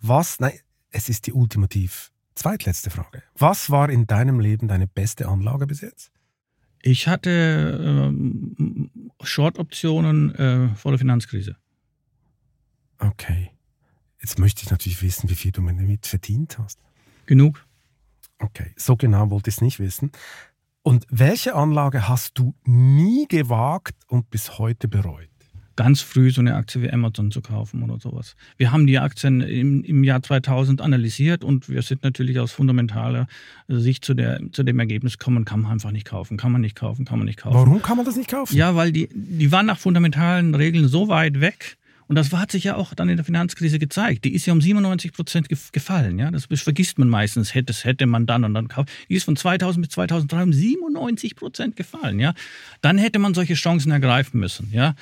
Was, 0.00 0.38
nein, 0.40 0.52
es 0.90 1.08
ist 1.08 1.26
die 1.26 1.32
ultimativ 1.32 2.10
zweitletzte 2.34 2.90
Frage. 2.90 3.22
Was 3.36 3.70
war 3.70 3.88
in 3.90 4.06
deinem 4.06 4.40
Leben 4.40 4.68
deine 4.68 4.86
beste 4.86 5.28
Anlage 5.28 5.66
bis 5.66 5.80
jetzt? 5.80 6.10
Ich 6.82 7.06
hatte 7.06 7.80
ähm, 7.80 8.90
Short-Optionen 9.22 10.34
äh, 10.34 10.74
vor 10.74 10.92
der 10.92 10.98
Finanzkrise. 10.98 11.56
Okay. 12.98 13.50
Jetzt 14.20 14.38
möchte 14.38 14.62
ich 14.62 14.70
natürlich 14.70 15.02
wissen, 15.02 15.30
wie 15.30 15.34
viel 15.34 15.52
du 15.52 15.62
damit 15.62 16.06
verdient 16.06 16.58
hast. 16.58 16.78
Genug. 17.26 17.64
Okay, 18.38 18.72
so 18.76 18.96
genau 18.96 19.30
wollte 19.30 19.50
ich 19.50 19.56
es 19.56 19.60
nicht 19.60 19.78
wissen. 19.78 20.10
Und 20.82 21.06
welche 21.10 21.54
Anlage 21.54 22.08
hast 22.08 22.38
du 22.38 22.54
nie 22.64 23.26
gewagt 23.28 23.94
und 24.08 24.30
bis 24.30 24.58
heute 24.58 24.88
bereut? 24.88 25.31
Ganz 25.76 26.00
früh 26.00 26.30
so 26.30 26.40
eine 26.40 26.54
Aktie 26.54 26.82
wie 26.82 26.90
Amazon 26.90 27.30
zu 27.30 27.40
kaufen 27.40 27.82
oder 27.82 27.98
sowas. 27.98 28.36
Wir 28.56 28.72
haben 28.72 28.86
die 28.86 28.98
Aktien 28.98 29.40
im, 29.40 29.84
im 29.84 30.04
Jahr 30.04 30.22
2000 30.22 30.80
analysiert 30.80 31.44
und 31.44 31.68
wir 31.68 31.82
sind 31.82 32.02
natürlich 32.02 32.38
aus 32.38 32.52
fundamentaler 32.52 33.26
Sicht 33.68 34.04
zu, 34.04 34.14
der, 34.14 34.40
zu 34.52 34.62
dem 34.62 34.78
Ergebnis 34.78 35.18
gekommen, 35.18 35.44
kann 35.44 35.62
man 35.62 35.72
einfach 35.72 35.90
nicht 35.90 36.06
kaufen, 36.06 36.36
kann 36.36 36.52
man 36.52 36.60
nicht 36.60 36.76
kaufen, 36.76 37.04
kann 37.04 37.18
man 37.18 37.26
nicht 37.26 37.38
kaufen. 37.38 37.56
Warum 37.56 37.82
kann 37.82 37.96
man 37.96 38.06
das 38.06 38.16
nicht 38.16 38.30
kaufen? 38.30 38.56
Ja, 38.56 38.74
weil 38.76 38.92
die, 38.92 39.08
die 39.12 39.52
waren 39.52 39.66
nach 39.66 39.78
fundamentalen 39.78 40.54
Regeln 40.54 40.88
so 40.88 41.08
weit 41.08 41.40
weg, 41.40 41.76
und 42.12 42.16
das 42.16 42.30
hat 42.30 42.52
sich 42.52 42.64
ja 42.64 42.76
auch 42.76 42.92
dann 42.92 43.08
in 43.08 43.16
der 43.16 43.24
Finanzkrise 43.24 43.78
gezeigt. 43.78 44.26
Die 44.26 44.34
ist 44.34 44.44
ja 44.44 44.52
um 44.52 44.60
97 44.60 45.14
Prozent 45.14 45.48
gefallen. 45.72 46.18
Ja? 46.18 46.30
Das 46.30 46.44
vergisst 46.44 46.98
man 46.98 47.08
meistens. 47.08 47.54
Das 47.64 47.84
hätte 47.86 48.04
man 48.04 48.26
dann 48.26 48.44
und 48.44 48.52
dann 48.52 48.68
kauft. 48.68 48.90
Die 49.08 49.14
ist 49.14 49.24
von 49.24 49.34
2000 49.34 49.86
bis 49.86 49.94
2003 49.94 50.42
um 50.42 50.52
97 50.52 51.36
Prozent 51.36 51.74
gefallen. 51.74 52.20
Ja? 52.20 52.34
Dann 52.82 52.98
hätte 52.98 53.18
man 53.18 53.32
solche 53.32 53.54
Chancen 53.54 53.92
ergreifen 53.92 54.40
müssen. 54.40 54.68
Ja? 54.72 54.94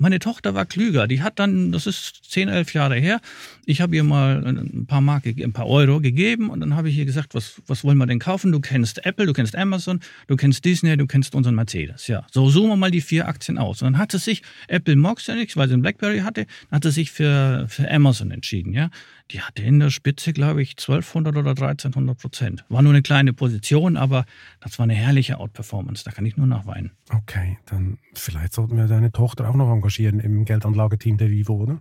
Meine 0.00 0.18
Tochter 0.18 0.54
war 0.54 0.64
klüger. 0.64 1.06
Die 1.06 1.20
hat 1.20 1.38
dann, 1.38 1.72
das 1.72 1.86
ist 1.86 2.22
10, 2.30 2.48
11 2.48 2.72
Jahre 2.72 2.96
her, 2.96 3.20
ich 3.66 3.82
habe 3.82 3.94
ihr 3.94 4.02
mal 4.02 4.42
ein 4.46 4.86
paar 4.86 5.02
Mark, 5.02 5.26
ein 5.26 5.52
paar 5.52 5.66
Euro 5.66 6.00
gegeben 6.00 6.48
und 6.48 6.60
dann 6.60 6.74
habe 6.74 6.88
ich 6.88 6.96
ihr 6.96 7.04
gesagt, 7.04 7.34
was, 7.34 7.60
was 7.66 7.84
wollen 7.84 7.98
wir 7.98 8.06
denn 8.06 8.18
kaufen? 8.18 8.50
Du 8.50 8.60
kennst 8.60 9.04
Apple, 9.04 9.26
du 9.26 9.34
kennst 9.34 9.54
Amazon, 9.54 10.00
du 10.26 10.36
kennst 10.36 10.64
Disney, 10.64 10.96
du 10.96 11.06
kennst 11.06 11.34
unseren 11.34 11.54
Mercedes. 11.54 12.06
Ja, 12.06 12.26
so 12.30 12.50
zoomen 12.50 12.70
wir 12.70 12.76
mal 12.76 12.90
die 12.90 13.02
vier 13.02 13.28
Aktien 13.28 13.58
aus. 13.58 13.82
Und 13.82 13.92
dann 13.92 13.98
hat 13.98 14.12
sie 14.12 14.18
sich, 14.18 14.42
Apple 14.68 14.96
mochte 14.96 15.32
ja 15.32 15.38
nichts, 15.38 15.54
weil 15.58 15.68
sie 15.68 15.74
einen 15.74 15.82
Blackberry 15.82 16.20
hatte, 16.20 16.46
hat 16.70 16.82
sie 16.82 16.92
sich 16.92 17.10
für, 17.10 17.66
für 17.68 17.90
Amazon 17.90 18.30
entschieden. 18.30 18.72
Ja, 18.72 18.88
die 19.30 19.40
hatte 19.40 19.62
in 19.62 19.80
der 19.80 19.90
Spitze, 19.90 20.32
glaube 20.32 20.62
ich, 20.62 20.72
1200 20.72 21.36
oder 21.36 21.50
1300 21.50 22.18
Prozent. 22.18 22.64
War 22.68 22.82
nur 22.82 22.92
eine 22.92 23.02
kleine 23.02 23.32
Position, 23.32 23.96
aber 23.96 24.24
das 24.60 24.78
war 24.78 24.84
eine 24.84 24.94
herrliche 24.94 25.38
Outperformance. 25.38 26.04
Da 26.04 26.10
kann 26.10 26.26
ich 26.26 26.36
nur 26.36 26.46
nachweinen. 26.46 26.92
Okay, 27.10 27.58
dann 27.66 27.98
vielleicht 28.14 28.52
sollten 28.52 28.76
wir 28.76 28.86
deine 28.86 29.12
Tochter 29.12 29.48
auch 29.48 29.54
noch 29.54 29.70
engagieren 29.72 30.20
im 30.20 30.44
Geldanlageteam 30.44 31.16
der 31.16 31.30
Vivo, 31.30 31.54
oder? 31.54 31.80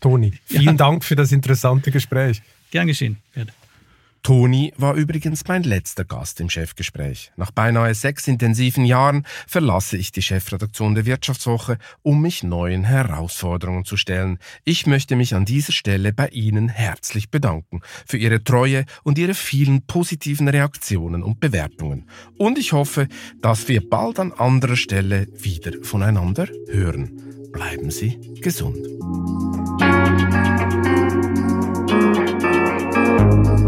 Toni, 0.00 0.32
vielen 0.44 0.64
ja. 0.64 0.72
Dank 0.72 1.04
für 1.04 1.14
das 1.14 1.30
interessante 1.30 1.90
Gespräch. 1.90 2.42
Gern 2.70 2.86
geschehen, 2.86 3.18
Bert. 3.34 3.52
Toni 4.22 4.72
war 4.76 4.94
übrigens 4.94 5.48
mein 5.48 5.64
letzter 5.64 6.04
Gast 6.04 6.40
im 6.40 6.48
Chefgespräch. 6.48 7.32
Nach 7.36 7.50
beinahe 7.50 7.92
sechs 7.94 8.28
intensiven 8.28 8.84
Jahren 8.84 9.26
verlasse 9.48 9.96
ich 9.96 10.12
die 10.12 10.22
Chefredaktion 10.22 10.94
der 10.94 11.06
Wirtschaftswoche, 11.06 11.78
um 12.02 12.22
mich 12.22 12.44
neuen 12.44 12.84
Herausforderungen 12.84 13.84
zu 13.84 13.96
stellen. 13.96 14.38
Ich 14.64 14.86
möchte 14.86 15.16
mich 15.16 15.34
an 15.34 15.44
dieser 15.44 15.72
Stelle 15.72 16.12
bei 16.12 16.28
Ihnen 16.28 16.68
herzlich 16.68 17.30
bedanken 17.30 17.80
für 18.06 18.16
Ihre 18.16 18.44
Treue 18.44 18.84
und 19.02 19.18
Ihre 19.18 19.34
vielen 19.34 19.86
positiven 19.86 20.46
Reaktionen 20.46 21.24
und 21.24 21.40
Bewertungen. 21.40 22.08
Und 22.38 22.58
ich 22.58 22.72
hoffe, 22.72 23.08
dass 23.40 23.66
wir 23.66 23.88
bald 23.88 24.20
an 24.20 24.32
anderer 24.32 24.76
Stelle 24.76 25.26
wieder 25.36 25.72
voneinander 25.82 26.46
hören. 26.68 27.50
Bleiben 27.52 27.90
Sie 27.90 28.18
gesund. 28.40 28.78